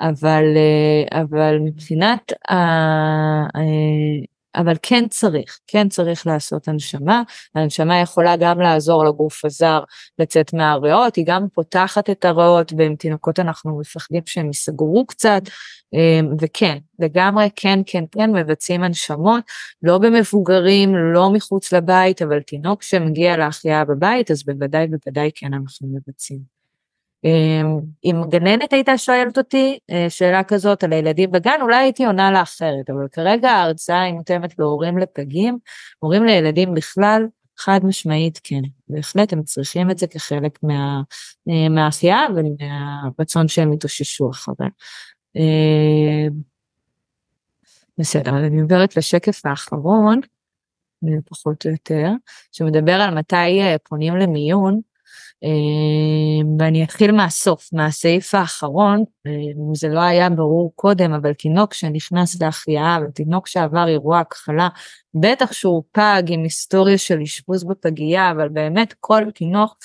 אבל, 0.00 0.44
uh, 0.54 1.16
אבל 1.20 1.58
מבחינת 1.58 2.32
uh, 2.32 2.54
uh, 3.56 4.33
אבל 4.56 4.74
כן 4.82 5.08
צריך, 5.08 5.58
כן 5.66 5.88
צריך 5.88 6.26
לעשות 6.26 6.68
הנשמה. 6.68 7.22
ההנשמה 7.54 8.00
יכולה 8.00 8.36
גם 8.36 8.60
לעזור 8.60 9.04
לגוף 9.04 9.44
הזר 9.44 9.80
לצאת 10.18 10.54
מהריאות, 10.54 11.16
היא 11.16 11.24
גם 11.28 11.46
פותחת 11.54 12.10
את 12.10 12.24
הריאות, 12.24 12.72
ועם 12.78 12.96
תינוקות 12.96 13.40
אנחנו 13.40 13.78
מפחדים 13.80 14.22
שהם 14.26 14.46
ייסגרו 14.46 15.06
קצת, 15.06 15.42
אמ, 15.92 16.34
וכן, 16.40 16.78
לגמרי 16.98 17.48
כן, 17.56 17.80
כן, 17.86 18.04
כן, 18.12 18.30
מבצעים 18.30 18.82
הנשמות, 18.82 19.44
לא 19.82 19.98
במבוגרים, 19.98 20.94
לא 20.94 21.30
מחוץ 21.32 21.72
לבית, 21.72 22.22
אבל 22.22 22.40
תינוק 22.40 22.82
שמגיע 22.82 23.36
להחייאה 23.36 23.84
בבית, 23.84 24.30
אז 24.30 24.44
בוודאי, 24.44 24.86
בוודאי 24.86 25.30
כן 25.34 25.54
אנחנו 25.54 25.88
מבצעים. 25.88 26.53
אמ, 27.24 27.80
אם 28.04 28.22
גננת 28.28 28.72
הייתה 28.72 28.98
שואלת 28.98 29.38
אותי 29.38 29.78
אה, 29.90 30.06
שאלה 30.10 30.44
כזאת 30.44 30.84
על 30.84 30.92
הילדים 30.92 31.30
בגן, 31.30 31.58
אולי 31.62 31.76
הייתי 31.76 32.04
עונה 32.04 32.30
לה 32.30 32.42
אחרת, 32.42 32.90
אבל 32.90 33.08
כרגע 33.12 33.50
ההרצאה 33.50 34.02
היא 34.02 34.14
מותאמת 34.14 34.58
להורים 34.58 34.98
לפגים, 34.98 35.58
הורים 35.98 36.24
לילדים 36.24 36.74
בכלל, 36.74 37.26
חד 37.58 37.80
משמעית 37.84 38.40
כן, 38.44 38.60
בהחלט 38.88 39.32
הם 39.32 39.42
צריכים 39.42 39.90
את 39.90 39.98
זה 39.98 40.06
כחלק 40.06 40.58
מה, 40.62 41.02
אה, 41.48 41.68
מהעשייה 41.68 42.20
ומהרצון 42.36 43.48
שהם 43.48 43.72
יתאוששו 43.72 44.30
אחרי. 44.30 44.66
אמ, 45.36 46.32
בסדר, 47.98 48.30
אני 48.46 48.60
עוברת 48.60 48.96
לשקף 48.96 49.46
האחרון, 49.46 50.20
פחות 51.26 51.66
או 51.66 51.70
יותר, 51.70 52.08
שמדבר 52.52 52.92
על 52.92 53.14
מתי 53.14 53.60
אה, 53.60 53.76
פונים 53.88 54.16
למיון. 54.16 54.80
אמ, 55.42 56.56
ואני 56.58 56.84
אתחיל 56.84 57.12
מהסוף, 57.12 57.68
מהסעיף 57.72 58.34
האחרון, 58.34 59.04
אמ, 59.26 59.74
זה 59.74 59.88
לא 59.88 60.00
היה 60.00 60.30
ברור 60.30 60.72
קודם, 60.76 61.12
אבל 61.12 61.32
תינוק 61.32 61.74
שנכנס 61.74 62.42
להחייאה 62.42 62.98
ותינוק 63.08 63.48
שעבר 63.48 63.88
אירוע 63.88 64.20
הכחלה, 64.20 64.68
בטח 65.14 65.52
שהוא 65.52 65.82
פג 65.92 66.22
עם 66.26 66.42
היסטוריה 66.42 66.98
של 66.98 67.20
אשפוז 67.20 67.64
בפגייה, 67.64 68.30
אבל 68.30 68.48
באמת 68.48 68.94
כל 69.00 69.22
תינוק, 69.34 69.76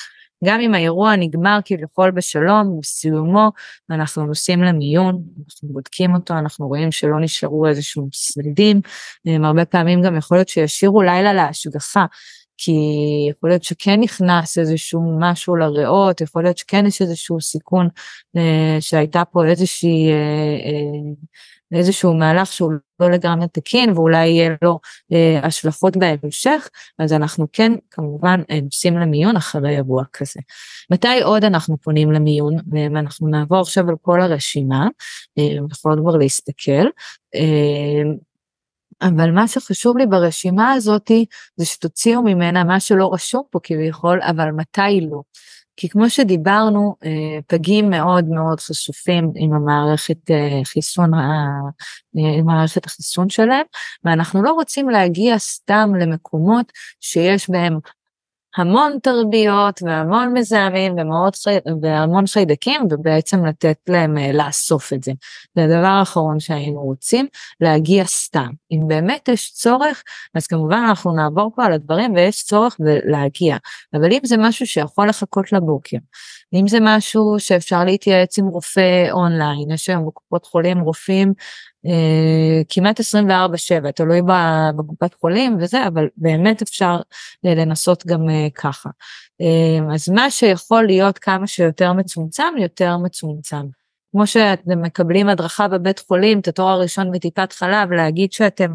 גם 0.46 0.60
אם 0.60 0.74
האירוע 0.74 1.16
נגמר 1.16 1.60
כביכול 1.66 2.12
בשלום, 2.12 2.80
בסיומו, 2.82 3.52
אנחנו 3.90 4.26
נוסעים 4.26 4.64
למיון, 4.64 5.24
אנחנו 5.46 5.70
בודקים 5.70 6.16
אותו, 6.16 6.34
אנחנו 6.34 6.68
רואים 6.68 6.92
שלא 6.92 7.20
נשארו 7.20 7.68
איזשהו 7.68 8.08
שרידים, 8.12 8.82
אמ, 9.26 9.46
הרבה 9.46 9.66
פעמים 9.66 10.02
גם 10.02 10.18
יכול 10.18 10.38
להיות 10.38 10.50
שישאירו 10.50 11.02
לילה 11.02 11.34
להשגחה. 11.34 12.06
כי 12.62 12.72
יכול 13.30 13.49
להיות 13.49 13.64
שכן 13.64 13.99
נכנס 13.99 14.57
איזשהו 14.57 15.18
משהו 15.20 15.55
לריאות, 15.55 16.22
יכול 16.22 16.43
להיות 16.43 16.57
שכן 16.57 16.86
יש 16.86 17.01
איזשהו 17.01 17.41
סיכון 17.41 17.88
אה, 18.38 18.78
שהייתה 18.80 19.24
פה 19.26 19.45
איזושהי, 19.45 20.12
אה, 20.12 20.16
אה, 20.66 21.80
איזשהו 21.80 22.14
מהלך 22.14 22.53
שהוא 22.53 22.72
לא 22.99 23.12
לגמרי 23.12 23.47
תקין 23.47 23.91
ואולי 23.93 24.28
יהיה 24.28 24.55
לו 24.62 24.80
אה, 25.14 25.39
השלכות 25.43 25.97
בהמשך, 25.97 26.70
אז 26.99 27.14
אנחנו 27.14 27.47
כן 27.53 27.72
כמובן 27.91 28.41
אה, 28.51 28.62
נוסעים 28.62 28.97
למיון 28.97 29.36
אחרי 29.36 29.76
אירוע 29.76 30.03
כזה. 30.14 30.39
מתי 30.91 31.22
עוד 31.22 31.43
אנחנו 31.43 31.78
פונים 31.78 32.12
למיון? 32.12 32.55
ואנחנו 32.72 33.28
נעבור 33.28 33.60
עכשיו 33.60 33.89
על 33.89 33.95
כל 34.01 34.22
הרשימה, 34.22 34.88
אה, 35.38 35.43
יכולות 35.72 35.99
כבר 35.99 36.18
להסתכל. 36.18 36.88
אה, 37.36 38.01
אבל 39.02 39.32
מה 39.32 39.47
שחשוב 39.47 39.97
לי 39.97 40.06
ברשימה 40.06 40.72
הזאתי 40.72 41.26
זה 41.56 41.66
שתוציאו 41.66 42.22
ממנה 42.22 42.64
מה 42.64 42.80
שלא 42.80 43.14
רשום 43.14 43.43
פה 43.52 43.60
כביכול, 43.64 44.20
אבל 44.22 44.52
מתי 44.52 45.02
לא. 45.12 45.22
כי 45.80 45.89
כמו 45.89 46.10
שדיברנו, 46.10 46.95
אה, 47.06 47.39
פגים 47.47 47.89
מאוד 47.89 48.26
מאוד 48.26 48.60
חשופים 48.60 49.32
עם 49.36 49.54
המערכת 49.54 50.32
אה, 50.32 50.62
חיסון, 50.64 51.14
אה, 51.14 51.20
עם 52.16 52.45
מערכת 52.45 52.86
החיסון 52.86 53.30
שלהם, 53.30 53.66
ואנחנו 54.04 54.43
לא 54.43 54.52
רוצים 54.52 54.89
להגיע 54.89 55.38
סתם 55.38 55.91
למקומות 56.00 56.72
שיש 57.00 57.50
בהם 57.50 57.80
המון 58.58 58.97
תרביות 59.04 59.80
והמון 59.82 60.34
מזהמים 60.34 60.95
והמון 61.82 62.28
חיידקים 62.28 62.82
ובעצם 62.91 63.45
לתת 63.45 63.78
להם 63.89 64.18
uh, 64.18 64.34
לאסוף 64.34 64.93
את 64.93 65.04
זה. 65.04 65.12
זה 65.56 65.64
הדבר 65.64 65.88
האחרון 65.88 66.39
שהיינו 66.39 66.82
רוצים, 66.82 67.28
להגיע 67.62 68.06
סתם. 68.06 68.50
אם 68.72 68.88
באמת 68.88 69.28
יש 69.28 69.52
צורך, 69.52 70.04
אז 70.36 70.47
כמובן 70.47 70.84
אנחנו 70.88 71.16
נעבור 71.16 71.52
פה 71.56 71.66
על 71.66 71.74
הדברים 71.74 72.14
ויש 72.14 72.43
צורך 72.43 72.76
להגיע. 73.06 73.58
אבל 73.93 74.12
אם 74.12 74.20
זה 74.24 74.38
משהו 74.38 74.68
שיכול 74.68 75.10
לחכות 75.10 75.52
לבוקר, 75.52 75.97
אם 76.54 76.68
זה 76.68 76.78
משהו 76.82 77.36
שאפשר 77.39 77.84
להתייעץ 77.84 78.39
עם 78.39 78.47
רופא 78.47 79.12
אונליין, 79.12 79.72
יש 79.74 79.89
היום 79.89 80.08
בקופות 80.08 80.45
חולים 80.45 80.80
רופאים 80.80 81.28
אה, 81.28 81.34
כמעט 82.70 83.00
24/7, 83.00 83.92
תלוי 83.92 84.22
בקופת 84.78 85.14
חולים 85.14 85.58
וזה, 85.60 85.88
אבל 85.88 86.08
באמת 86.18 86.62
אפשר 86.62 87.00
אה, 87.46 87.56
לנסות 87.56 88.06
גם 88.06 88.30
אה, 88.30 88.48
ככה. 88.56 88.90
אה, 89.42 89.94
אז 89.94 90.10
מה 90.10 90.32
שיכול 90.32 90.86
להיות 90.86 91.18
כמה 91.18 91.48
שיותר 91.48 91.94
מצומצם, 91.94 92.54
יותר 92.58 92.98
מצומצם. 92.98 93.66
כמו 94.12 94.28
שאתם 94.28 94.82
מקבלים 94.82 95.30
הדרכה 95.30 95.68
בבית 95.68 96.00
חולים, 96.00 96.40
את 96.40 96.48
התואר 96.48 96.70
הראשון 96.70 97.12
בטיפת 97.12 97.54
חלב, 97.54 97.92
להגיד 97.92 98.32
שאתם 98.32 98.72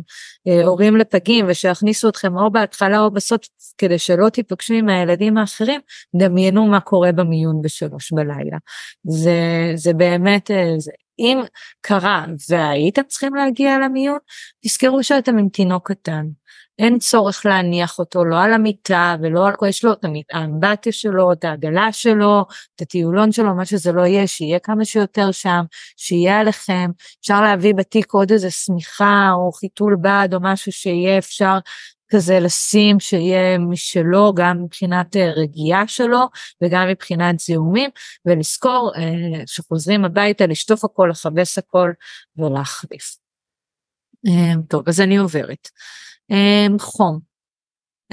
אה, 0.49 0.65
הורים 0.65 0.97
לפגים 0.97 1.47
ושיכניסו 1.49 2.09
אתכם 2.09 2.37
או 2.37 2.51
בהתחלה 2.51 3.01
או 3.01 3.11
בסוף 3.11 3.41
כדי 3.79 3.99
שלא 3.99 4.29
תיפגשו 4.29 4.75
עם 4.75 4.89
הילדים 4.89 5.39
האחרים, 5.39 5.81
דמיינו 6.17 6.67
מה 6.67 6.81
קורה 6.81 7.13
במיון 7.13 7.63
בשלוש 7.63 8.13
בלילה. 8.13 8.57
זה, 9.05 9.73
זה 9.75 9.93
באמת, 9.93 10.51
אה, 10.51 10.75
זה, 10.79 10.91
אם 11.19 11.41
קרה 11.81 12.25
והייתם 12.49 13.03
צריכים 13.09 13.35
להגיע 13.35 13.79
למיון, 13.79 14.19
תזכרו 14.65 15.03
שאתם 15.03 15.39
עם 15.39 15.49
תינוק 15.49 15.93
קטן. 15.93 16.27
אין 16.79 16.99
צורך 16.99 17.47
להניח 17.47 17.99
אותו 17.99 18.25
לא 18.25 18.43
על 18.43 18.53
המיטה 18.53 19.17
ולא 19.23 19.47
על, 19.47 19.55
יש 19.69 19.85
לו 19.85 19.93
את 19.93 20.05
האמבטיה 20.33 20.93
שלו, 20.93 21.33
את 21.33 21.45
העגלה 21.45 21.93
שלו, 21.93 22.45
את 22.77 22.83
הטיולון 22.83 23.33
שלו, 23.33 23.55
מה 23.55 23.65
שזה 23.65 23.93
לא 23.93 24.07
יהיה, 24.07 24.27
שיהיה 24.27 24.59
כמה 24.59 24.85
שיותר 24.85 25.33
שם, 25.33 25.65
שיהיה 25.97 26.41
עליכם, 26.41 26.91
אפשר 27.21 27.43
להביא 27.43 27.75
בתיק 27.75 28.13
עוד 28.13 28.33
איזה 28.33 28.51
שמיכה 28.51 29.31
או 29.33 29.53
חיתול 29.53 29.97
בד 30.01 30.29
או 30.33 30.39
משהו 30.43 30.73
שיהיה 30.73 31.19
אפשר 31.19 31.59
כזה 32.15 32.41
לשים 32.41 33.01
שיהיה 33.01 33.59
משלו 33.59 34.35
גם 34.35 34.63
מבחינת 34.63 35.17
אה, 35.17 35.33
רגיעה 35.37 35.89
שלו 35.89 36.21
וגם 36.63 36.89
מבחינת 36.89 37.39
זיהומים 37.39 37.91
ולזכור 38.27 38.93
אה, 38.97 39.43
שחוזרים 39.47 40.05
הביתה 40.05 40.47
לשטוף 40.47 40.85
הכל, 40.85 41.09
לכבס 41.11 41.59
הכל 41.59 41.91
ולהחליף. 42.37 43.17
אמ, 44.27 44.63
טוב, 44.69 44.89
אז 44.89 45.01
אני 45.01 45.17
עוברת. 45.17 45.69
חום. 46.79 47.34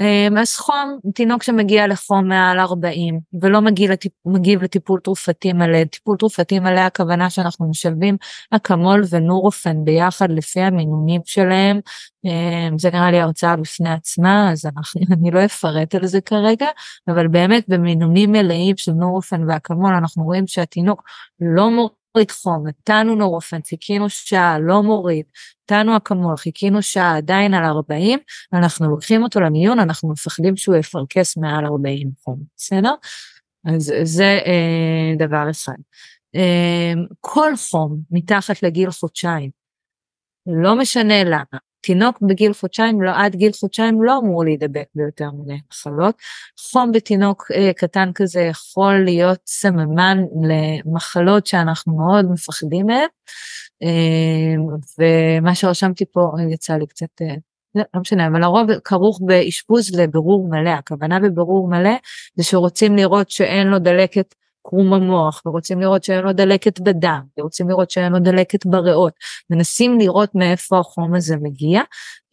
אמ, 0.02 0.38
אז 0.38 0.56
חום, 0.56 0.98
תינוק 1.14 1.42
שמגיע 1.42 1.86
לחום 1.86 2.28
מעל 2.28 2.60
40 2.60 3.20
ולא 3.42 3.60
מגיע 3.60 3.92
לטיפ, 3.92 4.12
מגיב 4.26 4.62
לטיפול 4.62 5.00
תרופתי 5.00 5.52
מלא, 5.52 5.84
טיפול 5.84 6.16
תרופתי 6.16 6.58
מלא 6.58 6.80
הכוונה 6.80 7.30
שאנחנו 7.30 7.70
משלבים 7.70 8.16
אקמול 8.50 9.02
ונורופן 9.10 9.84
ביחד 9.84 10.30
לפי 10.30 10.60
המינונים 10.60 11.20
שלהם, 11.24 11.80
זה 12.78 12.90
נראה 12.90 13.10
לי 13.10 13.20
הרצאה 13.20 13.56
בפני 13.56 13.90
עצמה 13.90 14.52
אז 14.52 14.66
אנחנו, 14.66 15.00
אני 15.16 15.30
לא 15.30 15.44
אפרט 15.44 15.94
על 15.94 16.06
זה 16.06 16.20
כרגע, 16.20 16.66
אבל 17.08 17.28
באמת 17.28 17.64
במינונים 17.68 18.32
מלאים 18.32 18.76
של 18.76 18.92
נורופן 18.92 19.50
ואקמול 19.50 19.94
אנחנו 19.94 20.24
רואים 20.24 20.46
שהתינוק 20.46 21.02
לא 21.40 21.70
מוריד 22.14 22.30
חום, 22.30 22.66
נתנו 22.68 23.14
נורופן, 23.14 23.58
חיכינו 23.68 24.10
שעה, 24.10 24.58
לא 24.58 24.82
מוריד, 24.82 25.24
נתנו 25.64 25.96
אקמול, 25.96 26.36
חיכינו 26.36 26.82
שעה, 26.82 27.16
עדיין 27.16 27.54
על 27.54 27.64
40, 27.64 28.18
אנחנו 28.52 28.90
לוקחים 28.90 29.22
אותו 29.22 29.40
למיון, 29.40 29.78
אנחנו 29.78 30.12
מפחדים 30.12 30.56
שהוא 30.56 30.76
יפרכס 30.76 31.36
מעל 31.36 31.64
40 31.66 32.10
חום, 32.24 32.42
בסדר? 32.56 32.94
אז 33.64 33.92
זה 34.02 34.38
אה, 34.46 35.26
דבר 35.26 35.50
אחד. 35.50 35.72
אה, 36.34 36.92
כל 37.20 37.52
חום 37.70 38.00
מתחת 38.10 38.62
לגיל 38.62 38.90
חודשיים, 38.90 39.50
לא 40.46 40.78
משנה 40.78 41.24
למה, 41.24 41.58
תינוק 41.82 42.18
בגיל 42.22 42.52
חודשיים, 42.52 43.02
לא, 43.02 43.10
עד 43.14 43.36
גיל 43.36 43.52
חודשיים 43.52 44.02
לא 44.02 44.18
אמור 44.18 44.44
להידבק 44.44 44.86
ביותר 44.94 45.30
מיני 45.30 45.60
מחלות. 45.70 46.14
חום 46.70 46.92
בתינוק 46.92 47.50
אה, 47.54 47.72
קטן 47.76 48.10
כזה 48.14 48.40
יכול 48.40 49.04
להיות 49.04 49.38
סממן 49.46 50.18
למחלות 50.48 51.46
שאנחנו 51.46 51.96
מאוד 51.96 52.30
מפחדים 52.30 52.86
מהן. 52.86 53.06
אה, 53.82 54.54
ומה 54.98 55.54
שרשמתי 55.54 56.04
פה 56.12 56.32
יצא 56.50 56.74
לי 56.74 56.86
קצת, 56.86 57.22
אה, 57.22 57.34
לא, 57.74 57.82
לא 57.94 58.00
משנה, 58.00 58.26
אבל 58.26 58.42
הרוב 58.42 58.66
כרוך 58.84 59.20
באשפוז 59.24 59.94
לבירור 59.94 60.48
מלא. 60.48 60.70
הכוונה 60.70 61.20
בבירור 61.20 61.68
מלא 61.68 61.96
זה 62.36 62.44
שרוצים 62.44 62.96
לראות 62.96 63.30
שאין 63.30 63.66
לו 63.66 63.78
דלקת 63.78 64.34
קרום 64.62 64.92
המוח 64.92 65.42
ורוצים 65.46 65.80
לראות 65.80 66.04
שאין 66.04 66.24
לו 66.24 66.32
דלקת 66.32 66.80
בדם 66.80 67.20
ורוצים 67.38 67.68
לראות 67.68 67.90
שאין 67.90 68.12
לו 68.12 68.18
דלקת 68.18 68.66
בריאות. 68.66 69.12
מנסים 69.50 69.98
לראות 69.98 70.34
מאיפה 70.34 70.78
החום 70.78 71.14
הזה 71.14 71.36
מגיע. 71.36 71.80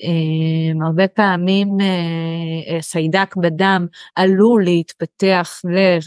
um, 0.04 0.86
הרבה 0.86 1.08
פעמים 1.08 1.68
uh, 1.68 2.82
סיידק 2.82 3.36
בדם 3.36 3.88
עלול 4.16 4.64
להתפתח 4.64 5.62
לב 5.64 6.02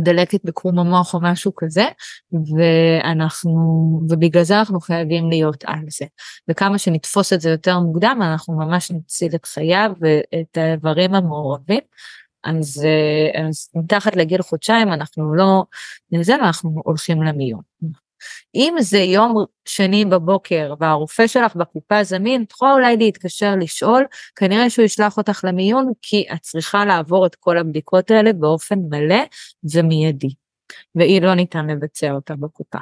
דלקת 0.00 0.44
בקרום 0.44 0.78
המוח 0.78 1.14
או 1.14 1.20
משהו 1.22 1.54
כזה 1.54 1.84
ואנחנו 2.32 3.50
ובגלל 4.10 4.42
זה 4.42 4.58
אנחנו 4.58 4.80
חייבים 4.80 5.30
להיות 5.30 5.64
על 5.66 5.84
זה. 5.88 6.06
וכמה 6.48 6.78
שנתפוס 6.78 7.32
את 7.32 7.40
זה 7.40 7.50
יותר 7.50 7.78
מוקדם 7.78 8.18
אנחנו 8.22 8.54
ממש 8.54 8.90
נציל 8.90 9.34
את 9.34 9.46
חייו 9.46 9.90
ואת 10.00 10.56
האיברים 10.56 11.14
המעורבים 11.14 11.80
אז, 12.44 12.84
אה, 12.84 13.46
אז 13.48 13.68
מתחת 13.74 14.16
לגיל 14.16 14.42
חודשיים 14.42 14.92
אנחנו 14.92 15.34
לא, 15.34 15.64
לזה 16.12 16.34
אנחנו 16.34 16.82
הולכים 16.84 17.22
למיון. 17.22 17.60
אם 18.54 18.74
זה 18.80 18.98
יום 18.98 19.44
שני 19.64 20.04
בבוקר 20.04 20.74
והרופא 20.80 21.26
שלך 21.26 21.56
בקופה 21.56 22.04
זמין, 22.04 22.42
את 22.42 22.52
יכולה 22.52 22.72
אולי 22.72 22.96
להתקשר 22.96 23.54
לשאול, 23.60 24.04
כנראה 24.36 24.70
שהוא 24.70 24.84
ישלח 24.84 25.16
אותך 25.16 25.40
למיון 25.44 25.92
כי 26.02 26.24
את 26.34 26.40
צריכה 26.40 26.84
לעבור 26.84 27.26
את 27.26 27.34
כל 27.34 27.58
הבדיקות 27.58 28.10
האלה 28.10 28.32
באופן 28.32 28.78
מלא 28.90 29.22
ומיידי. 29.74 30.34
והיא 30.94 31.22
לא 31.22 31.34
ניתן 31.34 31.66
לבצע 31.66 32.12
אותה 32.12 32.34
בקופה. 32.36 32.78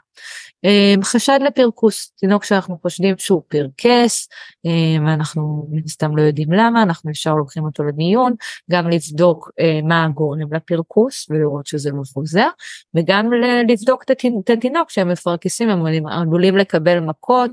אמ, 0.65 1.03
חשד 1.03 1.39
לפרכוס, 1.47 2.13
תינוק 2.17 2.45
שאנחנו 2.45 2.79
חושדים 2.83 3.15
שהוא 3.19 3.43
פרקס, 3.49 4.29
אמ, 4.65 5.07
ואנחנו 5.07 5.67
מן 5.71 5.83
הסתם 5.85 6.17
לא 6.17 6.23
יודעים 6.23 6.53
למה, 6.53 6.83
אנחנו 6.83 7.11
ישר 7.11 7.35
לוקחים 7.35 7.65
אותו 7.65 7.85
למיון, 7.85 8.35
גם 8.71 8.89
לבדוק 8.89 9.51
אה, 9.61 9.81
מה 9.83 10.05
הגורם 10.05 10.55
לפרכוס 10.55 11.27
ולראות 11.31 11.67
שזה 11.67 11.91
לא 11.91 12.03
חוזר, 12.15 12.49
וגם 12.95 13.31
לבדוק 13.69 14.05
את 14.05 14.51
התינוק 14.51 14.91
שהם 14.91 15.09
מפרכסים, 15.09 15.69
הם 15.69 16.07
עלולים 16.07 16.57
לקבל 16.57 17.01
מכות, 17.01 17.51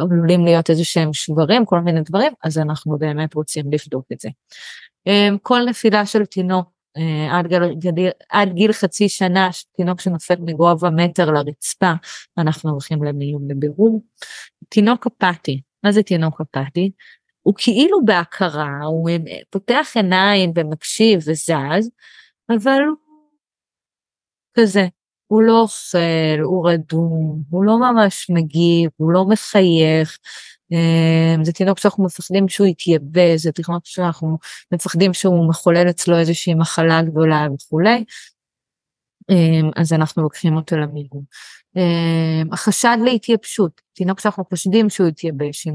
עלולים 0.00 0.44
להיות 0.44 0.70
איזה 0.70 0.84
שהם 0.84 1.12
שברים, 1.12 1.64
כל 1.64 1.80
מיני 1.80 2.00
דברים, 2.00 2.32
אז 2.44 2.58
אנחנו 2.58 2.98
באמת 2.98 3.34
רוצים 3.34 3.64
לבדוק 3.72 4.04
את 4.12 4.20
זה. 4.20 4.28
כל 5.42 5.60
נפילה 5.68 6.06
של 6.06 6.24
תינוק 6.24 6.66
אה, 6.66 6.81
עד 7.30 7.46
גיל, 7.46 8.08
עד 8.30 8.52
גיל 8.52 8.72
חצי 8.72 9.08
שנה, 9.08 9.48
תינוק 9.76 10.00
שנופל 10.00 10.34
מגובה 10.40 10.90
מטר 10.90 11.30
לרצפה, 11.30 11.92
אנחנו 12.38 12.70
הולכים 12.70 13.04
למיון 13.04 13.50
לבירור. 13.50 14.02
תינוק 14.68 15.06
אפאתי, 15.06 15.60
מה 15.82 15.92
זה 15.92 16.02
תינוק 16.02 16.40
אפאתי? 16.40 16.90
הוא 17.42 17.54
כאילו 17.56 18.04
בהכרה, 18.04 18.78
הוא 18.84 19.10
פותח 19.50 19.86
עיניים 19.94 20.52
ומקשיב 20.56 21.18
וזז, 21.18 21.90
אבל 22.50 22.80
הוא 22.88 22.96
כזה, 24.54 24.86
הוא 25.26 25.42
לא 25.42 25.60
אוכל, 25.60 26.40
הוא 26.42 26.70
רדום, 26.70 27.42
הוא 27.50 27.64
לא 27.64 27.78
ממש 27.78 28.30
מגיב, 28.30 28.90
הוא 28.96 29.12
לא 29.12 29.24
מחייך, 29.24 30.18
זה 31.42 31.52
תינוק 31.52 31.78
שאנחנו 31.78 32.04
מפחדים 32.04 32.48
שהוא 32.48 32.66
יתייבא, 32.66 33.36
זה 33.36 33.52
תינוק 33.52 33.86
שאנחנו 33.86 34.38
מפחדים 34.72 35.14
שהוא 35.14 35.48
מחולל 35.48 35.90
אצלו 35.90 36.18
איזושהי 36.18 36.54
מחלה 36.54 37.02
גדולה 37.02 37.46
וכולי. 37.54 38.04
אמ, 39.30 39.70
אז 39.76 39.92
אנחנו 39.92 40.22
לוקחים 40.22 40.56
אותו 40.56 40.76
למיגון. 40.76 41.22
אמ, 41.76 42.52
החשד 42.52 42.96
להתייבשות, 43.04 43.80
תינוק 43.92 44.20
שאנחנו 44.20 44.44
חושדים 44.44 44.90
שהוא 44.90 45.08
יתייבש, 45.08 45.66
אם 45.66 45.74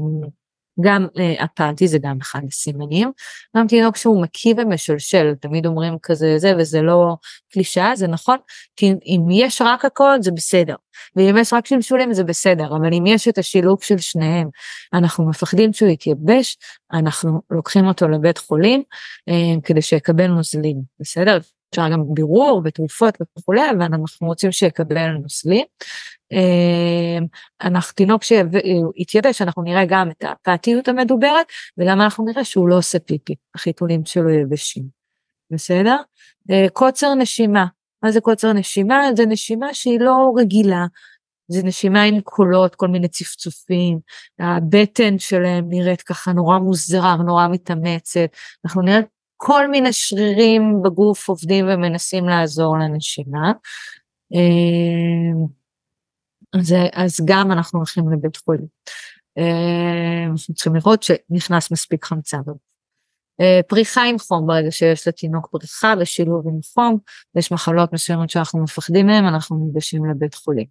גם 0.80 1.06
אה, 1.18 1.44
אפנטי 1.44 1.88
זה 1.88 1.98
גם 2.02 2.18
אחד 2.22 2.40
הסימנים, 2.48 3.12
גם 3.56 3.66
תינוק 3.66 3.96
שהוא 3.96 4.22
מקיא 4.22 4.54
ומשלשל, 4.56 5.34
תמיד 5.40 5.66
אומרים 5.66 5.96
כזה 6.02 6.38
זה 6.38 6.52
וזה 6.58 6.82
לא 6.82 7.16
קלישאה, 7.52 7.96
זה 7.96 8.06
נכון, 8.06 8.36
אם 8.82 9.20
יש 9.30 9.62
רק 9.62 9.84
הכל 9.84 10.16
זה 10.20 10.30
בסדר, 10.30 10.74
ואם 11.16 11.36
יש 11.38 11.52
רק 11.52 11.66
שלשולים 11.66 12.12
זה 12.12 12.24
בסדר, 12.24 12.76
אבל 12.76 12.94
אם 12.94 13.06
יש 13.06 13.28
את 13.28 13.38
השילוב 13.38 13.82
של 13.82 13.98
שניהם, 13.98 14.48
אנחנו 14.92 15.28
מפחדים 15.28 15.72
שהוא 15.72 15.88
יתייבש, 15.88 16.56
אנחנו 16.92 17.40
לוקחים 17.50 17.86
אותו 17.86 18.08
לבית 18.08 18.38
חולים 18.38 18.82
אה, 19.28 19.60
כדי 19.64 19.82
שיקבל 19.82 20.26
נוזלים, 20.26 20.76
בסדר? 21.00 21.38
אפשר 21.70 21.88
גם 21.88 22.02
בירור 22.08 22.62
ותרופות 22.64 23.18
וכולי, 23.38 23.70
אבל 23.70 23.82
אנחנו 23.82 24.26
רוצים 24.26 24.52
שיקבל 24.52 25.10
נוזלים. 25.10 25.64
אמ, 26.32 27.26
אנחנו 27.62 27.94
תינוק 27.94 28.22
שיתייבש 28.22 29.42
אנחנו 29.42 29.62
נראה 29.62 29.84
גם 29.88 30.10
את 30.10 30.24
הפעתיות 30.24 30.88
המדוברת 30.88 31.46
וגם 31.78 32.00
אנחנו 32.00 32.24
נראה 32.24 32.44
שהוא 32.44 32.68
לא 32.68 32.78
עושה 32.78 32.98
פיפי 32.98 33.34
החיתולים 33.54 34.04
שלו 34.04 34.30
יבשים. 34.30 34.84
בסדר? 35.50 35.96
אה, 36.50 36.66
קוצר 36.72 37.14
נשימה 37.14 37.66
מה 38.02 38.10
זה 38.10 38.20
קוצר 38.20 38.52
נשימה? 38.52 39.08
זה 39.16 39.26
נשימה 39.26 39.74
שהיא 39.74 40.00
לא 40.00 40.32
רגילה. 40.36 40.86
זה 41.48 41.62
נשימה 41.62 42.02
עם 42.02 42.20
קולות, 42.20 42.74
כל 42.74 42.88
מיני 42.88 43.08
צפצופים, 43.08 43.98
הבטן 44.38 45.18
שלהם 45.18 45.64
נראית 45.68 46.02
ככה 46.02 46.32
נורא 46.32 46.58
מוזרה, 46.58 47.16
נורא 47.16 47.48
מתאמצת, 47.48 48.28
אנחנו 48.64 48.82
נראה 48.82 49.00
כל 49.36 49.68
מיני 49.68 49.92
שרירים 49.92 50.82
בגוף 50.84 51.28
עובדים 51.28 51.64
ומנסים 51.68 52.24
לעזור 52.24 52.78
לנשימה. 52.78 53.52
אז, 56.54 56.74
אז 56.92 57.20
גם 57.24 57.52
אנחנו 57.52 57.78
הולכים 57.78 58.12
לבית 58.12 58.36
חולים. 58.36 58.66
אה, 59.38 60.24
אנחנו 60.30 60.54
צריכים 60.54 60.74
לראות 60.74 61.02
שנכנס 61.02 61.70
מספיק 61.70 62.04
חמצן. 62.04 62.38
אה, 63.40 63.60
פריחה 63.68 64.02
עם 64.02 64.18
חום 64.18 64.46
ברגע 64.46 64.70
שיש 64.70 65.08
לתינוק 65.08 65.48
פריחה 65.50 65.94
ושילוב 66.00 66.48
עם 66.48 66.60
חום, 66.74 66.98
יש 67.36 67.52
מחלות 67.52 67.92
מסוימות 67.92 68.30
שאנחנו 68.30 68.62
מפחדים 68.62 69.06
מהן, 69.06 69.24
אנחנו 69.24 69.56
ניגשים 69.66 70.10
לבית 70.10 70.34
חולים. 70.34 70.66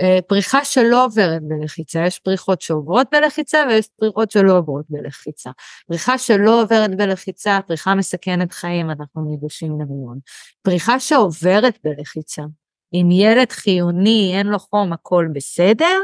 אה, 0.00 0.18
פריחה 0.26 0.64
שלא 0.64 1.04
עוברת 1.04 1.42
בלחיצה, 1.42 2.06
יש 2.06 2.18
פריחות 2.18 2.60
שעוברות 2.60 3.06
בלחיצה 3.12 3.64
ויש 3.68 3.88
פריחות 3.96 4.30
שלא 4.30 4.58
עוברות 4.58 4.84
בלחיצה. 4.88 5.50
פריחה 5.88 6.18
שלא 6.18 6.62
עוברת 6.62 6.96
בלחיצה, 6.96 7.58
פריחה 7.66 7.94
מסכנת 7.94 8.52
חיים, 8.52 8.90
אנחנו 8.90 9.24
ניגשים 9.24 9.80
למיון. 9.80 10.18
פריחה 10.62 11.00
שעוברת 11.00 11.78
בלחיצה, 11.84 12.42
אם 12.92 13.08
ילד 13.10 13.52
חיוני, 13.52 14.32
אין 14.38 14.46
לו 14.46 14.58
חום, 14.58 14.92
הכל 14.92 15.26
בסדר, 15.32 15.98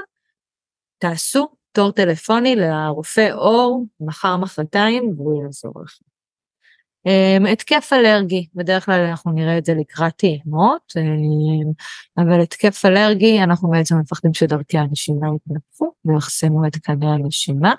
תעשו 0.99 1.49
תור 1.73 1.93
טלפוני 1.93 2.57
לרופא 2.57 3.33
אור 3.33 3.85
מחר 4.01 4.37
מחרתיים 4.37 5.15
והוא 5.17 5.43
יעזור 5.45 5.73
לכם. 5.85 6.05
Um, 7.09 7.49
התקף 7.49 7.91
אלרגי, 7.93 8.47
בדרך 8.55 8.85
כלל 8.85 9.01
אנחנו 9.01 9.33
נראה 9.33 9.59
את 9.59 9.65
זה 9.65 9.75
לקראת 9.75 10.17
טעימות, 10.17 10.93
um, 10.99 12.23
אבל 12.23 12.41
התקף 12.41 12.85
אלרגי 12.85 13.43
אנחנו 13.43 13.71
בעצם 13.71 13.97
מפחדים 13.99 14.35
שדרכי 14.35 14.79
הנשימה 14.79 15.27
יתנפחו 15.37 15.93
ויחסמו 16.05 16.67
את 16.67 16.77
קנה 16.77 17.15
הנשימה. 17.15 17.75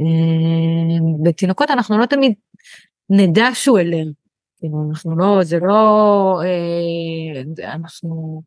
Um, 0.00 1.24
בתינוקות 1.24 1.70
אנחנו 1.70 1.98
לא 1.98 2.06
תמיד 2.06 2.32
נדע 3.10 3.48
שהוא 3.54 3.78
אלרגי, 3.78 4.21
כאילו 4.62 4.88
אנחנו 4.90 5.18
לא, 5.18 5.42
זה 5.42 5.58
לא, 5.62 6.40
אה, 6.44 7.72
אנחנו 7.74 8.42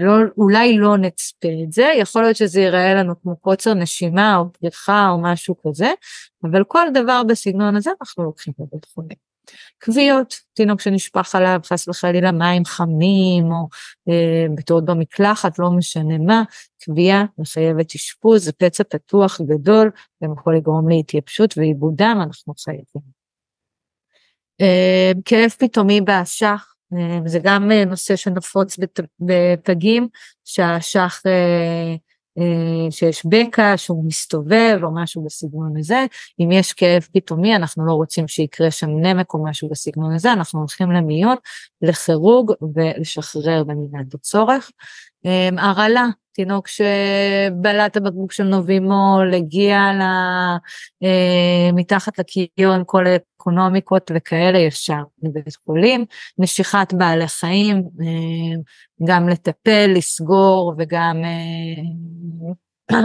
לא, 0.00 0.12
אולי 0.38 0.78
לא 0.78 0.96
נצפה 0.96 1.48
את 1.64 1.72
זה, 1.72 1.92
יכול 1.98 2.22
להיות 2.22 2.36
שזה 2.36 2.60
ייראה 2.60 2.94
לנו 2.94 3.20
כמו 3.22 3.36
קוצר 3.36 3.74
נשימה 3.74 4.36
או 4.36 4.52
פריחה 4.52 5.08
או 5.10 5.22
משהו 5.22 5.54
כזה, 5.66 5.90
אבל 6.44 6.64
כל 6.64 6.86
דבר 6.94 7.22
בסגנון 7.28 7.76
הזה 7.76 7.90
אנחנו 8.00 8.24
לוקחים 8.24 8.52
בבית 8.58 8.84
חולים. 8.84 9.32
כוויות, 9.84 10.34
תינוק 10.54 10.80
שנשפך 10.80 11.34
עליו 11.34 11.60
חס 11.64 11.88
וחלילה 11.88 12.32
מים 12.32 12.64
חמים 12.64 13.52
או 13.52 13.68
אה, 14.08 14.46
בטעות 14.54 14.84
במקלחת, 14.84 15.58
לא 15.58 15.70
משנה 15.70 16.18
מה, 16.18 16.42
כוויה 16.84 17.24
מחייבת 17.38 17.94
אשפוז, 17.94 18.44
זה 18.44 18.52
פצע 18.52 18.84
פתוח 18.84 19.40
גדול, 19.40 19.90
גם 20.24 20.32
יכול 20.32 20.56
לגרום 20.56 20.88
להתייבשות 20.88 21.58
ועיבוד 21.58 21.94
דם, 21.96 22.18
אנחנו 22.22 22.54
חייבים. 22.64 23.21
אה, 24.62 25.12
כאב 25.24 25.50
פתאומי 25.58 26.00
באשך, 26.00 26.74
אה, 26.94 27.18
זה 27.26 27.38
גם 27.42 27.72
אה, 27.72 27.84
נושא 27.84 28.16
שנפוץ 28.16 28.78
בפגים, 29.20 30.08
שהאשך 30.44 31.22
שיש 32.90 33.26
בקע 33.26 33.76
שהוא 33.76 34.06
מסתובב 34.06 34.78
או 34.82 34.94
משהו 34.94 35.24
בסגנון 35.24 35.76
הזה 35.78 36.06
אם 36.40 36.52
יש 36.52 36.72
כאב 36.72 37.02
פתאומי 37.12 37.56
אנחנו 37.56 37.86
לא 37.86 37.92
רוצים 37.92 38.28
שיקרה 38.28 38.70
שם 38.70 38.90
נמק 38.90 39.34
או 39.34 39.44
משהו 39.44 39.68
בסגנון 39.68 40.14
הזה 40.14 40.32
אנחנו 40.32 40.60
הולכים 40.60 40.90
למיון 40.90 41.36
לכירוג 41.82 42.52
ולשחרר 42.74 43.64
במידת 43.64 44.14
הצורך. 44.14 44.70
אה, 45.26 45.48
הרעלה 45.58 46.06
תינוק 46.32 46.68
שבלט 46.68 47.96
הבקבוק 47.96 48.32
של 48.32 48.44
נובימול 48.44 49.34
הגיע 49.34 49.78
ל... 49.78 50.02
אה, 51.02 51.72
מתחת 51.72 52.18
לקיון 52.18 52.82
כל 52.86 53.06
האקונומיקות 53.06 54.10
וכאלה 54.14 54.58
ישר 54.58 55.02
לבית 55.22 55.56
חולים, 55.64 56.04
נשיכת 56.38 56.94
בעלי 56.94 57.28
חיים, 57.28 57.76
אה, 57.76 58.56
גם 59.06 59.28
לטפל, 59.28 59.90
לסגור 59.96 60.74
וגם 60.78 61.16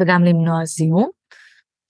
וגם 0.00 0.24
למנוע 0.24 0.64
זיהום. 0.64 1.21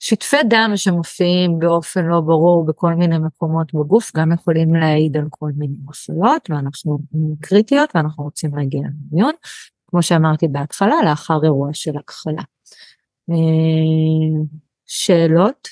שטפי 0.05 0.37
דם 0.49 0.71
שמופיעים 0.75 1.59
באופן 1.59 2.05
לא 2.05 2.21
ברור 2.21 2.65
בכל 2.65 2.93
מיני 2.93 3.17
מקומות 3.17 3.73
בגוף 3.73 4.11
גם 4.15 4.31
יכולים 4.31 4.75
להעיד 4.75 5.17
על 5.17 5.25
כל 5.29 5.49
מיני 5.57 5.75
מחלות 5.85 6.49
ואנחנו 6.49 6.99
קריטיות 7.41 7.95
ואנחנו 7.95 8.23
רוצים 8.23 8.55
להגיע 8.55 8.81
למיון, 9.11 9.33
כמו 9.87 10.03
שאמרתי 10.03 10.47
בהתחלה, 10.47 10.95
לאחר 11.05 11.39
אירוע 11.43 11.69
של 11.73 11.97
הכחלה. 11.97 12.41
אה, 13.29 14.43
שאלות 14.85 15.67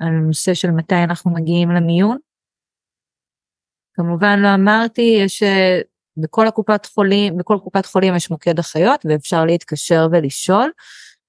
על 0.00 0.08
הנושא 0.08 0.54
של 0.54 0.70
מתי 0.70 0.94
אנחנו 1.04 1.30
מגיעים 1.30 1.70
למיון? 1.70 2.18
כמובן 3.94 4.38
לא 4.38 4.54
אמרתי, 4.54 5.16
יש 5.20 5.42
אה, 5.42 5.80
בכל 6.16 6.46
הקופת 6.48 6.86
חולים, 6.86 7.36
בכל 7.36 7.58
קופת 7.64 7.86
חולים 7.86 8.16
יש 8.16 8.30
מוקד 8.30 8.58
אחיות 8.58 9.06
ואפשר 9.08 9.44
להתקשר 9.44 10.06
ולשאול. 10.12 10.70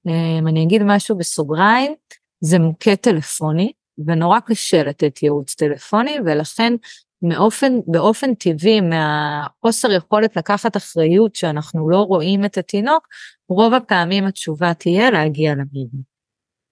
אה, 0.07 0.37
אני 0.49 0.63
אגיד 0.63 0.81
משהו 0.85 1.17
בסוגריים, 1.17 1.95
זה 2.41 2.59
מוקד 2.59 2.95
טלפוני 2.95 3.71
ונורא 4.07 4.39
קשה 4.39 4.83
לתת 4.83 5.23
ייעוץ 5.23 5.55
טלפוני 5.55 6.17
ולכן 6.25 6.73
מאופן, 7.21 7.73
באופן 7.88 8.33
טבעי 8.33 8.81
מהחוסר 8.81 9.91
יכולת 9.91 10.38
לקחת 10.38 10.77
אחריות 10.77 11.35
שאנחנו 11.35 11.89
לא 11.89 11.97
רואים 11.97 12.45
את 12.45 12.57
התינוק, 12.57 13.07
רוב 13.49 13.73
הפעמים 13.73 14.25
התשובה 14.25 14.73
תהיה 14.73 15.11
להגיע 15.11 15.51
למיון. 15.51 16.01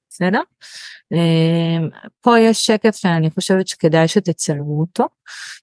בסדר? 0.10 0.42
אמ, 1.14 1.90
פה 2.22 2.40
יש 2.40 2.66
שקף 2.66 2.96
שאני 2.96 3.30
חושבת 3.32 3.68
שכדאי 3.68 4.08
שתצלמו 4.08 4.80
אותו, 4.82 5.04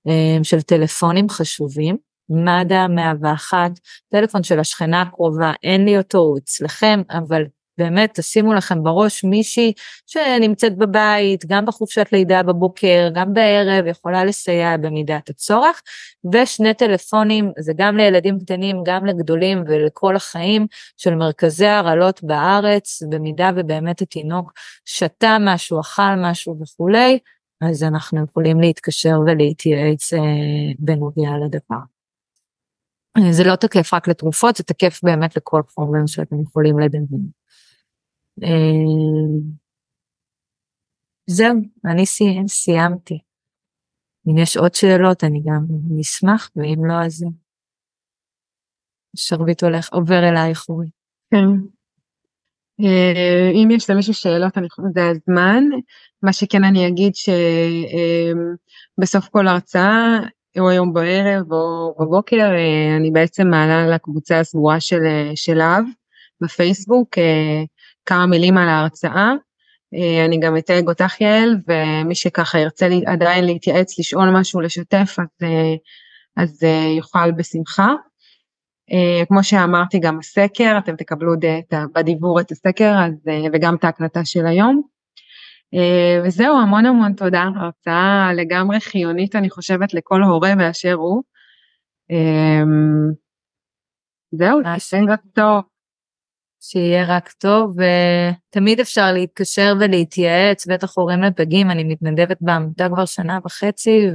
אמ, 0.06 0.44
של 0.44 0.62
טלפונים 0.62 1.28
חשובים. 1.28 1.96
מד"א 2.28 2.86
101, 2.88 3.70
טלפון 4.08 4.42
של 4.42 4.60
השכנה 4.60 5.02
הקרובה, 5.02 5.52
אין 5.62 5.84
לי 5.84 5.98
אותו, 5.98 6.18
הוא 6.18 6.38
אצלכם, 6.38 7.02
אבל 7.10 7.42
באמת 7.78 8.10
תשימו 8.14 8.54
לכם 8.54 8.82
בראש 8.82 9.24
מישהי 9.24 9.72
שנמצאת 10.06 10.76
בבית, 10.76 11.44
גם 11.46 11.66
בחופשת 11.66 12.06
לידה 12.12 12.42
בבוקר, 12.42 13.08
גם 13.14 13.34
בערב, 13.34 13.86
יכולה 13.86 14.24
לסייע 14.24 14.76
במידת 14.76 15.28
הצורך, 15.28 15.82
ושני 16.32 16.74
טלפונים, 16.74 17.52
זה 17.58 17.72
גם 17.76 17.96
לילדים 17.96 18.38
קטנים, 18.38 18.82
גם 18.86 19.06
לגדולים 19.06 19.64
ולכל 19.68 20.16
החיים 20.16 20.66
של 20.96 21.14
מרכזי 21.14 21.66
הרעלות 21.66 22.22
בארץ, 22.22 23.02
במידה 23.10 23.50
ובאמת 23.56 24.00
התינוק 24.00 24.52
שתה 24.84 25.36
משהו, 25.40 25.80
אכל 25.80 26.14
משהו 26.16 26.56
וכולי, 26.60 27.18
אז 27.60 27.82
אנחנו 27.82 28.24
יכולים 28.24 28.60
להתקשר 28.60 29.20
ולהתייעץ 29.26 30.12
אה, 30.12 30.18
בנוגע 30.78 31.30
לדבר. 31.44 31.76
זה 33.30 33.44
לא 33.44 33.56
תקף 33.56 33.94
רק 33.94 34.08
לתרופות, 34.08 34.56
זה 34.56 34.64
תקף 34.64 35.00
באמת 35.02 35.36
לכל 35.36 35.62
חומר 35.74 36.06
שאתם 36.06 36.42
יכולים 36.42 36.78
לדמיין. 36.78 37.41
אה, 38.42 38.48
זהו, 41.26 41.54
אני 41.84 42.06
סיימתי. 42.48 43.18
אם 44.28 44.38
יש 44.38 44.56
עוד 44.56 44.74
שאלות 44.74 45.24
אני 45.24 45.42
גם 45.46 45.66
נשמח, 45.90 46.50
ואם 46.56 46.84
לא 46.84 46.94
אז 47.04 47.24
שרביט 49.16 49.62
הולך, 49.62 49.92
עובר 49.92 50.28
אלייך 50.28 50.68
אורי. 50.68 50.86
כן. 51.30 51.46
אה, 52.80 53.50
אם 53.54 53.68
יש 53.70 53.90
למישהו 53.90 54.14
שאלות 54.14 54.58
אני 54.58 54.70
חושבת 54.70 54.86
שזה 54.90 55.08
הזמן. 55.08 55.64
מה 56.22 56.32
שכן 56.32 56.64
אני 56.64 56.88
אגיד 56.88 57.12
שבסוף 58.94 59.24
אה, 59.24 59.30
כל 59.30 59.48
הרצאה 59.48 60.18
או 60.58 60.68
היום 60.68 60.92
בערב 60.92 61.52
או 61.52 61.94
בבוקר 62.00 62.50
אני 62.96 63.10
בעצם 63.10 63.48
מעלה 63.48 63.86
לקבוצה 63.86 64.40
הסגורה 64.40 64.80
של, 65.34 65.60
אב 65.60 65.84
בפייסבוק 66.40 67.08
כמה 68.06 68.26
מילים 68.26 68.58
על 68.58 68.68
ההרצאה. 68.68 69.32
אה, 69.94 70.24
אני 70.24 70.40
גם 70.40 70.56
אתייג 70.56 70.88
אותך 70.88 71.20
יעל 71.20 71.56
ומי 71.68 72.14
שככה 72.14 72.58
ירצה 72.58 72.88
לי, 72.88 73.02
עדיין 73.06 73.44
להתייעץ, 73.44 73.98
לשאול 73.98 74.30
משהו, 74.30 74.60
לשתף, 74.60 75.16
אז, 75.18 75.26
אה, 75.42 75.74
אז 76.36 76.60
אה, 76.64 76.94
יוכל 76.96 77.32
בשמחה. 77.32 77.92
כמו 79.28 79.44
שאמרתי 79.44 79.98
גם 79.98 80.18
הסקר, 80.18 80.78
אתם 80.78 80.96
תקבלו 80.96 81.34
את, 81.34 81.74
בדיבור 81.94 82.40
את 82.40 82.50
הסקר 82.50 82.94
אז, 83.06 83.12
וגם 83.52 83.74
את 83.74 83.84
ההקלטה 83.84 84.24
של 84.24 84.46
היום. 84.46 84.82
וזהו, 86.24 86.58
המון 86.58 86.86
המון 86.86 87.12
תודה, 87.12 87.44
הרצאה 87.56 88.32
לגמרי 88.36 88.80
חיונית 88.80 89.36
אני 89.36 89.50
חושבת 89.50 89.94
לכל 89.94 90.22
הורה 90.22 90.54
באשר 90.56 90.92
הוא. 90.92 91.22
זהו, 94.32 94.60
רק 95.08 95.20
טוב. 95.34 95.71
שיהיה 96.64 97.04
רק 97.08 97.32
טוב 97.32 97.76
ותמיד 97.76 98.80
אפשר 98.80 99.12
להתקשר 99.12 99.74
ולהתייעץ 99.80 100.66
בטח 100.66 100.98
הורים 100.98 101.22
לפגים 101.22 101.70
אני 101.70 101.84
מתנדבת 101.84 102.36
בעמותה 102.40 102.88
כבר 102.88 103.04
שנה 103.04 103.38
וחצי 103.44 104.08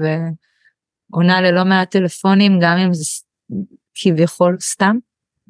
ועונה 1.12 1.42
ללא 1.42 1.64
מעט 1.66 1.92
טלפונים 1.92 2.60
גם 2.62 2.78
אם 2.78 2.94
זה 2.94 3.04
כביכול 3.96 4.58
סתם 4.60 4.98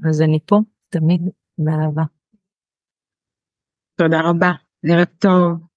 אז 0.09 0.21
אני 0.21 0.39
פה 0.45 0.59
תמיד 0.89 1.21
באהבה. 1.57 2.03
תודה 3.95 4.21
רבה 4.21 4.51
ערב 4.85 5.07
טוב. 5.19 5.67